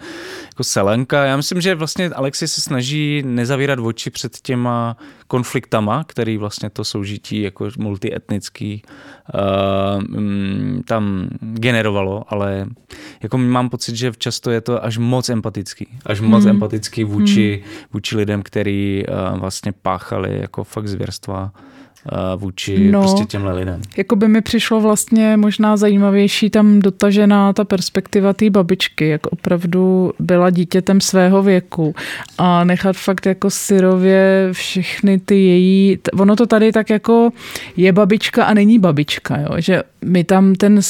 [0.46, 1.24] jako selenka.
[1.24, 4.96] Já myslím, že vlastně Alexi se snaží nezavírat oči před těma
[5.26, 8.82] konfliktama, který vlastně to soužití jako multietnický
[9.34, 10.02] uh,
[10.84, 12.66] tam generovalo, ale
[13.22, 15.86] jako mám pocit, že často je to až moc empatický.
[16.06, 16.50] Až moc hmm.
[16.50, 17.74] empatický vůči, hmm.
[17.92, 19.04] vůči lidem, který
[19.38, 19.72] vlastně
[20.12, 21.50] páchali jako fakt zvěrstva
[22.36, 23.80] vůči no, prostě těmhle lidem.
[23.96, 30.12] Jako by mi přišlo vlastně možná zajímavější tam dotažená ta perspektiva té babičky, jak opravdu
[30.18, 31.94] byla dítětem svého věku
[32.38, 37.30] a nechat fakt jako syrově všechny ty její, ono to tady tak jako
[37.76, 39.48] je babička a není babička, jo?
[39.58, 40.80] že my tam ten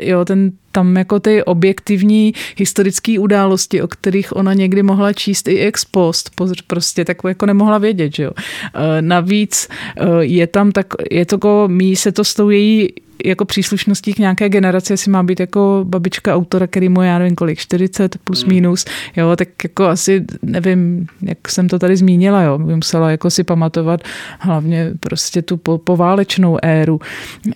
[0.00, 5.58] jo, ten tam jako ty objektivní historické události, o kterých ona někdy mohla číst i
[5.58, 6.30] ex post,
[6.66, 8.30] prostě tak jako nemohla vědět, že jo.
[8.74, 12.88] E, navíc e, je tam tak, je to, jako, mí se to s tou její
[13.24, 17.36] jako příslušností k nějaké generaci, jestli má být jako babička autora, který mu já nevím
[17.36, 18.52] kolik, 40 plus hmm.
[18.52, 18.84] minus,
[19.16, 23.44] jo, tak jako asi nevím, jak jsem to tady zmínila, jo, by musela jako si
[23.44, 24.00] pamatovat
[24.38, 27.00] hlavně prostě tu po, poválečnou éru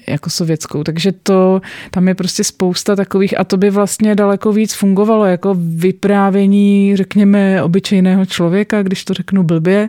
[0.06, 1.60] jako sovětskou, takže to,
[1.90, 7.62] tam je prostě spousta takových a to by vlastně daleko víc fungovalo jako vyprávění, řekněme,
[7.62, 9.88] obyčejného člověka, když to řeknu blbě,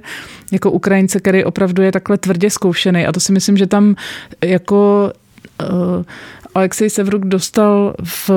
[0.51, 3.95] jako Ukrajince, který opravdu je takhle tvrdě zkoušený a to si myslím, že tam
[4.43, 5.11] jako
[6.55, 8.29] Alexej Sevruk dostal v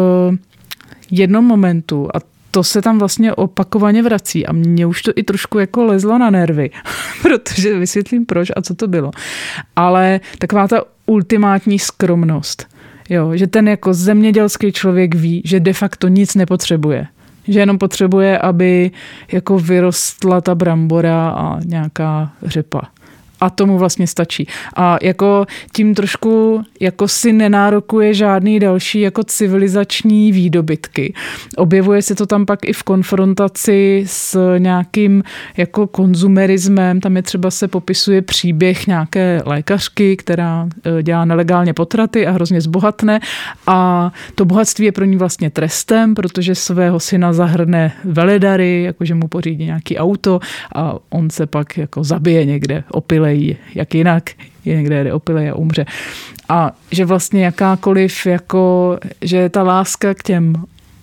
[1.10, 2.20] jednom momentu a
[2.50, 6.30] to se tam vlastně opakovaně vrací a mě už to i trošku jako lezlo na
[6.30, 6.70] nervy,
[7.22, 9.10] protože vysvětlím proč a co to bylo.
[9.76, 12.66] Ale taková ta ultimátní skromnost,
[13.08, 17.06] jo, že ten jako zemědělský člověk ví, že de facto nic nepotřebuje.
[17.48, 18.90] Že jenom potřebuje, aby
[19.32, 22.82] jako vyrostla ta brambora a nějaká řepa
[23.40, 24.46] a tomu vlastně stačí.
[24.76, 31.14] A jako tím trošku jako si nenárokuje žádný další jako civilizační výdobytky.
[31.56, 35.22] Objevuje se to tam pak i v konfrontaci s nějakým
[35.56, 37.00] jako konzumerismem.
[37.00, 42.60] Tam je třeba se popisuje příběh nějaké lékařky, která e, dělá nelegálně potraty a hrozně
[42.60, 43.20] zbohatne
[43.66, 49.28] a to bohatství je pro ní vlastně trestem, protože svého syna zahrne veledary, jakože mu
[49.28, 50.40] pořídí nějaký auto
[50.74, 52.84] a on se pak jako zabije někde
[53.24, 54.30] opilej jak jinak,
[54.64, 55.86] je někde jde opilej a umře.
[56.48, 60.54] A že vlastně jakákoliv, jako, že ta láska k těm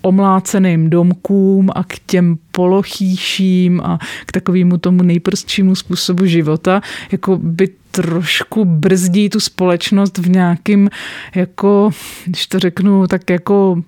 [0.02, 6.80] omláceným domkům a k těm polochýším a k takovému tomu nejprostšímu způsobu života,
[7.12, 10.90] jako by trošku brzdí tu společnost v nějakým,
[11.34, 11.90] jako,
[12.26, 13.82] když to řeknu, tak jako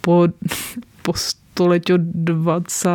[0.00, 0.28] po,
[1.02, 2.88] po století 20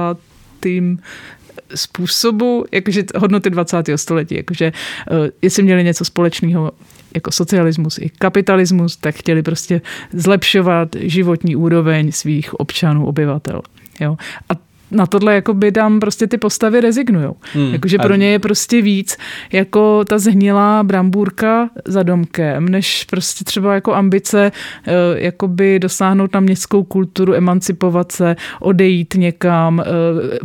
[1.76, 3.78] způsobu, jakože hodnoty 20.
[3.96, 4.72] století, jakože
[5.12, 6.72] uh, jestli měli něco společného
[7.16, 9.82] jako socialismus i kapitalismus, tak chtěli prostě
[10.14, 13.62] zlepšovat životní úroveň svých občanů, obyvatel.
[14.00, 14.18] Jo?
[14.50, 17.36] A na tohle jako by tam prostě ty postavy rezignujou.
[17.54, 17.74] Hmm.
[17.74, 19.18] Jakože pro ně je prostě víc
[19.52, 24.52] jako ta zhnilá brambůrka za domkem, než prostě třeba jako ambice
[24.88, 29.84] eh, jakoby dosáhnout na městskou kulturu, emancipovat se, odejít někam, eh,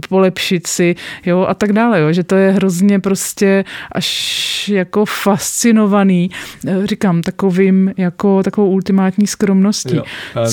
[0.09, 0.95] polepšit si,
[1.27, 6.31] jo, a tak dále, jo, že to je hrozně prostě až jako fascinovaný,
[6.67, 9.97] eh, říkám, takovým jako takovou ultimátní skromností.
[9.97, 10.05] Jo.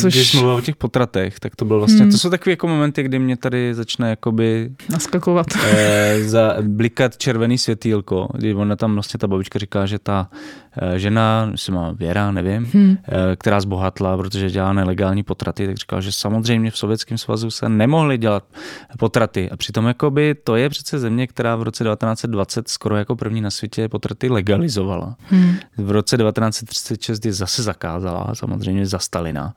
[0.01, 0.13] což...
[0.13, 2.11] Když mluvil o těch potratech, tak to bylo vlastně, hmm.
[2.11, 4.71] to jsou takové jako momenty, kdy mě tady začne jakoby...
[4.89, 5.47] Naskakovat.
[5.73, 10.29] Eh, za, blikat červený světýlko, kdy ona tam vlastně ta babička říká, že ta
[10.81, 12.97] eh, žena, se má Věra, nevím, hmm.
[13.07, 17.69] eh, která zbohatla, protože dělá nelegální potraty, tak říkala, že samozřejmě v Sovětském svazu se
[17.69, 18.43] nemohly dělat
[18.99, 19.49] potraty.
[19.49, 23.51] A přitom jakoby to je přece země, která v roce 1920 skoro jako první na
[23.51, 25.15] světě potraty legalizovala.
[25.29, 25.55] Hmm.
[25.77, 29.53] V roce 1936 je zase zakázala, samozřejmě za Stalina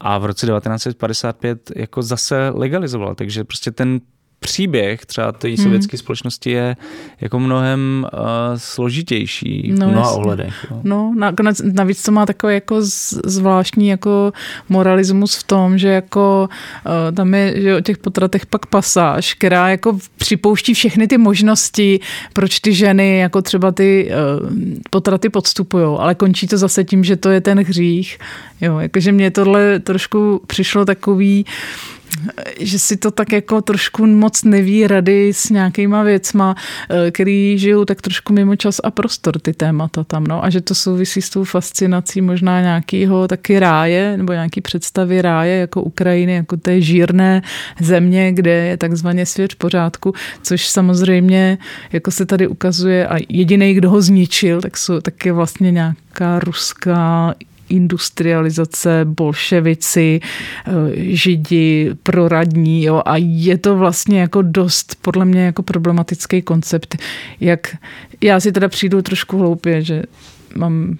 [0.00, 3.14] a v roce 1955 jako zase legalizovala.
[3.14, 4.00] Takže prostě ten
[4.40, 5.56] příběh třeba té hmm.
[5.56, 6.76] sovětské společnosti je
[7.20, 8.20] jako mnohem uh,
[8.56, 10.20] složitější no, v mnoha jasně.
[10.20, 10.66] ohledech.
[10.70, 10.80] Jo.
[10.84, 12.76] No, nakonec, navíc to má takový jako
[13.24, 14.32] zvláštní jako
[14.68, 16.48] moralismus v tom, že jako
[16.86, 22.00] uh, tam je že o těch potratech pak pasáž, která jako připouští všechny ty možnosti,
[22.32, 24.10] proč ty ženy jako třeba ty
[24.40, 24.48] uh,
[24.90, 28.18] potraty podstupují, ale končí to zase tím, že to je ten hřích.
[28.60, 31.97] Jo, jakože mě tohle trošku přišlo takový uh,
[32.60, 36.54] že si to tak jako trošku moc neví rady s nějakýma věcma,
[36.90, 40.60] eh, který žijou tak trošku mimo čas a prostor ty témata tam, no, a že
[40.60, 46.34] to souvisí s tou fascinací možná nějakého taky ráje, nebo nějaký představy ráje jako Ukrajiny,
[46.34, 47.42] jako té žírné
[47.80, 51.58] země, kde je takzvaně svět v pořádku, což samozřejmě
[51.92, 56.38] jako se tady ukazuje a jediný, kdo ho zničil, tak, jsou, tak je vlastně nějaká
[56.38, 57.34] ruská
[57.68, 65.62] industrializace, bolševici, eh, židi, proradní jo, a je to vlastně jako dost podle mě jako
[65.62, 66.96] problematický koncept,
[67.40, 67.76] jak
[68.20, 70.02] já si teda přijdu trošku hloupě, že
[70.56, 70.98] mám,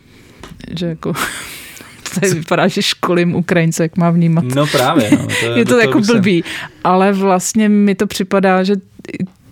[0.71, 1.13] že jako
[2.15, 4.45] to vypadá, že školím Ukrajince, jak má vnímat.
[4.45, 5.11] No právě.
[5.11, 6.71] No, to je, je to, to jako blbý, jsem...
[6.85, 8.75] ale vlastně mi to připadá, že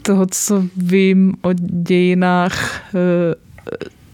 [0.02, 3.34] toho, co vím o dějinách eh,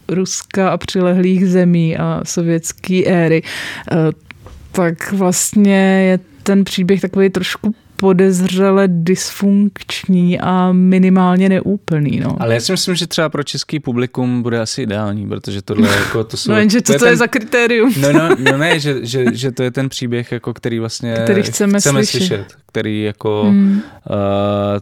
[0.07, 3.43] Ruska a přilehlých zemí a sovětské éry,
[3.91, 3.95] eh,
[4.71, 12.19] tak vlastně je ten příběh takový trošku podezřele dysfunkční a minimálně neúplný.
[12.19, 12.41] No.
[12.41, 16.23] Ale já si myslím, že třeba pro český publikum bude asi ideální, protože tohle jako
[16.23, 16.51] to jsou...
[16.51, 17.93] No jenže co to, to je, ten, za kritérium?
[18.01, 21.43] No, no, no ne, že, že, že, to je ten příběh, jako který vlastně který
[21.43, 22.27] chceme, chceme slyšet.
[22.27, 23.71] slyšet který jako hmm.
[23.71, 24.15] uh,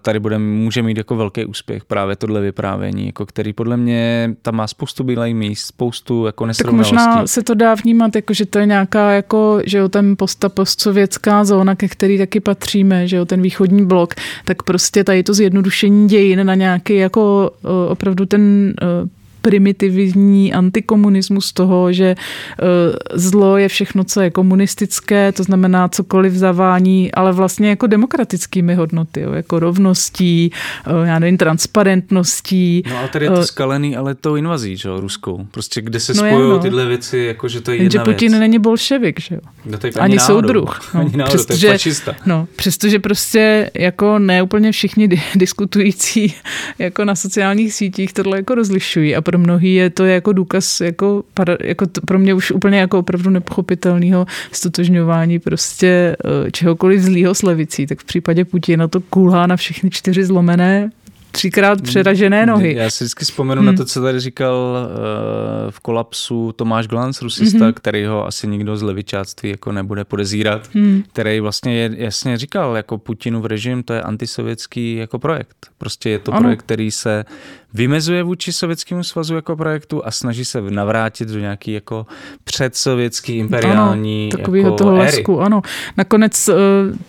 [0.01, 4.55] tady bude, může mít jako velký úspěch právě tohle vyprávění, jako který podle mě tam
[4.55, 6.95] má spoustu bílej míst, spoustu jako nesrovnalostí.
[6.95, 10.15] Tak možná se to dá vnímat, jako, že to je nějaká jako, že jo, ten
[10.17, 14.13] posta postsovětská zóna, ke který taky patříme, že jo, ten východní blok,
[14.45, 18.73] tak prostě tady to zjednodušení dějin na nějaký jako uh, opravdu ten
[19.03, 19.09] uh,
[19.41, 22.65] primitivní antikomunismus toho, že eh,
[23.13, 29.21] zlo je všechno, co je komunistické, to znamená cokoliv zavání, ale vlastně jako demokratickými hodnoty,
[29.21, 30.51] jo, jako rovností,
[30.85, 32.83] eh, já nevím, transparentností.
[32.89, 35.47] No ale tady je to eh, skalený, ale to invazí, že jo, ruskou.
[35.51, 36.59] Prostě kde se no spojují no.
[36.59, 39.41] tyhle věci, jako že to je jedna Jenže Putin není bolševik, že jo.
[39.65, 40.79] No, ani, ani soudruh.
[40.93, 42.15] No, ani náhodou, přestože, to je fašista.
[42.25, 46.33] No, přestože prostě jako ne úplně všichni diskutující
[46.79, 51.23] jako na sociálních sítích tohle jako rozlišují a pro mnohý je to jako důkaz jako,
[51.63, 56.15] jako pro mě už úplně jako opravdu nepochopitelného stotožňování prostě
[56.47, 57.87] eh, čehokoliv zlýho s levicí.
[57.87, 60.89] Tak v případě Putina to kulhá na všechny čtyři zlomené
[61.31, 61.83] třikrát hmm.
[61.83, 62.75] přeražené nohy.
[62.75, 63.71] Já si vždycky vzpomenu hmm.
[63.71, 67.73] na to, co tady říkal uh, v kolapsu Tomáš Glans, rusista, hmm.
[67.73, 71.03] který ho asi nikdo z levičáctví jako nebude podezírat, hmm.
[71.13, 75.69] který vlastně je, jasně říkal, jako Putinův režim, to je antisovětský jako projekt.
[75.77, 76.41] Prostě je to ano.
[76.41, 77.25] projekt, který se
[77.73, 82.05] vymezuje vůči Sovětskému svazu jako projektu a snaží se navrátit do nějaký jako
[82.43, 85.61] předsovětský imperiální ano, takovýho jako toho lesku, ano.
[85.97, 86.55] Nakonec uh,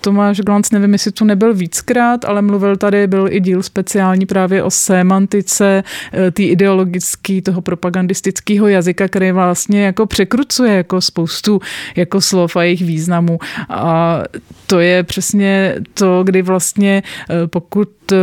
[0.01, 4.63] Tomáš Glanc, nevím, jestli tu nebyl víckrát, ale mluvil tady, byl i díl speciální právě
[4.63, 5.83] o semantice,
[6.13, 11.61] uh, tý ideologický, toho propagandistického jazyka, který vlastně jako překrucuje jako spoustu
[11.97, 13.39] jako slov a jejich významů.
[13.69, 14.23] A
[14.73, 18.19] to je přesně to, kdy vlastně uh, pokud uh,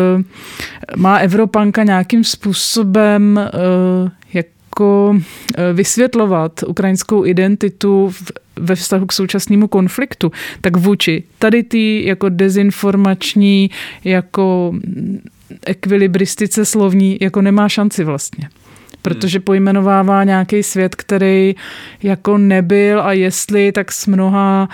[0.98, 5.16] má Evropanka nějakým způsobem eh, jako
[5.58, 8.14] eh, vysvětlovat ukrajinskou identitu
[8.56, 10.32] ve vztahu k současnému konfliktu,
[10.62, 13.70] tak vůči tady ty jako dezinformační,
[14.04, 14.74] jako
[15.66, 18.50] ekvilibristice slovní, jako nemá šanci vlastně
[19.02, 21.56] protože pojmenovává nějaký svět, který
[22.04, 24.70] jako nebyl a jestli, tak s mnoha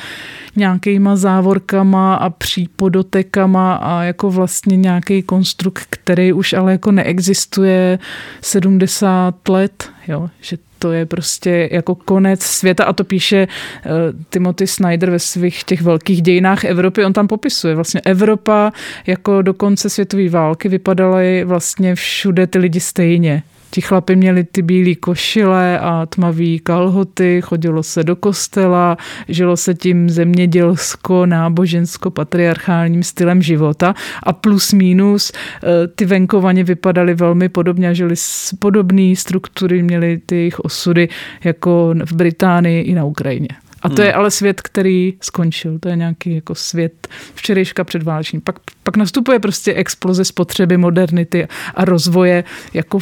[0.55, 7.99] nějakýma závorkama a přípodotekama a jako vlastně nějaký konstrukt, který už ale jako neexistuje
[8.41, 13.91] 70 let, jo, že to je prostě jako konec světa a to píše uh,
[14.29, 17.05] Timothy Snyder ve svých těch velkých dějinách Evropy.
[17.05, 18.71] On tam popisuje vlastně Evropa
[19.07, 23.43] jako do konce světové války vypadaly vlastně všude ty lidi stejně.
[23.75, 28.97] Ti chlapi měli ty bílé košile a tmavý kalhoty, chodilo se do kostela,
[29.27, 33.93] žilo se tím zemědělsko, nábožensko, patriarchálním stylem života
[34.23, 38.15] a plus minus eh, ty venkovaně vypadaly velmi podobně a žili
[38.59, 41.09] podobné struktury, měli ty jejich osudy
[41.43, 43.49] jako v Británii i na Ukrajině.
[43.81, 44.19] A to je hmm.
[44.19, 45.79] ale svět, který skončil.
[45.79, 48.39] To je nějaký jako svět včerejška předváleční.
[48.39, 52.43] Pak, pak nastupuje prostě exploze spotřeby, modernity a rozvoje
[52.73, 52.99] jako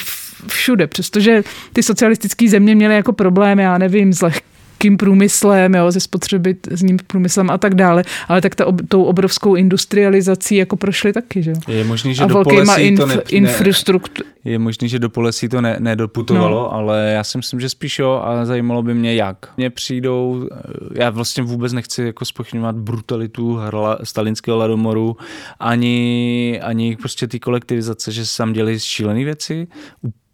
[0.48, 0.88] všude.
[0.88, 1.44] Přestože
[1.74, 6.82] ty socialistické země měly jako problém, já nevím, s lehkým průmyslem, jo, se spotřeby s
[6.82, 11.54] ním průmyslem a tak dále, ale tak ta, tou obrovskou industrializací jako prošly taky, že
[11.68, 14.26] Je možný, že a do Polesí inf, to ne, infrastruktur...
[14.46, 16.74] Je možný, že do Polesí to ne, nedoputovalo, no.
[16.74, 19.38] ale já si myslím, že spíš jo a zajímalo by mě jak.
[19.58, 20.50] Mně přijdou,
[20.96, 25.18] já vlastně vůbec nechci jako spochybňovat brutalitu hrala, stalinského ladomoru,
[25.60, 29.68] ani, ani prostě ty kolektivizace, že se tam děli šílené věci,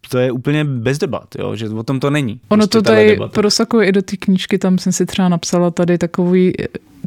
[0.08, 2.40] to je úplně bez debat, jo, že o tom to není.
[2.48, 5.98] Ono prostě to tady prosakuje i do té knížky, tam jsem si třeba napsala tady
[5.98, 6.52] takový,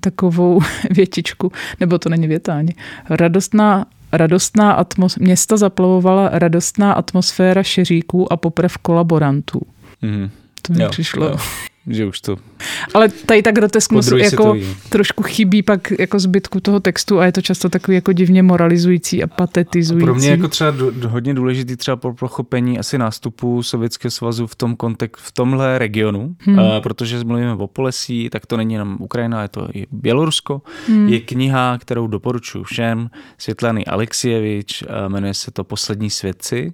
[0.02, 0.62] takovou
[0.92, 2.76] větičku, nebo to není věta ani.
[3.10, 9.62] Radostná radostná atmos- města zaplavovala radostná atmosféra šeříků a poprav kolaborantů.
[10.02, 10.30] Mm.
[10.62, 11.26] To mi jo, přišlo.
[11.26, 11.38] Jo
[11.88, 12.38] že už to...
[12.94, 14.56] Ale tady ta grotesknost jako
[14.90, 19.24] trošku chybí pak jako zbytku toho textu a je to často takový jako divně moralizující
[19.24, 20.04] a patetizující.
[20.04, 24.48] A pro mě jako třeba do, hodně důležitý třeba pro pochopení asi nástupu Sovětského svazu
[24.48, 26.60] v tom kontek, v tomhle regionu, hmm.
[26.60, 30.62] uh, protože mluvíme o Polesí, tak to není jenom Ukrajina, je to i Bělorusko.
[30.88, 31.10] Hmm.
[31.10, 36.74] Je kniha, kterou doporučuji všem, Světlany Alexievič, uh, jmenuje se to Poslední svědci.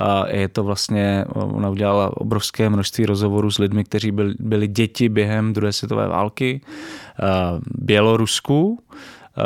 [0.00, 5.08] A je to vlastně, ona udělala obrovské množství rozhovorů s lidmi, kteří byli byly děti
[5.08, 7.24] během druhé světové války eh,
[7.78, 9.42] Bělorusku eh,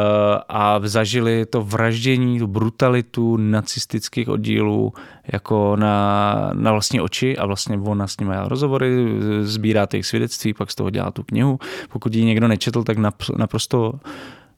[0.48, 4.92] a zažili to vraždění, tu brutalitu nacistických oddílů
[5.32, 9.06] jako na, na vlastní oči a vlastně ona s nimi rozhovory,
[9.42, 11.58] sbírá těch svědectví, pak z toho dělá tu knihu.
[11.92, 12.96] Pokud ji někdo nečetl, tak
[13.36, 13.92] naprosto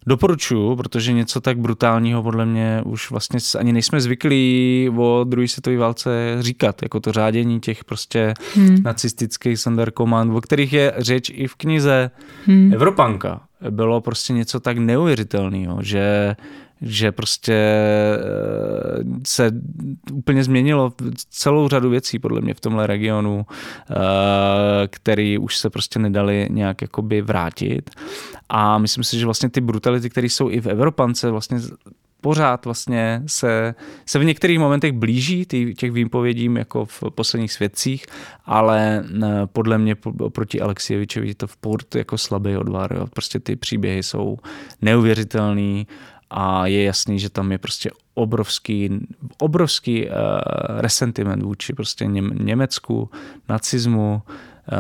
[0.07, 5.77] Doporučuju, protože něco tak brutálního podle mě už vlastně ani nejsme zvyklí o druhé světové
[5.77, 8.83] válce říkat, jako to řádění těch prostě hmm.
[8.83, 12.11] nacistických Sonderkommand, o kterých je řeč i v knize
[12.47, 12.73] hmm.
[12.75, 13.41] Evropanka.
[13.71, 16.37] bylo prostě něco tak neuvěřitelného, že
[16.83, 18.19] že prostě eh,
[19.27, 19.53] se
[20.13, 20.93] úplně změnilo
[21.31, 23.47] celou řadu věcí podle mě v tomhle regionu,
[23.91, 23.95] eh,
[24.89, 27.91] který už se prostě nedali nějak jakoby vrátit.
[28.49, 31.61] A myslím si, že vlastně ty brutality, které jsou i v Evropance, vlastně
[32.25, 33.75] pořád vlastně se,
[34.07, 38.07] se v některých momentech blíží ty, těch výpovědím jako v posledních svědcích,
[38.45, 39.95] ale eh, podle mě
[40.29, 42.97] proti Alexievičovi to v port jako slabý odvar.
[42.97, 43.07] Jo.
[43.07, 44.39] Prostě ty příběhy jsou
[44.83, 45.87] neuvěřitelný
[46.31, 48.91] a je jasný, že tam je prostě obrovský,
[49.39, 50.13] obrovský uh,
[50.69, 53.11] resentiment vůči prostě Něm, Německu,
[53.49, 54.79] nacismu uh,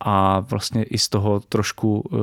[0.00, 2.20] a vlastně i z toho trošku uh,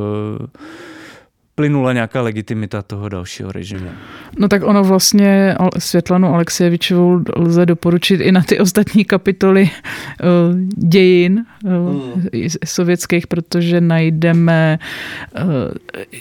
[1.55, 3.89] plynula nějaká legitimita toho dalšího režimu.
[4.37, 11.45] No tak ono vlastně Světlanu Alexejevičovou lze doporučit i na ty ostatní kapitoly uh, dějin
[11.63, 12.49] uh, hmm.
[12.65, 14.79] sovětských, protože najdeme,
[15.37, 15.43] uh,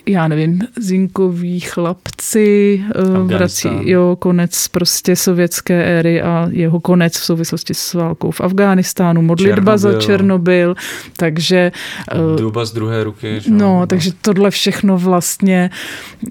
[0.07, 2.85] já nevím, zinkový chlapci,
[3.23, 9.23] vrací, jo, konec prostě sovětské éry a jeho konec v souvislosti s válkou v Afghánistánu,
[9.23, 9.78] modlitba Černobyl.
[9.78, 10.74] za Černobyl,
[11.16, 11.73] takže...
[12.36, 13.40] Duba z druhé ruky.
[13.40, 13.51] Že?
[13.51, 15.71] No, takže tohle všechno vlastně vlastně,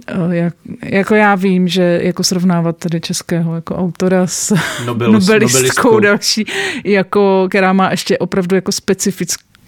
[0.08, 0.54] eh, jak,
[0.84, 4.56] jako já vím, že jako srovnávat tady českého jako autora s
[4.86, 6.00] Nobel, nobelistkou, nobelistkou.
[6.00, 6.46] další,
[6.86, 8.72] jako, která má ještě opravdu jako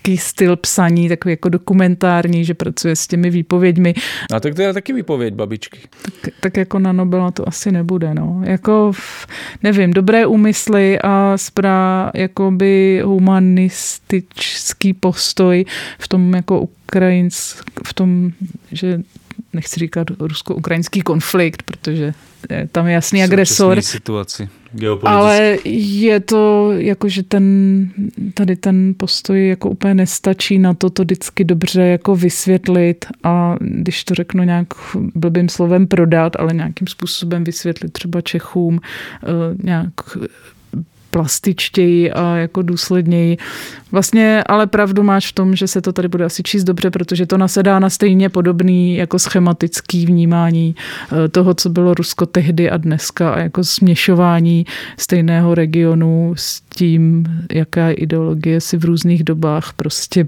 [0.01, 3.93] specifický styl psaní, takový jako dokumentární, že pracuje s těmi výpověďmi.
[4.33, 5.79] A tak to je taky výpověď babičky.
[6.21, 8.41] Tak, tak jako na Nobela to asi nebude, no.
[8.43, 8.91] Jako,
[9.63, 15.65] nevím, dobré úmysly a sprá, jakoby humanistický postoj
[15.99, 18.31] v tom jako Ukrajinsk, v tom,
[18.71, 19.01] že
[19.53, 22.13] nechci říkat rusko-ukrajinský konflikt, protože
[22.71, 23.81] tam je jasný agresor.
[23.81, 24.49] situaci
[25.03, 27.87] ale je to jako, že ten,
[28.33, 34.03] tady ten postoj jako úplně nestačí na to, to vždycky dobře jako vysvětlit a když
[34.03, 34.67] to řeknu nějak
[35.15, 38.79] blbým slovem prodat, ale nějakým způsobem vysvětlit třeba Čechům
[39.23, 39.27] eh,
[39.63, 39.93] nějak
[41.11, 43.37] plastičtěji a jako důsledněji.
[43.91, 47.25] Vlastně ale pravdu máš v tom, že se to tady bude asi číst dobře, protože
[47.25, 50.75] to nasedá na stejně podobný jako schematický vnímání
[51.11, 54.65] eh, toho, co bylo Rusko tehdy a dneska a jako směšování
[54.99, 60.27] stejného regionu s tím, jaká ideologie si v různých dobách prostě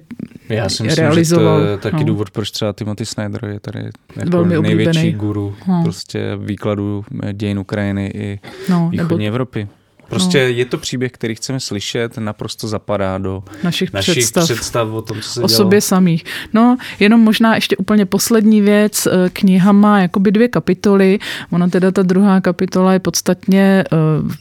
[0.49, 1.60] Já si myslím, realizoval.
[1.60, 2.03] že to je taky no.
[2.03, 3.80] důvod, proč třeba Timothy Snyder je tady
[4.15, 5.11] jako Velmi největší oblíbený.
[5.11, 5.81] guru no.
[5.84, 8.39] prostě výkladu dějin Ukrajiny i
[8.69, 9.27] no, východní nebo...
[9.27, 9.68] Evropy.
[10.09, 10.49] Prostě no.
[10.57, 15.21] je to příběh, který chceme slyšet, naprosto zapadá do našich, našich představ, představ o tom,
[15.21, 15.57] co se O dělo.
[15.57, 16.23] sobě samých.
[16.53, 19.07] No, jenom možná ještě úplně poslední věc.
[19.07, 21.19] Eh, kniha má jakoby dvě kapitoly.
[21.51, 23.84] Ona teda ta druhá kapitola je podstatně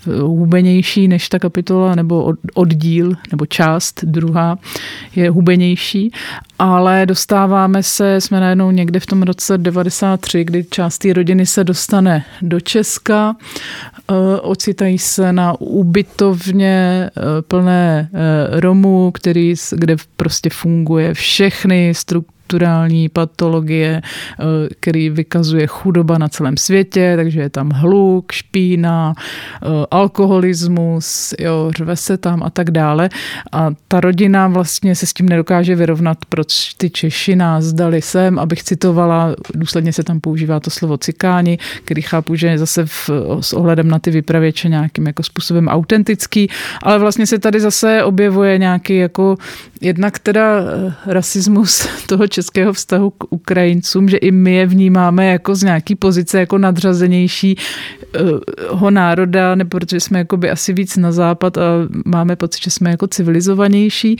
[0.06, 4.58] uh, hubenější než ta kapitola, nebo oddíl, nebo část druhá
[5.16, 6.12] je hubenější.
[6.58, 11.64] Ale dostáváme se, jsme najednou někde v tom roce 93, kdy část té rodiny se
[11.64, 13.36] dostane do Česka.
[14.12, 22.41] Uh, ocitají se na ubytovně eh, plné eh, Romů, který, kde prostě funguje všechny struktury
[22.42, 24.44] strukturální patologie, eh,
[24.80, 31.96] který vykazuje chudoba na celém světě, takže je tam hluk, špína, eh, alkoholismus, jo, řve
[31.96, 33.08] se tam a tak dále.
[33.52, 38.38] A ta rodina vlastně se s tím nedokáže vyrovnat, proč ty Češi nás dali sem,
[38.38, 43.10] abych citovala, důsledně se tam používá to slovo cikáni, který chápu, že je zase v,
[43.40, 46.50] s ohledem na ty vypravěče nějakým jako způsobem autentický,
[46.82, 49.36] ale vlastně se tady zase objevuje nějaký jako
[49.80, 55.54] jednak teda eh, rasismus toho českého vztahu k Ukrajincům, že i my je vnímáme jako
[55.54, 57.56] z nějaký pozice jako nadřazenějšího
[58.88, 61.62] eh, národa, nebo protože jsme jakoby asi víc na západ a
[62.04, 64.16] máme pocit, že jsme jako civilizovanější,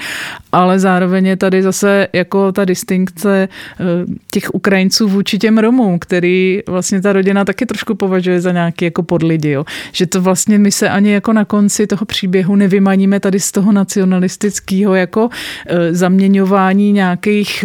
[0.53, 3.85] ale zároveň je tady zase jako ta distinkce eh,
[4.31, 9.03] těch Ukrajinců vůči těm Romům, který vlastně ta rodina taky trošku považuje za nějaký jako
[9.03, 9.65] podlidi, jo.
[9.93, 13.73] že to vlastně my se ani jako na konci toho příběhu nevymaníme tady z toho
[13.73, 15.29] nacionalistického jako
[15.67, 17.65] Eh, zaměňování nějakých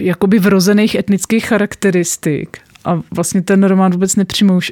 [0.00, 2.58] jakoby vrozených etnických charakteristik.
[2.84, 4.16] A vlastně ten román vůbec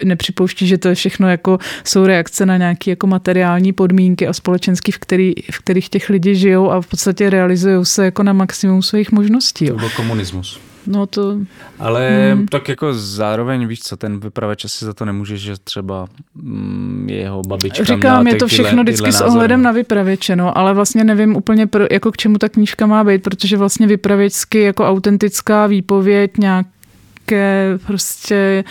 [0.05, 4.93] nepřipouští, že to je všechno jako jsou reakce na nějaké jako materiální podmínky a společenský,
[4.93, 8.83] v, který, v kterých těch lidi žijou a v podstatě realizují se jako na maximum
[8.83, 9.67] svých možností.
[9.67, 10.61] To byl komunismus.
[10.87, 11.39] No to...
[11.79, 12.47] Ale hmm.
[12.47, 17.43] tak jako zároveň víš co, ten vypravěč asi za to nemůže, že třeba mm, jeho
[17.43, 21.05] babička Říkám, je to všechno tyhle, vždycky tyhle s ohledem na vypravěče, no, ale vlastně
[21.05, 25.67] nevím úplně, pro, jako k čemu ta knížka má být, protože vlastně vypravěčsky jako autentická
[25.67, 28.65] výpověď nějaké prostě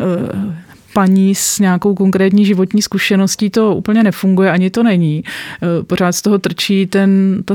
[0.00, 0.52] uh,
[0.92, 5.22] paní s nějakou konkrétní životní zkušeností to úplně nefunguje, ani to není.
[5.62, 7.54] Uh, pořád z toho trčí ten, ta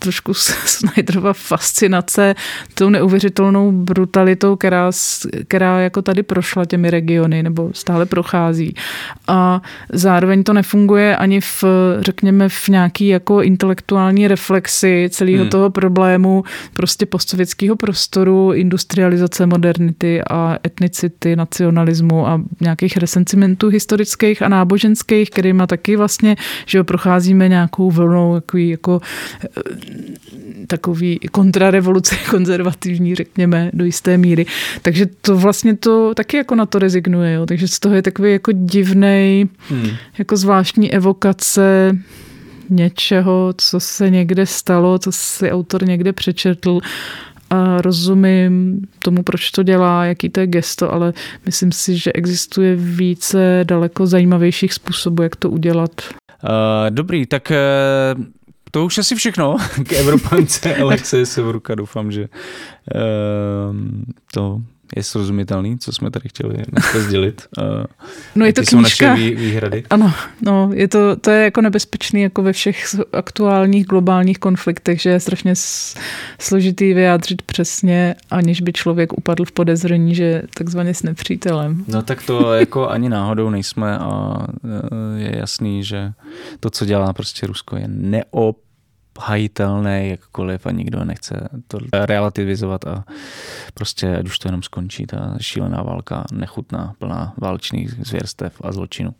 [0.00, 2.34] trošku Snyderova fascinace
[2.74, 4.90] tou neuvěřitelnou brutalitou, která,
[5.48, 8.74] která jako tady prošla těmi regiony nebo stále prochází.
[9.28, 9.62] A
[9.92, 11.64] zároveň to nefunguje ani v,
[12.00, 15.50] řekněme, v nějaký jako intelektuální reflexi celého hmm.
[15.50, 16.44] toho problému
[16.74, 25.66] prostě postsovětského prostoru, industrializace, modernity a etnicity, nacionalismu a nějakých resentimentů historických a náboženských, kterýma
[25.66, 26.36] taky vlastně,
[26.66, 29.00] že jo, procházíme nějakou vlnou takový jako
[30.66, 34.46] takový kontrarevoluce konzervativní, řekněme, do jisté míry.
[34.82, 37.32] Takže to vlastně to taky jako na to rezignuje.
[37.32, 37.46] Jo?
[37.46, 39.90] Takže z toho je takový jako divný, hmm.
[40.18, 41.96] jako zvláštní evokace
[42.70, 46.78] něčeho, co se někde stalo, co si autor někde přečetl
[47.50, 51.12] a rozumím tomu, proč to dělá, jaký to je gesto, ale
[51.46, 55.90] myslím si, že existuje více daleko zajímavějších způsobů, jak to udělat.
[56.42, 56.50] Uh,
[56.90, 57.52] dobrý, tak
[58.16, 58.24] uh,
[58.70, 59.56] to už asi všechno
[59.88, 61.74] k Evropance Alexe Severuka.
[61.74, 63.76] Doufám, že uh,
[64.32, 64.60] to
[64.96, 67.46] je srozumitelný, co jsme tady chtěli dneska sdělit.
[67.58, 67.84] Uh,
[68.34, 68.76] no je to knížka.
[68.76, 69.84] naše vý, výhrady?
[69.90, 75.10] Ano, no, je to, to je jako nebezpečný jako ve všech aktuálních globálních konfliktech, že
[75.10, 75.52] je strašně
[76.38, 81.84] složitý vyjádřit přesně, aniž by člověk upadl v podezření, že takzvaně s nepřítelem.
[81.88, 86.12] No tak to jako ani náhodou nejsme a eh, je jasný, že
[86.60, 88.56] to, co dělá prostě Rusko, je neop
[89.18, 93.04] hajitelné jakkoliv a nikdo nechce to relativizovat a
[93.74, 99.14] prostě ať už to jenom skončí, ta šílená válka, nechutná, plná válečných zvěrstev a zločinu.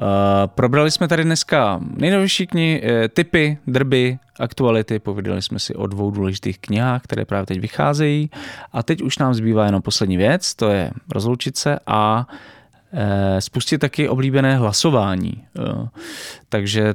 [0.00, 0.06] Uh,
[0.46, 6.10] probrali jsme tady dneska nejnovější knihy, eh, typy, drby, aktuality, povídali jsme si o dvou
[6.10, 8.30] důležitých knihách, které právě teď vycházejí
[8.72, 12.26] a teď už nám zbývá jenom poslední věc, to je rozloučit se a
[13.38, 15.32] spustit taky oblíbené hlasování.
[15.58, 15.88] Eh,
[16.48, 16.94] takže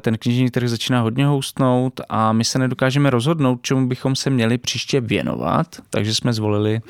[0.00, 4.58] ten knižní trh začíná hodně houstnout a my se nedokážeme rozhodnout, čemu bychom se měli
[4.58, 6.80] příště věnovat, takže jsme zvolili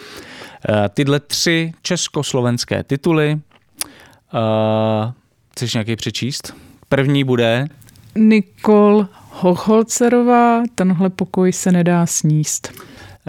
[0.69, 3.41] eh, tyhle tři československé tituly.
[5.53, 6.55] Chceš nějaký přečíst?
[6.89, 7.67] První bude...
[8.15, 12.73] Nikol Hochholcerová, tenhle pokoj se nedá sníst.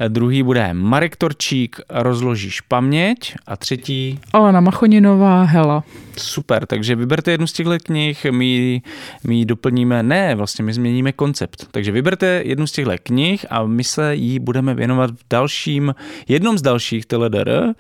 [0.08, 3.36] Druhý bude Marek Torčík, Rozložíš paměť.
[3.48, 4.20] A třetí...
[4.34, 5.84] Alena Machoninová, Hela.
[6.18, 8.82] Super, takže vyberte jednu z těchto knih, my,
[9.24, 11.68] my ji doplníme, ne, vlastně my změníme koncept.
[11.72, 15.96] Takže vyberte jednu z těchto knih a my se jí budeme věnovat v dalším,
[16.28, 17.62] jednom z dalších TLDR.
[17.62, 17.74] Uh,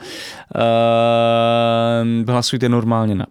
[2.27, 3.25] hlasujte normálně na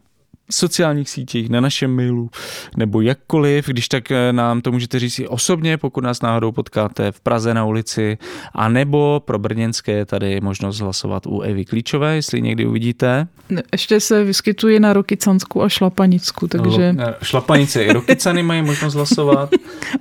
[0.50, 2.30] sociálních sítích, na našem mailu,
[2.76, 7.12] nebo jakkoliv, když tak eh, nám to můžete říct i osobně, pokud nás náhodou potkáte
[7.12, 8.18] v Praze na ulici,
[8.54, 13.26] a nebo pro Brněnské je tady možnost hlasovat u Evy Klíčové, jestli někdy uvidíte.
[13.72, 16.92] Ještě se vyskytuje na Rokycansku a Šlapanicku, takže...
[16.92, 19.50] No, šlapanice i Rokycany mají možnost hlasovat.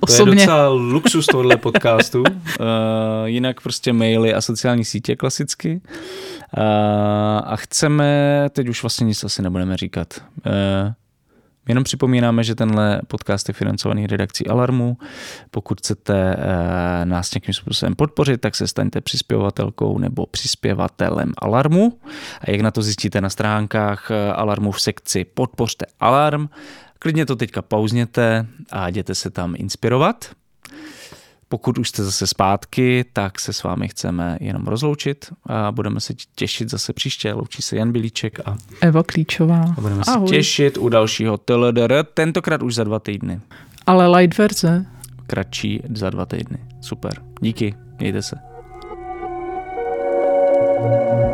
[0.00, 0.24] Osobně.
[0.24, 2.20] To je docela luxus tohle podcastu.
[2.20, 2.26] Uh,
[3.24, 5.80] jinak prostě maily a sociální sítě klasicky.
[6.56, 6.62] Uh,
[7.44, 10.22] a chceme, teď už vlastně nic asi nebudeme říkat.
[10.46, 10.92] Uh,
[11.68, 14.96] Jenom připomínáme, že tenhle podcast je financovaný redakcí Alarmu.
[15.50, 16.36] Pokud chcete
[17.04, 21.98] nás nějakým způsobem podpořit, tak se staňte přispěvatelkou nebo přispěvatelem Alarmu.
[22.40, 26.48] A jak na to zjistíte na stránkách Alarmu v sekci Podpořte Alarm,
[26.98, 30.30] klidně to teďka pauzněte a jděte se tam inspirovat.
[31.54, 36.14] Pokud už jste zase zpátky, tak se s vámi chceme jenom rozloučit a budeme se
[36.34, 37.32] těšit zase příště.
[37.32, 39.74] Loučí se Jan Bilíček a Eva Klíčová.
[39.78, 40.28] A budeme Ahoj.
[40.28, 43.40] se těšit u dalšího TLDR, tentokrát už za dva týdny.
[43.86, 44.86] Ale light verze.
[45.26, 46.58] Kratší za dva týdny.
[46.80, 47.22] Super.
[47.40, 47.74] Díky.
[47.98, 48.36] Mějte se.
[50.84, 51.33] thank you